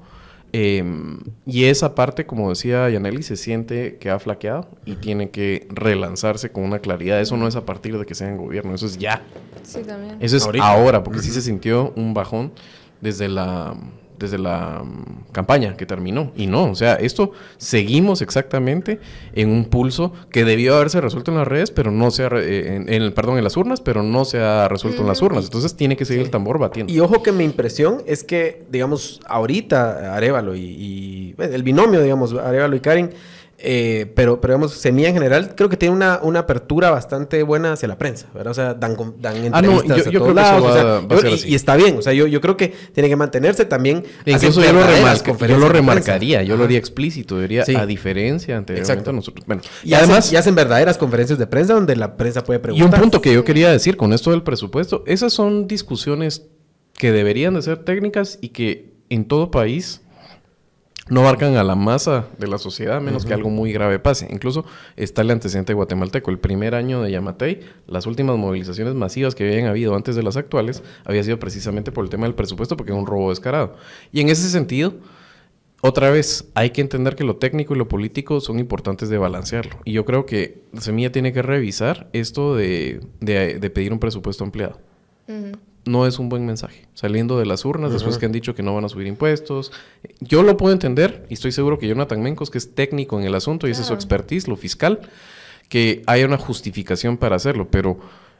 Em, 0.53 1.19
y 1.45 1.65
esa 1.65 1.95
parte, 1.95 2.25
como 2.25 2.49
decía 2.49 2.89
Yaneli, 2.89 3.23
se 3.23 3.37
siente 3.37 3.97
que 3.97 4.09
ha 4.09 4.19
flaqueado 4.19 4.67
y 4.85 4.95
tiene 4.95 5.29
que 5.29 5.67
relanzarse 5.69 6.51
con 6.51 6.63
una 6.63 6.79
claridad. 6.79 7.21
Eso 7.21 7.37
no 7.37 7.47
es 7.47 7.55
a 7.55 7.65
partir 7.65 7.97
de 7.97 8.05
que 8.05 8.15
sea 8.15 8.29
en 8.29 8.37
gobierno, 8.37 8.75
eso 8.75 8.85
es 8.85 8.97
ya. 8.97 9.21
Sí, 9.63 9.81
también. 9.83 10.17
Eso 10.19 10.35
es 10.35 10.43
Ahorita. 10.45 10.67
ahora, 10.67 11.03
porque 11.03 11.19
sí 11.19 11.31
se 11.31 11.41
sintió 11.41 11.93
un 11.95 12.13
bajón 12.13 12.51
desde 12.99 13.29
la 13.29 13.75
desde 14.22 14.38
la 14.38 14.84
mm, 14.84 15.32
campaña 15.32 15.76
que 15.76 15.86
terminó. 15.86 16.32
Y 16.36 16.47
no, 16.47 16.72
o 16.72 16.76
sea, 16.76 16.95
esto 16.95 17.32
seguimos 17.57 18.22
exactamente 18.22 18.99
en 19.34 19.49
un 19.49 19.65
pulso 19.65 20.13
que 20.32 20.45
debió 20.45 20.76
haberse 20.76 21.01
resuelto 21.01 21.32
en 21.32 21.38
las 21.38 21.47
redes, 21.47 21.72
pero 21.72 21.91
no 21.91 22.11
se 22.11 22.24
ha, 22.24 22.28
eh, 22.36 22.76
en, 22.76 22.93
en 22.93 23.01
el, 23.01 23.13
perdón, 23.13 23.38
en 23.38 23.43
las 23.43 23.57
urnas, 23.57 23.82
pero 23.82 24.03
no 24.03 24.26
se 24.26 24.39
ha 24.39 24.67
resuelto 24.67 25.01
en 25.01 25.07
las 25.07 25.22
urnas. 25.22 25.45
Entonces 25.45 25.76
tiene 25.76 25.97
que 25.97 26.05
seguir 26.05 26.24
el 26.24 26.30
tambor 26.30 26.59
batiendo. 26.59 26.93
Y 26.93 26.99
ojo 26.99 27.24
que 27.24 27.32
mi 27.32 27.43
impresión 27.43 28.03
es 28.05 28.24
que, 28.24 28.63
digamos, 28.69 29.19
ahorita 29.28 30.15
Arevalo 30.15 30.55
y, 30.55 30.61
y, 30.61 31.34
bueno, 31.34 31.55
el 31.55 31.63
binomio, 31.63 32.01
digamos, 32.01 32.34
Arevalo 32.34 32.76
y 32.76 32.80
Karin, 32.80 33.09
eh, 33.64 34.12
pero, 34.16 34.41
pero 34.41 34.53
digamos, 34.55 34.74
Semilla 34.74 35.09
en 35.09 35.14
general, 35.14 35.53
creo 35.55 35.70
que 35.70 35.78
tiene 35.78 35.95
una, 35.95 36.20
una 36.24 36.39
apertura 36.39 36.89
bastante 36.91 37.43
buena 37.43 37.74
hacia 37.74 37.88
la 37.88 37.97
prensa, 37.97 38.28
¿verdad? 38.34 38.51
O 38.51 38.53
sea, 38.53 38.74
dan, 38.74 38.95
dan 39.20 39.36
Ah, 39.53 39.62
no, 39.62 39.82
entrevistas 39.82 40.05
yo- 40.05 40.12
yo 40.12 40.34
yo- 40.34 41.30
y, 41.47 41.51
y 41.51 41.55
está 41.55 41.76
bien, 41.76 41.97
o 41.97 42.01
sea, 42.01 42.14
yo, 42.14 42.28
yo 42.28 42.41
creo 42.41 42.57
que 42.57 42.74
tiene 42.93 43.09
que 43.09 43.16
mantenerse 43.16 43.66
también. 43.66 44.03
E 44.26 44.34
hacen 44.34 44.49
Incluso 44.49 44.62
yo 44.68 44.74
lo, 44.74 44.84
remarca- 44.86 45.47
yo 45.47 45.57
lo 45.57 45.70
remarcaría, 45.70 46.43
yo 46.43 46.57
lo 46.57 46.64
haría 46.66 46.78
explícito, 46.78 47.39
diría, 47.39 47.66
Sí. 47.66 47.76
a 47.76 47.86
diferencia 47.86 48.57
anteriormente 48.57 49.14
nosotros. 49.14 49.45
Bueno, 49.45 49.62
Y, 49.84 49.93
además, 49.93 50.32
y 50.32 50.36
hacen 50.36 50.55
verdaderas 50.55 50.97
conferencias 50.97 51.38
de 51.39 51.47
prensa 51.47 51.74
donde 51.74 51.95
la 51.95 52.18
prensa 52.18 52.43
puede 52.43 52.59
Y 52.59 52.64
preguntar. 52.64 52.93
un 52.99 52.99
punto 53.01 53.22
que 53.22 53.34
yo 53.34 53.43
quería 53.43 53.70
decir 53.72 53.97
con 53.97 54.14
esto 54.14 54.32
del 54.32 54.43
presupuesto, 54.43 55.03
esas 55.07 55.34
son 55.34 55.68
discusiones 55.68 56.43
que 56.97 57.12
deberían 57.12 57.53
de 57.55 57.62
ser 57.62 57.78
técnicas 57.80 58.38
y 58.41 58.49
que 58.49 58.93
en 59.09 59.26
todo 59.26 59.51
país 59.51 60.00
no 61.09 61.21
abarcan 61.21 61.55
a 61.57 61.63
la 61.63 61.75
masa 61.75 62.27
de 62.37 62.47
la 62.47 62.57
sociedad, 62.57 62.97
a 62.97 62.99
menos 63.01 63.25
que 63.25 63.33
algo 63.33 63.49
muy 63.49 63.73
grave 63.73 63.99
pase. 63.99 64.27
Incluso 64.31 64.65
está 64.95 65.23
el 65.23 65.31
antecedente 65.31 65.73
guatemalteco. 65.73 66.31
El 66.31 66.39
primer 66.39 66.73
año 66.75 67.01
de 67.01 67.11
Yamatei, 67.11 67.61
las 67.87 68.05
últimas 68.05 68.37
movilizaciones 68.37 68.93
masivas 68.95 69.35
que 69.35 69.43
habían 69.47 69.65
habido 69.67 69.95
antes 69.95 70.15
de 70.15 70.23
las 70.23 70.37
actuales, 70.37 70.83
había 71.03 71.23
sido 71.23 71.39
precisamente 71.39 71.91
por 71.91 72.03
el 72.05 72.09
tema 72.09 72.25
del 72.27 72.35
presupuesto, 72.35 72.77
porque 72.77 72.91
era 72.93 72.99
un 73.01 73.07
robo 73.07 73.29
descarado. 73.29 73.75
Y 74.13 74.21
en 74.21 74.29
ese 74.29 74.49
sentido, 74.49 74.93
otra 75.81 76.11
vez, 76.11 76.45
hay 76.53 76.69
que 76.69 76.81
entender 76.81 77.15
que 77.15 77.23
lo 77.23 77.37
técnico 77.37 77.73
y 77.73 77.77
lo 77.77 77.87
político 77.87 78.39
son 78.39 78.59
importantes 78.59 79.09
de 79.09 79.17
balancearlo. 79.17 79.79
Y 79.83 79.93
yo 79.93 80.05
creo 80.05 80.25
que 80.27 80.63
Semilla 80.77 81.11
tiene 81.11 81.33
que 81.33 81.41
revisar 81.41 82.09
esto 82.13 82.55
de, 82.55 83.01
de- 83.19 83.57
de 83.59 83.69
pedir 83.71 83.91
un 83.91 83.99
presupuesto 83.99 84.43
ampliado. 84.43 84.79
Ujú. 85.27 85.57
No 85.86 86.05
es 86.05 86.19
un 86.19 86.29
buen 86.29 86.45
mensaje. 86.45 86.86
Saliendo 86.93 87.39
de 87.39 87.45
las 87.47 87.65
urnas, 87.65 87.91
después 87.91 88.17
que 88.19 88.25
han 88.27 88.32
dicho 88.32 88.53
que 88.53 88.61
no 88.61 88.75
van 88.75 88.86
a 88.86 88.89
subir 88.89 89.07
impuestos. 89.07 89.71
Yo 90.19 90.43
lo 90.43 90.55
puedo 90.55 90.73
entender 90.73 91.25
y 91.29 91.34
estoy 91.34 91.51
seguro 91.51 91.79
que 91.79 91.88
Jonathan 91.88 92.21
Mencos, 92.21 92.51
que 92.51 92.59
es 92.59 92.75
técnico 92.75 93.19
en 93.19 93.25
el 93.25 93.34
asunto 93.34 93.67
y 93.67 93.71
ese 93.71 93.82
es 93.82 93.88
su 93.88 93.93
expertise, 93.95 94.47
lo 94.47 94.55
fiscal, 94.57 94.99
que 95.69 96.03
haya 96.05 96.25
una 96.25 96.38
justificación 96.38 97.17
para 97.17 97.36
hacerlo. 97.36 97.67
Pero, 97.71 97.97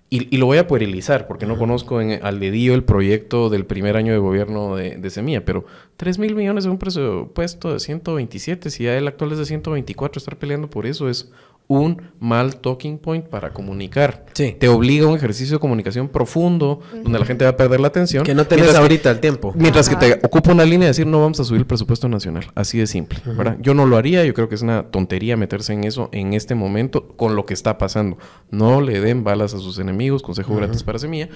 y, 0.10 0.28
y 0.36 0.38
lo 0.38 0.46
voy 0.46 0.60
a 0.60 0.68
puerilizar 0.68 1.26
porque 1.26 1.46
no 1.48 1.58
conozco 1.58 2.00
en- 2.02 2.24
al 2.24 2.39
dedillo 2.39 2.76
el 2.76 2.84
proyecto 2.84 3.50
del 3.50 3.66
primer 3.66 3.96
año 3.98 4.12
de 4.14 4.20
gobierno 4.20 4.76
de, 4.76 4.98
de 4.98 5.10
Semilla, 5.10 5.44
pero 5.44 5.66
3 5.98 6.20
mil 6.20 6.36
millones 6.36 6.66
de 6.66 6.70
un 6.70 6.78
presupuesto 6.78 7.74
de 7.74 7.80
127, 7.80 8.70
si 8.70 8.84
ya 8.84 8.98
el 8.98 9.08
actual 9.08 9.32
es 9.32 9.38
de 9.39 9.46
124, 9.46 10.20
estar 10.20 10.38
peleando 10.38 10.70
por 10.70 10.86
eso 10.86 11.10
es 11.10 11.32
un 11.72 12.02
mal 12.20 12.58
talking 12.58 12.98
point 12.98 13.26
para 13.26 13.52
comunicar. 13.52 14.26
Sí. 14.34 14.56
Te 14.60 14.68
obliga 14.68 15.06
a 15.06 15.10
un 15.10 15.16
ejercicio 15.16 15.56
de 15.56 15.60
comunicación 15.60 16.08
profundo, 16.10 16.82
donde 17.04 17.18
la 17.18 17.26
gente 17.26 17.46
va 17.46 17.52
a 17.52 17.58
perder 17.58 17.80
la 17.80 17.88
atención. 17.88 18.24
Que 18.24 18.36
no 18.36 18.46
tenés 18.46 18.70
que- 18.70 18.78
ahorita 18.78 19.10
el 19.12 19.20
tiempo. 19.20 19.54
Mientras 19.56 19.88
que 19.90 19.96
te 19.96 20.20
ocupa 20.24 20.52
una 20.52 20.64
línea 20.66 20.82
de 20.88 20.88
decir 20.90 21.08
no 21.08 21.20
vamos 21.22 21.40
a 21.40 21.44
subir 21.44 21.62
el 21.62 21.66
presupuesto 21.68 22.08
nacional. 22.10 22.46
Así 22.56 22.78
de 22.78 22.88
simple, 22.88 23.20
¿verdad? 23.26 23.58
Yo 23.62 23.74
no 23.74 23.86
lo 23.86 23.98
haría, 23.98 24.24
yo 24.26 24.34
creo 24.34 24.50
que 24.50 24.56
es 24.56 24.62
una 24.62 24.84
tontería 24.84 25.38
meterse 25.38 25.74
en 25.74 25.84
eso 25.84 26.10
en 26.12 26.34
este 26.34 26.56
momento 26.56 27.08
con 27.10 27.36
lo 27.36 27.46
que 27.46 27.54
está 27.54 27.78
pasando. 27.78 28.18
No 28.50 28.82
le 28.82 29.00
den 29.00 29.24
balas 29.24 29.54
a 29.54 29.60
sus 29.60 29.80
enemigos, 29.80 30.22
consejo 30.22 30.56
gratis 30.56 30.84
para 30.84 31.00
semilla. 31.00 31.30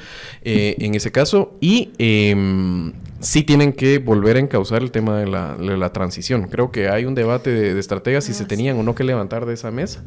eh, 0.44 0.76
en 0.80 0.96
ese 0.96 1.12
caso, 1.12 1.54
y 1.62 1.90
em, 1.98 2.94
sí 3.20 3.44
tienen 3.44 3.74
que 3.74 4.00
volver 4.00 4.38
a 4.38 4.40
encauzar 4.40 4.82
el 4.82 4.92
tema 4.92 5.20
de 5.20 5.28
la, 5.28 5.56
de 5.56 5.78
la 5.78 5.92
transición. 5.94 6.48
Creo 6.48 6.72
que 6.72 6.90
hay 6.90 7.06
un 7.06 7.16
debate 7.16 7.50
de, 7.50 7.74
de 7.74 7.80
estrategas 7.80 8.26
si 8.26 8.34
se 8.34 8.46
tenían 8.46 8.78
o 8.78 8.84
no 8.84 8.96
que 8.96 9.04
levantar 9.04 9.46
de 9.46 9.54
esa 9.54 9.72
mesa, 9.72 10.04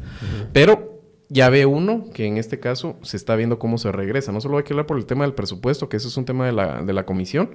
pero 0.53 0.99
ya 1.29 1.49
ve 1.49 1.65
uno 1.65 2.05
que 2.13 2.25
en 2.25 2.37
este 2.37 2.59
caso 2.59 2.97
se 3.03 3.15
está 3.15 3.35
viendo 3.35 3.59
cómo 3.59 3.77
se 3.77 3.91
regresa. 3.91 4.31
No 4.31 4.41
solo 4.41 4.57
hay 4.57 4.63
que 4.63 4.73
hablar 4.73 4.87
por 4.87 4.97
el 4.97 5.05
tema 5.05 5.25
del 5.25 5.33
presupuesto, 5.33 5.87
que 5.87 5.97
eso 5.97 6.07
es 6.07 6.17
un 6.17 6.25
tema 6.25 6.45
de 6.45 6.51
la, 6.51 6.81
de 6.81 6.93
la 6.93 7.05
comisión, 7.05 7.51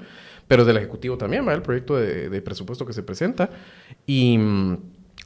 pero 0.46 0.64
del 0.64 0.76
Ejecutivo 0.76 1.18
también, 1.18 1.44
¿verdad? 1.44 1.59
El 1.59 1.62
proyecto 1.62 1.96
de, 1.96 2.28
de 2.28 2.42
presupuesto 2.42 2.86
que 2.86 2.92
se 2.92 3.02
presenta. 3.02 3.50
Y 4.07 4.38
mm, 4.38 4.76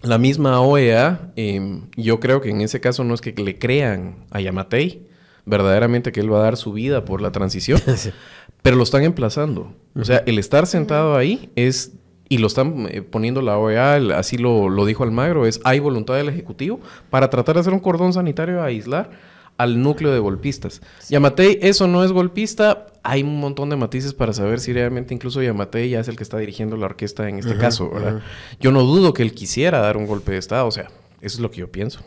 la 0.02 0.18
misma 0.18 0.60
OEA, 0.60 1.32
em, 1.36 1.90
yo 1.96 2.20
creo 2.20 2.40
que 2.40 2.50
en 2.50 2.60
ese 2.62 2.80
caso 2.80 3.04
no 3.04 3.14
es 3.14 3.20
que 3.20 3.32
le 3.32 3.58
crean 3.58 4.24
a 4.30 4.40
Yamatei 4.40 5.06
verdaderamente 5.44 6.12
que 6.12 6.20
él 6.20 6.32
va 6.32 6.40
a 6.40 6.42
dar 6.42 6.56
su 6.56 6.72
vida 6.72 7.04
por 7.04 7.20
la 7.22 7.32
transición, 7.32 7.80
pero 8.68 8.76
lo 8.76 8.82
están 8.82 9.02
emplazando. 9.02 9.72
O 9.98 10.04
sea, 10.04 10.22
el 10.26 10.38
estar 10.38 10.66
sentado 10.66 11.16
ahí 11.16 11.48
es 11.56 11.92
y 12.28 12.36
lo 12.36 12.48
están 12.48 12.86
eh, 12.90 13.00
poniendo 13.00 13.40
la 13.40 13.56
OEA, 13.56 13.96
el- 13.96 14.12
así 14.12 14.36
lo, 14.36 14.68
lo 14.68 14.84
dijo 14.84 15.04
Almagro, 15.04 15.46
es 15.46 15.58
hay 15.64 15.78
voluntad 15.78 16.16
del 16.16 16.28
Ejecutivo 16.28 16.78
para 17.08 17.30
tratar 17.30 17.54
de 17.54 17.62
hacer 17.62 17.72
un 17.72 17.80
cordón 17.80 18.12
sanitario 18.12 18.60
a 18.60 18.66
aislar 18.66 19.10
al 19.56 19.80
núcleo 19.82 20.12
de 20.12 20.18
golpistas. 20.18 20.82
Yamatei, 21.08 21.58
eso 21.62 21.88
no 21.88 22.04
es 22.04 22.12
golpista, 22.12 22.88
hay 23.02 23.22
un 23.22 23.40
montón 23.40 23.70
de 23.70 23.76
matices 23.76 24.12
para 24.12 24.34
saber 24.34 24.60
si 24.60 24.74
realmente 24.74 25.14
incluso 25.14 25.40
Yamatei 25.40 25.88
ya 25.88 26.00
es 26.00 26.08
el 26.08 26.16
que 26.16 26.22
está 26.22 26.36
dirigiendo 26.36 26.76
la 26.76 26.84
orquesta 26.84 27.26
en 27.26 27.38
este 27.38 27.56
caso, 27.56 27.88
¿verdad? 27.90 28.20
Yo 28.60 28.70
no 28.70 28.82
dudo 28.82 29.14
que 29.14 29.22
él 29.22 29.32
quisiera 29.32 29.78
dar 29.80 29.96
un 29.96 30.06
golpe 30.06 30.32
de 30.32 30.38
Estado, 30.38 30.66
o 30.66 30.70
sea, 30.70 30.88
eso 31.22 31.36
es 31.38 31.40
lo 31.40 31.50
que 31.50 31.60
yo 31.60 31.72
pienso. 31.72 32.00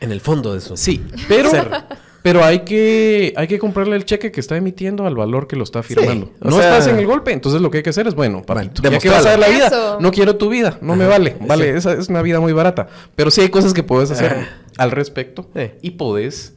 En 0.00 0.10
el 0.10 0.22
fondo 0.22 0.52
de 0.52 0.58
eso. 0.60 0.78
Sí, 0.78 1.04
pero, 1.28 1.50
pero 2.22 2.44
hay 2.44 2.60
que 2.60 3.32
hay 3.36 3.46
que 3.46 3.58
comprarle 3.58 3.96
el 3.96 4.04
cheque 4.04 4.30
que 4.32 4.40
está 4.40 4.56
emitiendo 4.56 5.06
al 5.06 5.14
valor 5.14 5.46
que 5.46 5.56
lo 5.56 5.64
está 5.64 5.82
firmando. 5.82 6.30
no 6.40 6.52
sea- 6.58 6.78
estás 6.78 6.86
en 6.92 6.98
el 6.98 7.06
golpe, 7.06 7.32
entonces 7.32 7.60
lo 7.60 7.70
que 7.70 7.78
hay 7.78 7.82
que 7.82 7.90
hacer 7.90 8.06
es, 8.06 8.14
bueno, 8.14 8.42
papito, 8.42 8.82
Bueno, 8.82 8.96
ya 8.96 9.00
que 9.02 9.08
vas 9.08 9.24
a 9.26 9.30
dar 9.30 9.38
la 9.38 9.48
vida, 9.48 9.66
Eso. 9.68 9.98
no 10.00 10.10
quiero 10.10 10.36
tu 10.36 10.48
vida, 10.48 10.78
no 10.80 10.96
me 10.96 11.06
vale, 11.06 11.36
vale, 11.46 11.76
esa 11.76 11.92
es 11.92 12.08
una 12.08 12.22
vida 12.22 12.40
muy 12.40 12.52
barata. 12.52 12.88
Pero 13.14 13.30
sí 13.30 13.40
hay 13.40 13.48
cosas 13.50 13.72
que 13.72 13.82
puedes 13.82 14.10
hacer 14.10 14.32
Ajá. 14.32 14.48
al 14.78 14.90
respecto 14.90 15.48
Sí. 15.54 15.70
y 15.82 15.90
podés 15.92 16.54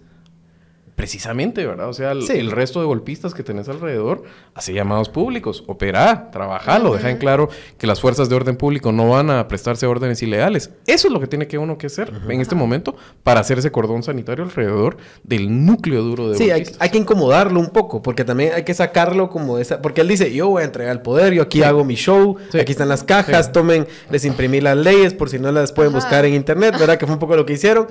precisamente, 1.01 1.65
¿verdad? 1.65 1.89
O 1.89 1.93
sea, 1.93 2.11
el, 2.11 2.21
Sí. 2.27 2.33
el 2.37 2.51
resto 2.51 2.79
de 2.79 2.85
golpistas 2.85 3.33
que 3.33 3.41
tenés 3.41 3.67
alrededor, 3.67 4.21
hace 4.53 4.71
llamados 4.71 5.09
públicos, 5.09 5.63
opera, 5.65 6.29
trabajalo, 6.31 6.93
deja 6.93 7.09
en 7.09 7.17
claro 7.17 7.49
que 7.79 7.87
las 7.87 7.99
fuerzas 7.99 8.29
de 8.29 8.35
orden 8.35 8.55
público 8.55 8.91
no 8.91 9.09
van 9.09 9.31
a 9.31 9.47
prestarse 9.47 9.87
órdenes 9.87 10.21
ilegales. 10.21 10.69
Eso 10.85 11.07
es 11.07 11.11
lo 11.11 11.19
que 11.19 11.25
tiene 11.25 11.47
que 11.47 11.57
uno 11.57 11.79
que 11.79 11.87
hacer 11.87 12.11
en 12.29 12.39
este 12.39 12.53
momento 12.53 12.95
para 13.23 13.39
hacer 13.39 13.57
ese 13.57 13.71
cordón 13.71 14.03
sanitario 14.03 14.43
alrededor 14.43 14.97
del 15.23 15.65
núcleo 15.65 16.03
duro 16.03 16.29
de 16.29 16.37
Sí, 16.37 16.51
hay, 16.51 16.89
que 16.91 16.97
incomodarlo 16.99 17.59
un 17.59 17.71
poco, 17.71 18.03
porque 18.03 18.23
también 18.23 18.53
hay 18.53 18.63
que 18.63 18.75
sacarlo 18.75 19.27
como 19.31 19.55
de 19.55 19.63
esa... 19.63 19.81
Porque 19.81 20.01
él 20.01 20.07
dice, 20.07 20.31
yo 20.31 20.49
voy 20.49 20.61
a 20.61 20.65
entregar 20.65 20.91
el 20.95 21.01
poder, 21.01 21.33
yo 21.33 21.41
aquí 21.41 21.57
Sí. 21.57 21.63
hago 21.63 21.83
mi 21.83 21.95
show, 21.95 22.37
Sí. 22.51 22.59
aquí 22.59 22.73
están 22.73 22.89
las 22.89 23.03
cajas, 23.03 23.47
Sí. 23.47 23.51
tomen, 23.53 23.87
les 24.11 24.23
imprimí 24.23 24.61
las 24.61 24.77
leyes 24.77 25.15
por 25.15 25.29
si 25.31 25.39
no 25.39 25.51
las 25.51 25.71
pueden 25.71 25.93
Ajá. 25.95 25.97
buscar 26.05 26.25
en 26.25 26.35
internet, 26.35 26.75
¿verdad? 26.79 26.99
Que 26.99 27.07
fue 27.07 27.13
un 27.15 27.19
poco 27.19 27.35
lo 27.35 27.43
que 27.47 27.53
hicieron. 27.53 27.87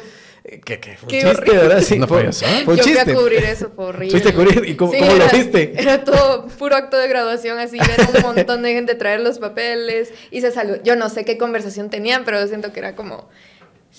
Que, 0.65 0.81
que 0.81 0.97
fue 0.97 1.05
un 1.05 1.09
Qué 1.09 1.21
chiste, 1.21 1.29
horrible. 1.31 1.59
¿verdad? 1.59 1.81
Sí, 1.87 1.95
Una 1.97 2.07
fue, 2.09 2.19
payasada. 2.21 2.53
fue 2.65 2.75
un 2.75 2.79
Yo 2.79 2.83
fui 2.85 2.93
chiste. 2.95 3.11
a 3.13 3.15
cubrir 3.15 3.45
eso, 3.45 3.71
fue 3.75 3.85
horrible. 3.87 4.11
¿Fuiste 4.11 4.29
a 4.31 4.35
cubrir? 4.35 4.69
¿Y 4.69 4.75
cómo- 4.75 4.93
cómo 4.93 5.05
lo 5.07 5.25
era- 5.25 5.29
viste? 5.33 5.73
Era 5.77 6.05
todo 6.05 6.47
puro 6.49 6.75
acto 6.77 6.97
de 6.97 7.07
graduación, 7.09 7.59
así, 7.59 7.79
ver 7.79 8.01
a 8.01 8.11
un 8.17 8.35
montón 8.35 8.63
de 8.63 8.73
gente 8.73 8.95
traer 8.97 9.21
los 9.21 9.39
papeles 9.39 10.13
y 10.31 10.41
se 10.41 10.51
saludó. 10.51 10.83
Yo 10.83 10.97
no 10.97 11.09
sé 11.09 11.25
qué 11.25 11.39
conversación 11.39 11.89
tenían, 11.91 12.25
pero 12.25 12.41
yo 12.41 12.49
siento 12.49 12.73
que 12.73 12.81
era 12.81 12.97
como, 12.97 13.29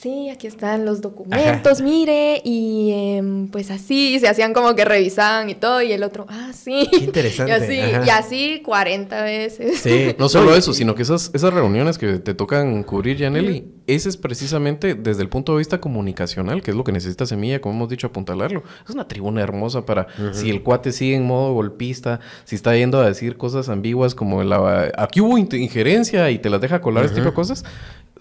sí, 0.01 0.29
aquí 0.29 0.47
están 0.47 0.83
los 0.83 0.99
documentos, 1.01 1.81
mire, 1.81 2.41
y 2.43 2.91
em, 2.91 3.47
pues 3.49 3.69
así, 3.69 4.19
se 4.19 4.27
hacían 4.27 4.51
como 4.51 4.73
que 4.75 4.83
revisaban 4.83 5.49
y 5.49 5.55
todo, 5.55 5.81
y 5.81 5.91
el 5.91 6.01
otro, 6.03 6.25
ah, 6.27 6.51
sí. 6.53 6.87
Qué 6.89 6.97
interesante, 7.05 7.51
Y 7.51 7.55
así, 7.55 8.07
y 8.07 8.09
así 8.09 8.61
40 8.65 9.23
veces. 9.23 9.79
Sí. 9.79 10.15
No 10.21 10.29
solo 10.29 10.55
eso, 10.55 10.73
sino 10.73 10.93
que 10.93 11.01
esas, 11.01 11.31
esas 11.33 11.53
reuniones 11.53 11.97
que 11.97 12.19
te 12.19 12.33
tocan 12.33 12.83
cubrir, 12.83 13.17
Yaneli, 13.17 13.65
ese 13.87 14.09
es 14.09 14.17
precisamente 14.17 14.93
desde 14.93 15.21
el 15.23 15.29
punto 15.29 15.53
de 15.53 15.59
vista 15.59 15.79
comunicacional, 15.81 16.61
que 16.61 16.71
es 16.71 16.77
lo 16.77 16.83
que 16.83 16.91
necesita 16.91 17.25
Semilla, 17.25 17.59
como 17.59 17.75
hemos 17.75 17.89
dicho, 17.89 18.07
apuntalarlo. 18.07 18.63
Es 18.87 18.93
una 18.93 19.07
tribuna 19.07 19.41
hermosa 19.41 19.85
para 19.85 20.07
si 20.33 20.49
el 20.49 20.63
cuate 20.63 20.91
sigue 20.91 21.15
en 21.15 21.25
modo 21.25 21.53
golpista, 21.53 22.19
si 22.45 22.55
está 22.55 22.75
yendo 22.75 22.99
a 22.99 23.07
decir 23.07 23.37
cosas 23.37 23.69
ambiguas 23.69 24.13
como 24.15 24.43
la, 24.43 24.91
aquí 24.97 25.21
hubo 25.21 25.37
injerencia 25.37 26.29
y 26.29 26.39
te 26.39 26.49
las 26.49 26.61
deja 26.61 26.81
colar, 26.81 27.05
este 27.05 27.17
tipo 27.17 27.29
de 27.29 27.33
cosas. 27.33 27.63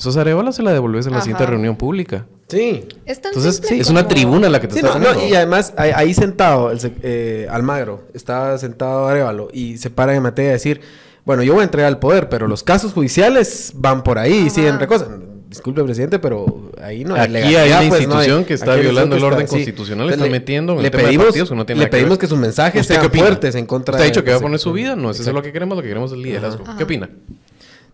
Esos 0.00 0.16
Arevalo 0.16 0.50
se 0.50 0.62
la 0.62 0.72
devolves 0.72 1.04
en 1.04 1.12
la 1.12 1.18
Ajá. 1.18 1.24
siguiente 1.24 1.44
reunión 1.44 1.76
pública. 1.76 2.24
Sí. 2.48 2.86
Es 3.04 3.20
tan 3.20 3.34
Entonces, 3.34 3.56
simple 3.56 3.80
es 3.80 3.90
una 3.90 4.08
tribuna 4.08 4.48
la 4.48 4.58
que 4.58 4.66
te 4.66 4.72
Sí, 4.72 4.80
está 4.80 4.98
no, 4.98 5.12
no, 5.12 5.28
y 5.28 5.34
además 5.34 5.74
ahí, 5.76 5.92
ahí 5.94 6.14
sentado, 6.14 6.70
el 6.70 6.78
eh, 7.02 7.46
Almagro, 7.50 8.04
estaba 8.14 8.56
sentado 8.56 9.06
Arevalo 9.06 9.48
y 9.52 9.76
se 9.76 9.90
para 9.90 10.14
en 10.14 10.22
materia 10.22 10.48
de 10.48 10.54
decir, 10.54 10.80
bueno, 11.26 11.42
yo 11.42 11.52
voy 11.52 11.60
a 11.60 11.64
entregar 11.64 11.90
el 11.90 11.98
poder, 11.98 12.30
pero 12.30 12.48
los 12.48 12.62
casos 12.62 12.94
judiciales 12.94 13.72
van 13.74 14.02
por 14.02 14.18
ahí 14.18 14.46
y 14.46 14.50
siguen 14.50 14.80
recosas. 14.80 15.08
disculpe, 15.50 15.84
presidente, 15.84 16.18
pero 16.18 16.72
ahí 16.82 17.04
no 17.04 17.14
hay 17.14 17.36
Aquí 17.36 17.54
hay 17.56 17.70
una 17.70 17.88
pues, 17.90 18.00
institución 18.00 18.44
que 18.46 18.54
está 18.54 18.76
violando 18.76 19.16
el 19.16 19.24
orden 19.24 19.46
constitucional, 19.46 20.08
está 20.08 20.24
metiendo 20.24 20.72
en 20.76 20.82
le 20.82 20.90
pedimos, 20.90 21.34
que 21.34 21.54
no 21.54 21.66
tiene 21.66 21.82
Le 21.82 21.88
pedimos 21.88 22.16
que, 22.16 22.26
sus 22.26 22.38
mensajes 22.38 22.86
sean 22.86 23.10
fuertes 23.10 23.54
en 23.54 23.66
contra 23.66 23.96
Usted 23.96 24.04
ha 24.04 24.08
dicho 24.08 24.24
que 24.24 24.30
va 24.30 24.38
a 24.38 24.40
poner 24.40 24.58
su 24.58 24.72
vida, 24.72 24.96
no, 24.96 25.10
eso 25.10 25.20
es 25.22 25.28
lo 25.28 25.42
que 25.42 25.52
queremos, 25.52 25.76
lo 25.76 25.82
que 25.82 25.88
queremos 25.88 26.10
es 26.10 26.16
liderazgo. 26.16 26.64
¿Qué 26.78 26.84
opina? 26.84 27.10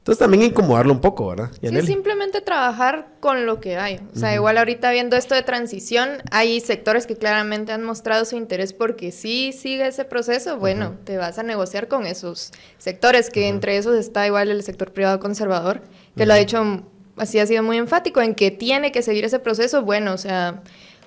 Entonces 0.07 0.21
también 0.21 0.45
incomodarlo 0.45 0.93
un 0.93 1.01
poco, 1.01 1.27
¿verdad? 1.27 1.51
Sí, 1.61 1.83
simplemente 1.83 2.41
trabajar 2.41 3.09
con 3.19 3.45
lo 3.45 3.59
que 3.59 3.77
hay. 3.77 4.01
O 4.15 4.17
sea, 4.17 4.33
igual 4.33 4.57
ahorita 4.57 4.93
viendo 4.93 5.17
esto 5.17 5.35
de 5.35 5.43
transición, 5.43 6.23
hay 6.31 6.61
sectores 6.61 7.09
que 7.09 7.17
claramente 7.17 7.73
han 7.73 7.83
mostrado 7.83 8.25
su 8.25 8.37
interés 8.37 8.73
porque 8.73 9.11
si 9.11 9.53
sigue 9.53 9.85
ese 9.85 10.05
proceso, 10.05 10.59
bueno, 10.59 10.95
te 11.03 11.17
vas 11.17 11.41
a 11.41 11.43
negociar 11.43 11.89
con 11.89 12.07
esos 12.07 12.53
sectores, 12.79 13.31
que 13.31 13.49
entre 13.49 13.79
esos 13.79 13.97
está 13.97 14.25
igual 14.29 14.49
el 14.49 14.63
sector 14.63 14.93
privado 14.93 15.19
conservador, 15.19 15.83
que 16.17 16.25
lo 16.25 16.35
ha 16.35 16.39
hecho, 16.39 16.85
así 17.17 17.41
ha 17.41 17.47
sido 17.47 17.65
muy 17.65 17.77
enfático 17.77 18.21
en 18.23 18.37
que 18.37 18.53
tiene 18.53 18.93
que 18.93 19.03
seguir 19.03 19.25
ese 19.25 19.41
proceso. 19.41 19.83
Bueno, 19.83 20.13
o 20.13 20.19
sea, 20.19 20.63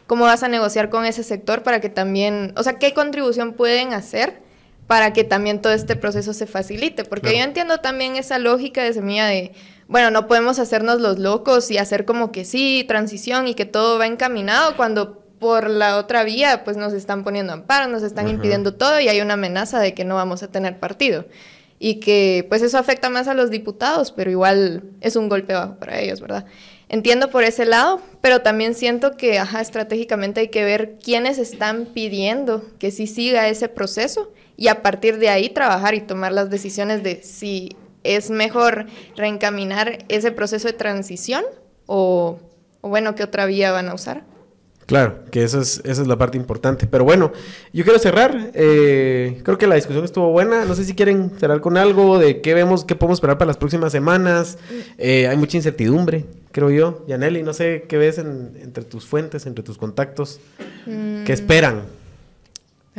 ¿cómo 0.07 0.25
vas 0.25 0.43
a 0.43 0.49
negociar 0.49 0.89
con 0.89 1.05
ese 1.05 1.23
sector 1.23 1.63
para 1.63 1.79
que 1.79 1.87
también, 1.87 2.51
o 2.57 2.63
sea, 2.63 2.77
qué 2.79 2.93
contribución 2.93 3.53
pueden 3.53 3.93
hacer? 3.93 4.48
Para 4.89 5.13
que 5.13 5.23
también 5.23 5.61
todo 5.61 5.71
este 5.71 5.95
proceso 5.95 6.33
se 6.33 6.47
facilite. 6.47 7.03
Porque 7.03 7.37
yo 7.37 7.43
entiendo 7.43 7.77
también 7.77 8.15
esa 8.15 8.39
lógica 8.39 8.83
de 8.83 8.91
semilla 8.91 9.27
de, 9.27 9.51
bueno, 9.87 10.09
no 10.09 10.25
podemos 10.27 10.57
hacernos 10.57 10.99
los 10.99 11.19
locos 11.19 11.69
y 11.69 11.77
hacer 11.77 12.05
como 12.05 12.31
que 12.31 12.43
sí, 12.43 12.85
transición 12.87 13.47
y 13.47 13.53
que 13.53 13.65
todo 13.65 13.99
va 13.99 14.07
encaminado 14.07 14.75
cuando 14.75 15.23
por 15.37 15.69
la 15.69 15.97
otra 15.97 16.23
vía 16.23 16.63
pues 16.63 16.75
nos 16.75 16.93
están 16.93 17.23
poniendo 17.23 17.53
amparo, 17.53 17.87
nos 17.87 18.01
están 18.01 18.27
impidiendo 18.29 18.73
todo 18.73 18.99
y 18.99 19.09
hay 19.09 19.21
una 19.21 19.35
amenaza 19.35 19.79
de 19.79 19.93
que 19.93 20.05
no 20.05 20.15
vamos 20.15 20.41
a 20.41 20.47
tener 20.47 20.79
partido. 20.79 21.25
Y 21.77 21.99
que 21.99 22.47
pues 22.49 22.63
eso 22.63 22.79
afecta 22.79 23.11
más 23.11 23.27
a 23.27 23.35
los 23.35 23.51
diputados, 23.51 24.11
pero 24.11 24.31
igual 24.31 24.81
es 25.01 25.15
un 25.15 25.29
golpe 25.29 25.53
bajo 25.53 25.75
para 25.75 25.99
ellos, 25.99 26.19
¿verdad? 26.19 26.45
Entiendo 26.87 27.29
por 27.29 27.43
ese 27.43 27.65
lado, 27.65 28.01
pero 28.21 28.41
también 28.41 28.73
siento 28.73 29.15
que, 29.17 29.37
ajá, 29.37 29.61
estratégicamente 29.61 30.39
hay 30.39 30.47
que 30.47 30.63
ver 30.63 30.97
quiénes 30.97 31.37
están 31.37 31.85
pidiendo 31.85 32.65
que 32.79 32.89
sí 32.89 33.05
siga 33.05 33.47
ese 33.49 33.69
proceso 33.69 34.31
y 34.59 34.67
a 34.67 34.81
partir 34.81 35.19
de 35.19 35.29
ahí 35.29 35.49
trabajar 35.49 35.95
y 35.95 36.01
tomar 36.01 36.33
las 36.33 36.49
decisiones 36.49 37.01
de 37.01 37.21
si 37.23 37.77
es 38.03 38.29
mejor 38.29 38.87
reencaminar 39.15 39.99
ese 40.09 40.33
proceso 40.33 40.67
de 40.67 40.73
transición 40.73 41.45
o, 41.85 42.39
bueno, 42.81 43.15
qué 43.15 43.23
otra 43.23 43.45
vía 43.45 43.71
van 43.71 43.87
a 43.87 43.93
usar. 43.93 44.23
Claro, 44.85 45.19
que 45.31 45.43
esa 45.43 45.61
es, 45.61 45.81
esa 45.85 46.01
es 46.01 46.07
la 46.09 46.17
parte 46.17 46.35
importante. 46.35 46.87
Pero 46.87 47.05
bueno, 47.05 47.31
yo 47.71 47.85
quiero 47.85 47.99
cerrar. 47.99 48.51
Eh, 48.53 49.39
creo 49.43 49.57
que 49.57 49.65
la 49.65 49.75
discusión 49.75 50.03
estuvo 50.03 50.29
buena. 50.31 50.65
No 50.65 50.75
sé 50.75 50.83
si 50.83 50.93
quieren 50.93 51.31
cerrar 51.39 51.61
con 51.61 51.77
algo 51.77 52.19
de 52.19 52.41
qué 52.41 52.53
vemos, 52.53 52.83
qué 52.83 52.95
podemos 52.95 53.17
esperar 53.17 53.37
para 53.37 53.47
las 53.47 53.57
próximas 53.57 53.93
semanas. 53.93 54.57
Eh, 54.97 55.27
hay 55.27 55.37
mucha 55.37 55.55
incertidumbre, 55.55 56.25
creo 56.51 56.69
yo. 56.69 57.05
Yaneli, 57.07 57.43
no 57.43 57.53
sé 57.53 57.85
qué 57.87 57.97
ves 57.97 58.17
entre 58.17 58.83
tus 58.83 59.05
fuentes, 59.05 59.45
entre 59.45 59.63
tus 59.63 59.77
contactos. 59.77 60.41
¿Qué 60.83 60.91
mm. 60.91 61.31
esperan? 61.31 61.83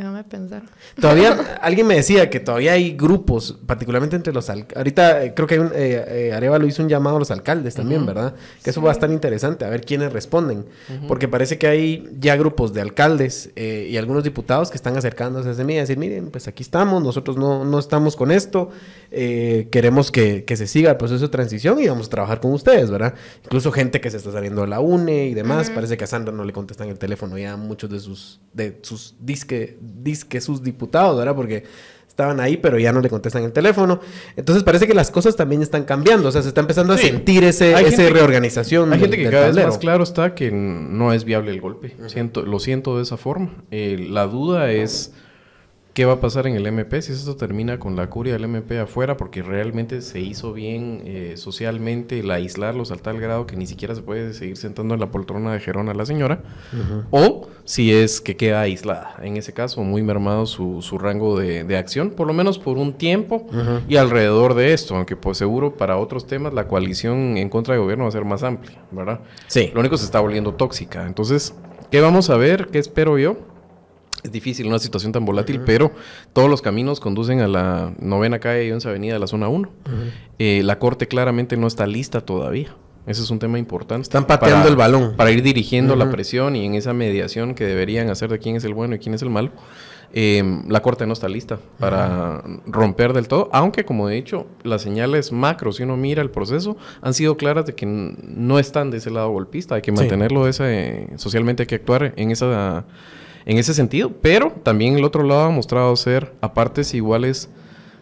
Déjame 0.01 0.23
pensar. 0.23 0.63
Todavía, 0.99 1.57
alguien 1.61 1.85
me 1.85 1.93
decía 1.93 2.27
que 2.31 2.39
todavía 2.39 2.73
hay 2.73 2.93
grupos, 2.93 3.59
particularmente 3.67 4.15
entre 4.15 4.33
los 4.33 4.49
alcaldes. 4.49 4.75
Ahorita 4.75 5.23
eh, 5.23 5.33
creo 5.35 5.47
que 5.47 5.53
hay 5.53 5.59
un, 5.59 5.67
eh, 5.75 6.05
eh, 6.07 6.33
Areva 6.33 6.57
lo 6.57 6.65
hizo 6.65 6.81
un 6.81 6.89
llamado 6.89 7.17
a 7.17 7.19
los 7.19 7.29
alcaldes 7.29 7.75
también, 7.75 8.03
¿verdad? 8.07 8.33
Que 8.63 8.71
eso 8.71 8.81
va 8.81 8.89
a 8.89 8.93
estar 8.93 9.11
interesante, 9.11 9.63
a 9.63 9.69
ver 9.69 9.85
quiénes 9.85 10.11
responden. 10.11 10.65
Porque 11.07 11.27
parece 11.27 11.59
que 11.59 11.67
hay 11.67 12.09
ya 12.19 12.35
grupos 12.35 12.73
de 12.73 12.81
alcaldes 12.81 13.51
y 13.55 13.95
algunos 13.95 14.23
diputados 14.23 14.71
que 14.71 14.77
están 14.77 14.97
acercándose 14.97 15.61
a 15.61 15.63
mí 15.63 15.75
y 15.75 15.77
decir, 15.77 15.99
miren, 15.99 16.31
pues 16.31 16.47
aquí 16.47 16.63
estamos, 16.63 17.03
nosotros 17.03 17.37
no, 17.37 17.63
no 17.63 17.77
estamos 17.77 18.15
con 18.15 18.31
esto, 18.31 18.71
queremos 19.11 20.11
que, 20.11 20.45
que, 20.45 20.57
se 20.57 20.65
siga 20.65 20.89
el 20.89 20.97
proceso 20.97 21.25
de 21.25 21.29
transición 21.29 21.79
y 21.79 21.87
vamos 21.87 22.07
a 22.07 22.09
trabajar 22.09 22.39
con 22.39 22.53
ustedes, 22.53 22.89
¿verdad? 22.89 23.13
Incluso 23.43 23.71
gente 23.71 24.01
que 24.01 24.09
se 24.09 24.17
está 24.17 24.31
saliendo 24.31 24.61
de 24.61 24.67
la 24.67 24.79
UNE 24.79 25.27
y 25.27 25.35
demás. 25.35 25.69
Parece 25.69 25.95
que 25.95 26.05
a 26.05 26.07
Sandra 26.07 26.33
no 26.33 26.43
le 26.43 26.53
contestan 26.53 26.89
el 26.89 26.97
teléfono 26.97 27.37
ya 27.37 27.55
muchos 27.55 27.89
de 27.91 27.99
sus, 27.99 28.39
de 28.53 28.79
sus 28.81 29.15
disque 29.19 29.77
que 30.27 30.41
sus 30.41 30.63
diputados, 30.63 31.17
¿verdad? 31.17 31.35
Porque 31.35 31.63
estaban 32.07 32.39
ahí, 32.39 32.57
pero 32.57 32.77
ya 32.77 32.91
no 32.91 33.01
le 33.01 33.09
contestan 33.09 33.43
el 33.43 33.51
teléfono. 33.51 33.99
Entonces 34.35 34.63
parece 34.63 34.85
que 34.85 34.93
las 34.93 35.11
cosas 35.11 35.35
también 35.35 35.61
están 35.61 35.85
cambiando, 35.85 36.29
o 36.29 36.31
sea, 36.31 36.41
se 36.41 36.49
está 36.49 36.61
empezando 36.61 36.93
a 36.93 36.97
sentir 36.97 37.43
ese, 37.43 37.73
esa 37.73 38.09
reorganización. 38.09 38.91
Hay 38.93 38.99
gente 38.99 39.17
que 39.17 39.29
cada 39.29 39.47
vez 39.47 39.65
más 39.65 39.77
claro 39.77 40.03
está 40.03 40.35
que 40.35 40.51
no 40.51 41.13
es 41.13 41.23
viable 41.23 41.51
el 41.51 41.61
golpe. 41.61 41.95
Siento, 42.07 42.43
lo 42.43 42.59
siento 42.59 42.97
de 42.97 43.03
esa 43.03 43.17
forma. 43.17 43.63
Eh, 43.71 44.07
la 44.09 44.27
duda 44.27 44.71
es 44.71 45.13
¿Qué 45.93 46.05
va 46.05 46.13
a 46.13 46.21
pasar 46.21 46.47
en 46.47 46.55
el 46.55 46.65
MP 46.65 47.01
si 47.01 47.11
esto 47.11 47.35
termina 47.35 47.77
con 47.77 47.97
la 47.97 48.09
curia 48.09 48.31
del 48.31 48.45
MP 48.45 48.79
afuera? 48.79 49.17
Porque 49.17 49.43
realmente 49.43 50.01
se 50.01 50.21
hizo 50.21 50.53
bien 50.53 51.01
eh, 51.03 51.33
socialmente 51.35 52.19
el 52.19 52.31
aislarlos 52.31 52.91
al 52.91 53.01
tal 53.01 53.19
grado 53.19 53.45
que 53.45 53.57
ni 53.57 53.67
siquiera 53.67 53.93
se 53.93 54.01
puede 54.01 54.33
seguir 54.33 54.55
sentando 54.55 54.93
en 54.93 55.01
la 55.01 55.11
poltrona 55.11 55.51
de 55.51 55.59
Gerona 55.59 55.93
la 55.93 56.05
señora. 56.05 56.43
O 57.09 57.49
si 57.65 57.93
es 57.93 58.21
que 58.21 58.37
queda 58.37 58.61
aislada. 58.61 59.17
En 59.21 59.35
ese 59.35 59.51
caso, 59.51 59.83
muy 59.83 60.01
mermado 60.01 60.45
su, 60.45 60.81
su 60.81 60.97
rango 60.97 61.37
de, 61.37 61.65
de, 61.65 61.77
acción, 61.77 62.11
por 62.11 62.25
lo 62.25 62.31
menos 62.31 62.57
por 62.57 62.77
un 62.77 62.93
tiempo 62.93 63.47
y 63.89 63.97
alrededor 63.97 64.53
de 64.53 64.71
esto. 64.71 64.95
Aunque 64.95 65.17
pues 65.17 65.37
seguro 65.37 65.75
para 65.75 65.97
otros 65.97 66.25
temas 66.25 66.53
la 66.53 66.69
coalición 66.69 67.35
en 67.35 67.49
contra 67.49 67.73
del 67.73 67.83
gobierno 67.83 68.05
va 68.05 68.09
a 68.09 68.13
ser 68.13 68.23
más 68.23 68.43
amplia, 68.43 68.79
¿verdad? 68.91 69.19
Sí. 69.47 69.71
Lo 69.73 69.81
único 69.81 69.97
se 69.97 70.05
está 70.05 70.21
volviendo 70.21 70.53
tóxica. 70.53 71.05
Entonces, 71.05 71.53
¿qué 71.91 71.99
vamos 71.99 72.29
a 72.29 72.37
ver? 72.37 72.67
¿Qué 72.67 72.79
espero 72.79 73.17
yo? 73.17 73.50
Es 74.23 74.31
difícil 74.31 74.67
una 74.67 74.79
situación 74.79 75.11
tan 75.11 75.25
volátil, 75.25 75.61
pero 75.65 75.91
todos 76.33 76.49
los 76.49 76.61
caminos 76.61 76.99
conducen 76.99 77.39
a 77.39 77.47
la 77.47 77.93
novena 77.99 78.39
calle 78.39 78.67
y 78.67 78.71
once 78.71 78.87
avenida 78.87 79.13
de 79.13 79.19
la 79.19 79.27
zona 79.27 79.47
1. 79.47 79.69
Eh, 80.37 80.61
la 80.63 80.77
corte 80.77 81.07
claramente 81.07 81.57
no 81.57 81.67
está 81.67 81.87
lista 81.87 82.21
todavía. 82.21 82.75
Ese 83.07 83.23
es 83.23 83.31
un 83.31 83.39
tema 83.39 83.57
importante. 83.57 84.03
Están 84.03 84.27
pateando 84.27 84.69
el 84.69 84.75
balón. 84.75 85.15
Para 85.15 85.31
ir 85.31 85.41
dirigiendo 85.41 85.95
la 85.95 86.11
presión 86.11 86.55
y 86.55 86.65
en 86.65 86.75
esa 86.75 86.93
mediación 86.93 87.55
que 87.55 87.65
deberían 87.65 88.09
hacer 88.09 88.29
de 88.29 88.37
quién 88.37 88.55
es 88.55 88.63
el 88.63 88.75
bueno 88.75 88.95
y 88.95 88.99
quién 88.99 89.15
es 89.15 89.23
el 89.23 89.31
malo. 89.31 89.51
Em, 90.13 90.67
la 90.67 90.81
Corte 90.81 91.05
no 91.07 91.13
está 91.13 91.29
lista 91.29 91.57
para 91.79 92.43
romper 92.65 93.13
del 93.13 93.29
todo, 93.29 93.49
aunque 93.53 93.85
como 93.85 94.09
he 94.09 94.15
dicho, 94.15 94.45
las 94.63 94.81
señales 94.81 95.31
macro, 95.31 95.71
si 95.71 95.83
uno 95.83 95.95
mira 95.95 96.21
el 96.21 96.29
proceso, 96.29 96.75
han 97.01 97.13
sido 97.13 97.37
claras 97.37 97.65
de 97.65 97.75
que 97.75 97.85
no 97.85 98.59
están 98.59 98.91
de 98.91 98.97
ese 98.97 99.09
lado 99.09 99.29
golpista, 99.29 99.75
hay 99.75 99.81
que 99.81 99.93
mantenerlo 99.93 100.49
ese, 100.49 101.07
socialmente 101.15 101.63
hay 101.63 101.67
que 101.67 101.75
actuar 101.75 102.13
en 102.17 102.29
esa 102.29 102.85
en 103.45 103.57
ese 103.57 103.73
sentido, 103.73 104.11
pero 104.21 104.51
también 104.63 104.97
el 104.97 105.03
otro 105.03 105.23
lado 105.23 105.41
ha 105.41 105.49
mostrado 105.49 105.95
ser 105.95 106.33
a 106.41 106.53
partes 106.53 106.93
iguales 106.93 107.49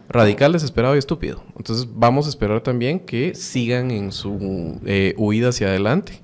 radical, 0.09 0.51
desesperado 0.51 0.95
y 0.95 0.99
estúpido. 0.99 1.43
Entonces 1.55 1.87
vamos 1.93 2.25
a 2.25 2.29
esperar 2.29 2.61
también 2.61 2.99
que 2.99 3.35
sigan 3.35 3.91
en 3.91 4.11
su 4.11 4.79
eh, 4.85 5.13
huida 5.17 5.49
hacia 5.49 5.67
adelante. 5.67 6.21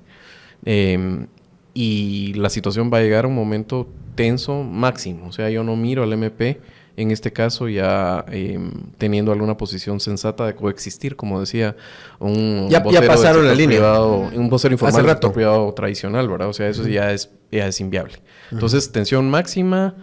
Em, 0.64 1.28
y 1.72 2.34
la 2.34 2.50
situación 2.50 2.90
va 2.92 2.98
a 2.98 3.00
llegar 3.02 3.24
a 3.24 3.28
un 3.28 3.34
momento 3.34 3.86
tenso 4.14 4.62
máximo. 4.62 5.28
O 5.28 5.32
sea, 5.32 5.50
yo 5.50 5.62
no 5.62 5.76
miro 5.76 6.02
al 6.02 6.12
MP 6.12 6.60
en 6.96 7.10
este 7.10 7.32
caso 7.32 7.68
ya 7.68 8.24
em, 8.32 8.70
teniendo 8.96 9.30
alguna 9.30 9.56
posición 9.56 10.00
sensata 10.00 10.46
de 10.46 10.54
coexistir, 10.54 11.14
como 11.14 11.38
decía 11.38 11.76
un 12.18 12.68
ya, 12.70 12.82
ya 12.90 13.02
pasaron 13.02 13.46
la 13.46 13.54
línea. 13.54 13.78
Privado, 13.78 14.30
un 14.34 14.48
vocero 14.48 14.72
informal 14.72 15.04
del 15.04 15.32
privado 15.32 15.72
tradicional, 15.74 16.28
¿verdad? 16.28 16.48
O 16.48 16.54
sea, 16.54 16.68
eso 16.68 16.88
ya 16.88 17.12
es, 17.12 17.30
ya 17.52 17.66
es 17.66 17.80
inviable. 17.80 18.14
Entonces, 18.50 18.92
tensión 18.92 19.30
máxima, 19.30 19.94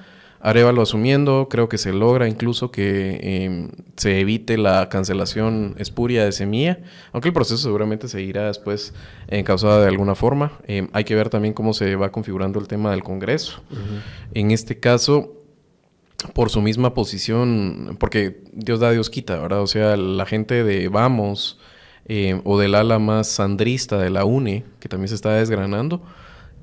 Arevalo 0.44 0.82
asumiendo, 0.82 1.48
creo 1.50 1.70
que 1.70 1.78
se 1.78 1.94
logra 1.94 2.28
incluso 2.28 2.70
que 2.70 3.46
em, 3.46 3.70
se 3.96 4.20
evite 4.20 4.58
la 4.58 4.90
cancelación 4.90 5.74
espuria 5.78 6.26
de 6.26 6.34
semilla, 6.34 6.80
aunque 7.14 7.30
el 7.30 7.34
proceso 7.34 7.64
seguramente 7.64 8.10
seguirá 8.10 8.48
después 8.48 8.94
encausada 9.30 9.80
de 9.82 9.88
alguna 9.88 10.16
forma. 10.16 10.52
Em, 10.68 10.90
hay 10.92 11.06
que 11.06 11.16
ver 11.16 11.30
también 11.30 11.54
cómo 11.54 11.74
se 11.74 11.96
va 11.96 12.12
configurando 12.12 12.60
el 12.60 12.68
tema 12.68 12.92
del 12.92 13.04
Congreso. 13.04 13.64
En 14.34 14.52
este 14.52 14.82
caso, 14.82 15.32
por 16.34 16.50
su 16.50 16.62
misma 16.62 16.94
posición, 16.94 17.96
porque 17.98 18.44
Dios 18.52 18.82
da, 18.82 18.92
Dios 18.92 19.10
quita, 19.10 19.38
¿verdad? 19.38 19.62
O 19.62 19.68
sea, 19.68 19.96
la 19.96 20.26
gente 20.26 20.66
de 20.66 20.90
Vamos 20.90 21.58
eh, 22.06 22.42
o 22.44 22.60
del 22.60 22.76
ala 22.76 23.00
más 23.00 23.28
sandrista 23.28 23.98
de 23.98 24.10
la 24.10 24.26
UNE, 24.26 24.66
que 24.82 24.90
también 24.90 25.08
se 25.08 25.16
está 25.16 25.36
desgranando, 25.36 26.04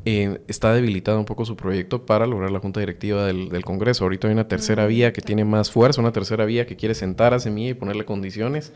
eh, 0.05 0.41
está 0.49 0.73
debilitado 0.73 1.19
un 1.19 1.25
poco 1.25 1.45
su 1.45 1.57
proyecto 1.57 2.07
para 2.07 2.27
lograr 2.27 2.51
la 2.51 2.61
junta 2.61 2.81
directiva 2.81 3.25
del, 3.25 3.65
Congreso. 3.65 4.05
Ahorita 4.05 4.29
hay 4.29 4.33
una 4.33 4.49
tercera 4.49 4.87
vía 4.87 5.13
que 5.13 5.21
tiene 5.21 5.45
más 5.45 5.71
fuerza, 5.71 6.01
una 6.01 6.13
tercera 6.13 6.45
vía 6.45 6.67
que 6.67 6.77
quiere 6.77 6.95
sentar 6.95 7.35
a 7.35 7.41
Semilla 7.41 7.71
y 7.71 7.75
ponerle 7.75 8.05
condiciones 8.05 8.73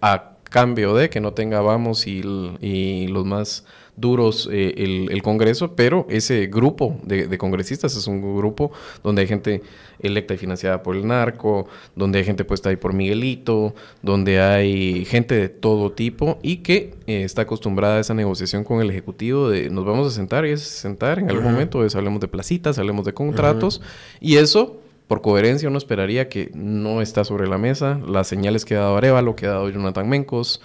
a 0.00 0.36
cambio 0.44 0.94
de 0.94 1.10
que 1.10 1.20
no 1.20 1.32
tenga 1.32 1.60
Vamos 1.60 2.06
y, 2.06 2.22
y 2.60 3.08
los 3.08 3.26
más 3.26 3.66
duros 4.00 4.48
eh, 4.52 5.06
el, 5.10 5.22
Congreso, 5.22 5.74
pero 5.74 6.06
ese 6.08 6.46
grupo 6.46 6.98
de, 7.02 7.36
congresistas 7.38 7.96
es 7.96 8.06
un 8.06 8.36
grupo 8.36 8.70
donde 9.02 9.22
hay 9.22 9.28
gente 9.28 9.62
electa 10.00 10.34
y 10.34 10.38
financiada 10.38 10.82
por 10.82 10.96
el 10.96 11.06
narco, 11.06 11.66
donde 11.96 12.18
hay 12.18 12.24
gente 12.24 12.44
puesta 12.44 12.70
ahí 12.70 12.76
por 12.76 12.92
Miguelito, 12.92 13.74
donde 14.02 14.40
hay 14.40 15.04
gente 15.04 15.34
de 15.34 15.48
todo 15.48 15.92
tipo 15.92 16.38
y 16.42 16.58
que 16.58 16.94
eh, 17.06 17.24
está 17.24 17.42
acostumbrada 17.42 17.96
a 17.96 18.00
esa 18.00 18.14
negociación 18.14 18.64
con 18.64 18.80
el 18.80 18.90
Ejecutivo 18.90 19.48
de 19.50 19.70
nos 19.70 19.84
vamos 19.84 20.06
a 20.06 20.10
sentar 20.10 20.46
y 20.46 20.50
es 20.50 20.62
sentar 20.62 21.18
en 21.18 21.30
algún 21.30 21.44
momento, 21.44 21.84
es, 21.84 21.94
hablemos 21.94 22.20
de 22.20 22.28
placitas, 22.28 22.78
hablemos 22.78 23.04
de 23.04 23.12
contratos 23.12 23.80
y 24.20 24.36
eso 24.36 24.80
por 25.08 25.22
coherencia 25.22 25.68
uno 25.68 25.78
esperaría 25.78 26.28
que 26.28 26.50
no 26.54 27.00
está 27.00 27.24
sobre 27.24 27.48
la 27.48 27.56
mesa. 27.56 27.98
Las 28.06 28.28
señales 28.28 28.66
que 28.66 28.76
ha 28.76 28.80
dado 28.80 28.98
Arevalo, 28.98 29.34
que 29.34 29.46
ha 29.46 29.52
dado 29.52 29.70
Jonathan 29.70 30.06
Mencos, 30.06 30.60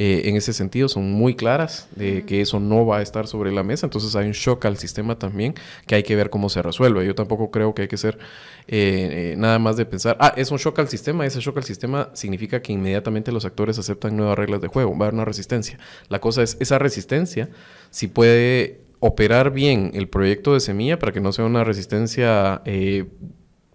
eh, 0.00 0.28
en 0.28 0.36
ese 0.36 0.52
sentido 0.52 0.88
son 0.88 1.10
muy 1.10 1.34
claras 1.34 1.88
de 1.96 2.24
que 2.24 2.40
eso 2.40 2.60
no 2.60 2.86
va 2.86 2.98
a 2.98 3.02
estar 3.02 3.26
sobre 3.26 3.50
la 3.50 3.64
mesa, 3.64 3.84
entonces 3.84 4.14
hay 4.14 4.28
un 4.28 4.32
shock 4.32 4.64
al 4.64 4.76
sistema 4.76 5.18
también 5.18 5.54
que 5.88 5.96
hay 5.96 6.04
que 6.04 6.14
ver 6.14 6.30
cómo 6.30 6.48
se 6.48 6.62
resuelve. 6.62 7.04
Yo 7.04 7.16
tampoco 7.16 7.50
creo 7.50 7.74
que 7.74 7.82
hay 7.82 7.88
que 7.88 7.96
ser 7.96 8.16
eh, 8.68 9.34
nada 9.38 9.58
más 9.58 9.76
de 9.76 9.86
pensar, 9.86 10.16
ah, 10.20 10.32
es 10.36 10.52
un 10.52 10.58
shock 10.58 10.78
al 10.78 10.88
sistema, 10.88 11.26
ese 11.26 11.40
shock 11.40 11.56
al 11.56 11.64
sistema 11.64 12.10
significa 12.12 12.62
que 12.62 12.72
inmediatamente 12.72 13.32
los 13.32 13.44
actores 13.44 13.76
aceptan 13.76 14.16
nuevas 14.16 14.38
reglas 14.38 14.60
de 14.60 14.68
juego, 14.68 14.92
va 14.92 15.06
a 15.06 15.08
haber 15.08 15.14
una 15.14 15.24
resistencia. 15.24 15.80
La 16.08 16.20
cosa 16.20 16.44
es, 16.44 16.56
esa 16.60 16.78
resistencia, 16.78 17.48
si 17.90 18.06
puede 18.06 18.82
operar 19.00 19.50
bien 19.50 19.90
el 19.94 20.08
proyecto 20.08 20.54
de 20.54 20.60
semilla 20.60 21.00
para 21.00 21.10
que 21.10 21.20
no 21.20 21.32
sea 21.32 21.44
una 21.44 21.64
resistencia 21.64 22.62
eh, 22.64 23.06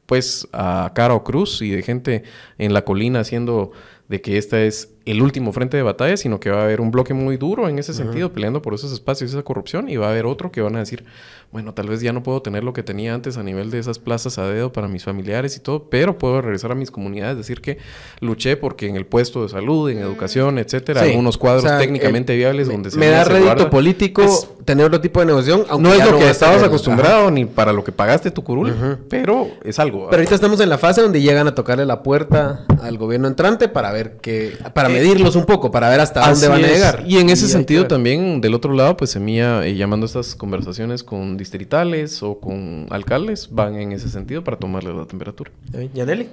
pues 0.05 0.47
a 0.53 0.93
cara 0.95 1.15
o 1.15 1.25
cruz 1.25 1.61
y 1.61 1.69
de 1.71 1.83
gente 1.83 2.23
en 2.57 2.73
la 2.73 2.85
colina 2.85 3.19
haciendo 3.19 3.73
de 4.07 4.21
que 4.21 4.37
esta 4.37 4.61
es 4.61 4.92
el 5.05 5.21
último 5.21 5.51
frente 5.51 5.75
de 5.75 5.83
batalla, 5.83 6.15
sino 6.15 6.39
que 6.39 6.49
va 6.49 6.61
a 6.61 6.63
haber 6.63 6.79
un 6.79 6.91
bloque 6.91 7.13
muy 7.13 7.35
duro 7.37 7.67
en 7.67 7.77
ese 7.77 7.93
sentido, 7.93 8.31
peleando 8.31 8.61
por 8.61 8.73
esos 8.73 8.93
espacios 8.93 9.31
y 9.31 9.33
esa 9.33 9.43
corrupción, 9.43 9.89
y 9.89 9.97
va 9.97 10.07
a 10.07 10.11
haber 10.11 10.25
otro 10.25 10.51
que 10.51 10.61
van 10.61 10.77
a 10.77 10.79
decir, 10.79 11.03
bueno, 11.51 11.73
tal 11.73 11.87
vez 11.87 12.01
ya 12.01 12.13
no 12.13 12.23
puedo 12.23 12.41
tener 12.41 12.63
lo 12.63 12.73
que 12.73 12.83
tenía 12.83 13.13
antes 13.13 13.37
a 13.37 13.43
nivel 13.43 13.69
de 13.69 13.79
esas 13.79 13.99
plazas 13.99 14.37
a 14.37 14.47
dedo 14.47 14.71
para 14.71 14.87
mis 14.87 15.03
familiares 15.03 15.57
y 15.57 15.59
todo, 15.59 15.89
pero 15.89 16.17
puedo 16.17 16.41
regresar 16.41 16.71
a 16.71 16.75
mis 16.75 16.89
comunidades, 16.89 17.37
decir 17.37 17.61
que 17.61 17.77
luché 18.21 18.55
porque 18.55 18.87
en 18.87 18.95
el 18.95 19.05
puesto 19.05 19.43
de 19.43 19.49
salud, 19.49 19.89
en 19.89 19.99
educación, 19.99 20.57
etcétera, 20.57 21.01
algunos 21.01 21.37
cuadros 21.37 21.77
técnicamente 21.77 22.35
viables 22.35 22.67
donde 22.69 22.89
se 22.89 22.97
me 22.97 23.07
da 23.07 23.25
rédito 23.25 23.69
político 23.69 24.25
tener 24.63 24.85
otro 24.85 25.01
tipo 25.01 25.19
de 25.19 25.25
negociación, 25.25 25.65
no 25.79 25.93
es 25.93 26.09
lo 26.09 26.17
que 26.17 26.29
estabas 26.29 26.63
acostumbrado 26.63 27.29
ni 27.29 27.45
para 27.45 27.73
lo 27.73 27.83
que 27.83 27.91
pagaste 27.91 28.31
tu 28.31 28.43
curul, 28.43 28.99
pero 29.09 29.47
es 29.63 29.79
algo. 29.79 30.07
Pero 30.09 30.21
ahorita 30.21 30.35
estamos 30.35 30.59
en 30.61 30.69
la 30.69 30.77
fase 30.77 31.01
donde 31.01 31.21
llegan 31.21 31.47
a 31.47 31.53
tocarle 31.53 31.85
la 31.85 32.01
puerta 32.01 32.65
al 32.81 32.97
gobierno 32.97 33.27
entrante 33.27 33.67
para 33.67 33.91
ver 33.91 34.17
que 34.21 34.57
para 34.73 34.89
eh, 34.89 34.92
medirlos 34.93 35.35
un 35.35 35.45
poco, 35.45 35.71
para 35.71 35.89
ver 35.89 35.99
hasta 35.99 36.29
dónde 36.29 36.47
van 36.47 36.63
a 36.63 36.67
llegar. 36.67 37.03
Y 37.07 37.17
en 37.17 37.29
ese 37.29 37.47
sentido 37.47 37.87
también, 37.87 38.41
del 38.41 38.53
otro 38.53 38.73
lado, 38.73 38.95
pues 38.97 39.11
Semilla, 39.11 39.65
eh, 39.65 39.75
llamando 39.75 40.05
estas 40.05 40.35
conversaciones 40.35 41.03
con 41.03 41.37
distritales 41.37 42.23
o 42.23 42.39
con 42.39 42.87
alcaldes, 42.89 43.49
van 43.51 43.75
en 43.75 43.91
ese 43.91 44.09
sentido 44.09 44.43
para 44.43 44.57
tomarle 44.57 44.93
la 44.93 45.05
temperatura. 45.05 45.51
¿Yaneli? 45.93 46.29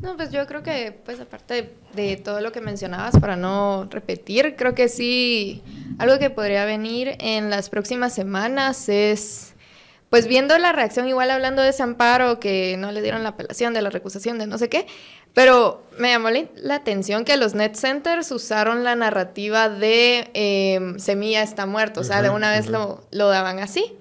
No, 0.00 0.16
pues 0.16 0.30
yo 0.30 0.46
creo 0.46 0.62
que, 0.62 0.94
pues 1.04 1.20
aparte 1.20 1.72
de 1.94 2.16
todo 2.16 2.40
lo 2.40 2.52
que 2.52 2.60
mencionabas, 2.60 3.18
para 3.18 3.36
no 3.36 3.88
repetir, 3.90 4.54
creo 4.56 4.74
que 4.74 4.88
sí, 4.88 5.62
algo 5.98 6.18
que 6.18 6.30
podría 6.30 6.64
venir 6.64 7.16
en 7.18 7.50
las 7.50 7.70
próximas 7.70 8.14
semanas 8.14 8.88
es 8.88 9.54
pues 10.10 10.28
viendo 10.28 10.56
la 10.58 10.72
reacción, 10.72 11.08
igual 11.08 11.30
hablando 11.30 11.62
de 11.62 11.70
ese 11.70 11.82
amparo, 11.82 12.38
que 12.38 12.76
no 12.78 12.92
le 12.92 13.02
dieron 13.02 13.22
la 13.22 13.30
apelación 13.30 13.74
de 13.74 13.82
la 13.82 13.90
recusación 13.90 14.38
de 14.38 14.46
no 14.46 14.56
sé 14.56 14.68
qué, 14.68 14.86
pero 15.36 15.82
me 15.98 16.08
llamó 16.08 16.30
la, 16.30 16.76
atención 16.76 17.26
que 17.26 17.36
los 17.36 17.52
net 17.52 17.74
centers 17.74 18.30
usaron 18.30 18.84
la 18.84 18.96
narrativa 18.96 19.68
de 19.68 20.30
em, 20.32 20.98
Semilla 20.98 21.42
está 21.42 21.66
muerto, 21.66 22.00
o 22.00 22.04
sea, 22.04 22.22
de 22.22 22.30
una 22.30 22.50
vez 22.50 22.68
lo, 22.68 23.04
lo 23.10 23.28
daban 23.28 23.58
así. 23.58 23.98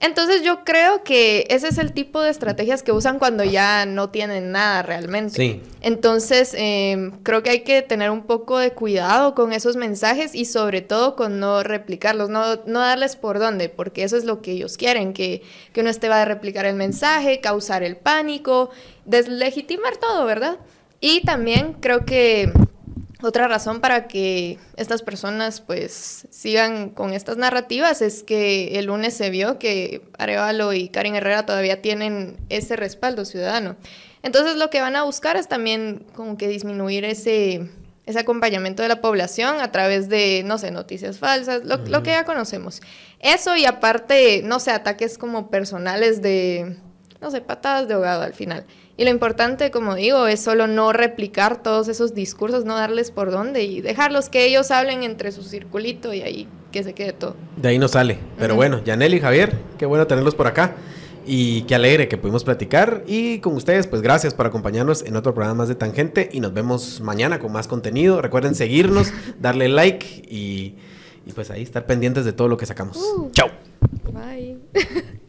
Entonces 0.00 0.42
yo 0.42 0.64
creo 0.64 1.02
que 1.02 1.46
ese 1.50 1.68
es 1.68 1.76
el 1.76 1.92
tipo 1.92 2.22
de 2.22 2.30
estrategias 2.30 2.82
que 2.82 2.92
usan 2.92 3.18
cuando 3.18 3.42
ya 3.44 3.84
no 3.84 4.08
tienen 4.08 4.50
nada 4.50 4.82
realmente. 4.82 5.34
Sí. 5.34 5.62
Entonces 5.82 6.54
em, 6.56 7.10
creo 7.22 7.42
que 7.42 7.50
hay 7.50 7.60
que 7.64 7.82
tener 7.82 8.10
un 8.10 8.22
poco 8.22 8.58
de 8.58 8.70
cuidado 8.70 9.34
con 9.34 9.52
esos 9.52 9.76
mensajes 9.76 10.34
y 10.34 10.46
sobre 10.46 10.80
todo 10.80 11.16
con 11.16 11.38
no 11.40 11.64
replicarlos, 11.64 12.30
no, 12.30 12.60
no 12.64 12.80
darles 12.80 13.16
por 13.16 13.40
dónde, 13.40 13.68
porque 13.68 14.04
eso 14.04 14.16
es 14.16 14.24
lo 14.24 14.40
que 14.40 14.52
ellos 14.52 14.78
quieren, 14.78 15.12
que, 15.12 15.42
que 15.74 15.80
uno 15.82 15.90
esté 15.90 16.08
va 16.08 16.22
a 16.22 16.24
replicar 16.24 16.64
el 16.64 16.76
mensaje, 16.76 17.40
causar 17.40 17.82
el 17.82 17.96
pánico, 17.96 18.70
deslegitimar 19.04 19.96
todo, 19.96 20.24
¿verdad? 20.24 20.58
Y 21.00 21.22
también 21.22 21.74
creo 21.74 22.04
que 22.04 22.52
otra 23.20 23.48
razón 23.48 23.80
para 23.80 24.06
que 24.06 24.58
estas 24.76 25.02
personas 25.02 25.60
pues 25.60 26.28
sigan 26.30 26.90
con 26.90 27.12
estas 27.12 27.36
narrativas 27.36 28.00
es 28.00 28.22
que 28.22 28.78
el 28.78 28.86
lunes 28.86 29.14
se 29.14 29.30
vio 29.30 29.58
que 29.58 30.02
Arevalo 30.18 30.72
y 30.72 30.88
Karen 30.88 31.16
Herrera 31.16 31.44
todavía 31.44 31.82
tienen 31.82 32.36
ese 32.48 32.76
respaldo 32.76 33.24
ciudadano. 33.24 33.76
Entonces 34.22 34.56
lo 34.56 34.70
que 34.70 34.80
van 34.80 34.94
a 34.94 35.02
buscar 35.02 35.36
es 35.36 35.48
también 35.48 36.06
como 36.14 36.36
que 36.36 36.46
disminuir 36.46 37.04
ese, 37.04 37.68
ese 38.06 38.18
acompañamiento 38.20 38.82
de 38.82 38.88
la 38.88 39.00
población 39.00 39.60
a 39.60 39.72
través 39.72 40.08
de, 40.08 40.42
no 40.44 40.58
sé, 40.58 40.70
noticias 40.70 41.18
falsas, 41.18 41.64
lo, 41.64 41.78
lo 41.78 42.02
que 42.04 42.10
ya 42.10 42.24
conocemos. 42.24 42.82
Eso 43.20 43.56
y 43.56 43.64
aparte, 43.64 44.42
no 44.44 44.60
sé, 44.60 44.70
ataques 44.70 45.18
como 45.18 45.50
personales 45.50 46.22
de, 46.22 46.76
no 47.20 47.32
sé, 47.32 47.40
patadas 47.40 47.88
de 47.88 47.94
ahogado 47.94 48.22
al 48.22 48.34
final. 48.34 48.64
Y 48.98 49.04
lo 49.04 49.10
importante, 49.10 49.70
como 49.70 49.94
digo, 49.94 50.26
es 50.26 50.40
solo 50.40 50.66
no 50.66 50.92
replicar 50.92 51.62
todos 51.62 51.86
esos 51.86 52.14
discursos, 52.14 52.64
no 52.64 52.74
darles 52.74 53.12
por 53.12 53.30
dónde 53.30 53.62
y 53.62 53.80
dejarlos 53.80 54.28
que 54.28 54.44
ellos 54.44 54.72
hablen 54.72 55.04
entre 55.04 55.30
su 55.30 55.44
circulito 55.44 56.12
y 56.12 56.22
ahí 56.22 56.48
que 56.72 56.82
se 56.82 56.94
quede 56.94 57.12
todo. 57.12 57.36
De 57.56 57.68
ahí 57.68 57.78
no 57.78 57.86
sale. 57.86 58.18
Pero 58.40 58.56
bueno, 58.56 58.82
Yanel 58.82 59.14
y 59.14 59.20
Javier, 59.20 59.56
qué 59.78 59.86
bueno 59.86 60.08
tenerlos 60.08 60.34
por 60.34 60.48
acá. 60.48 60.74
Y 61.24 61.62
qué 61.62 61.76
alegre 61.76 62.08
que 62.08 62.18
pudimos 62.18 62.42
platicar. 62.42 63.04
Y 63.06 63.38
con 63.38 63.54
ustedes, 63.54 63.86
pues 63.86 64.02
gracias 64.02 64.34
por 64.34 64.46
acompañarnos 64.46 65.02
en 65.02 65.14
otro 65.14 65.32
programa 65.32 65.58
más 65.58 65.68
de 65.68 65.76
Tangente. 65.76 66.28
Y 66.32 66.40
nos 66.40 66.52
vemos 66.52 67.00
mañana 67.00 67.38
con 67.38 67.52
más 67.52 67.68
contenido. 67.68 68.20
Recuerden 68.20 68.56
seguirnos, 68.56 69.12
darle 69.38 69.68
like 69.68 70.04
y, 70.28 70.74
pues 71.36 71.52
ahí 71.52 71.62
estar 71.62 71.86
pendientes 71.86 72.24
de 72.24 72.32
todo 72.32 72.48
lo 72.48 72.56
que 72.56 72.66
sacamos. 72.66 72.96
Uh. 72.96 73.30
Chao. 73.30 73.48
Bye. 74.12 74.58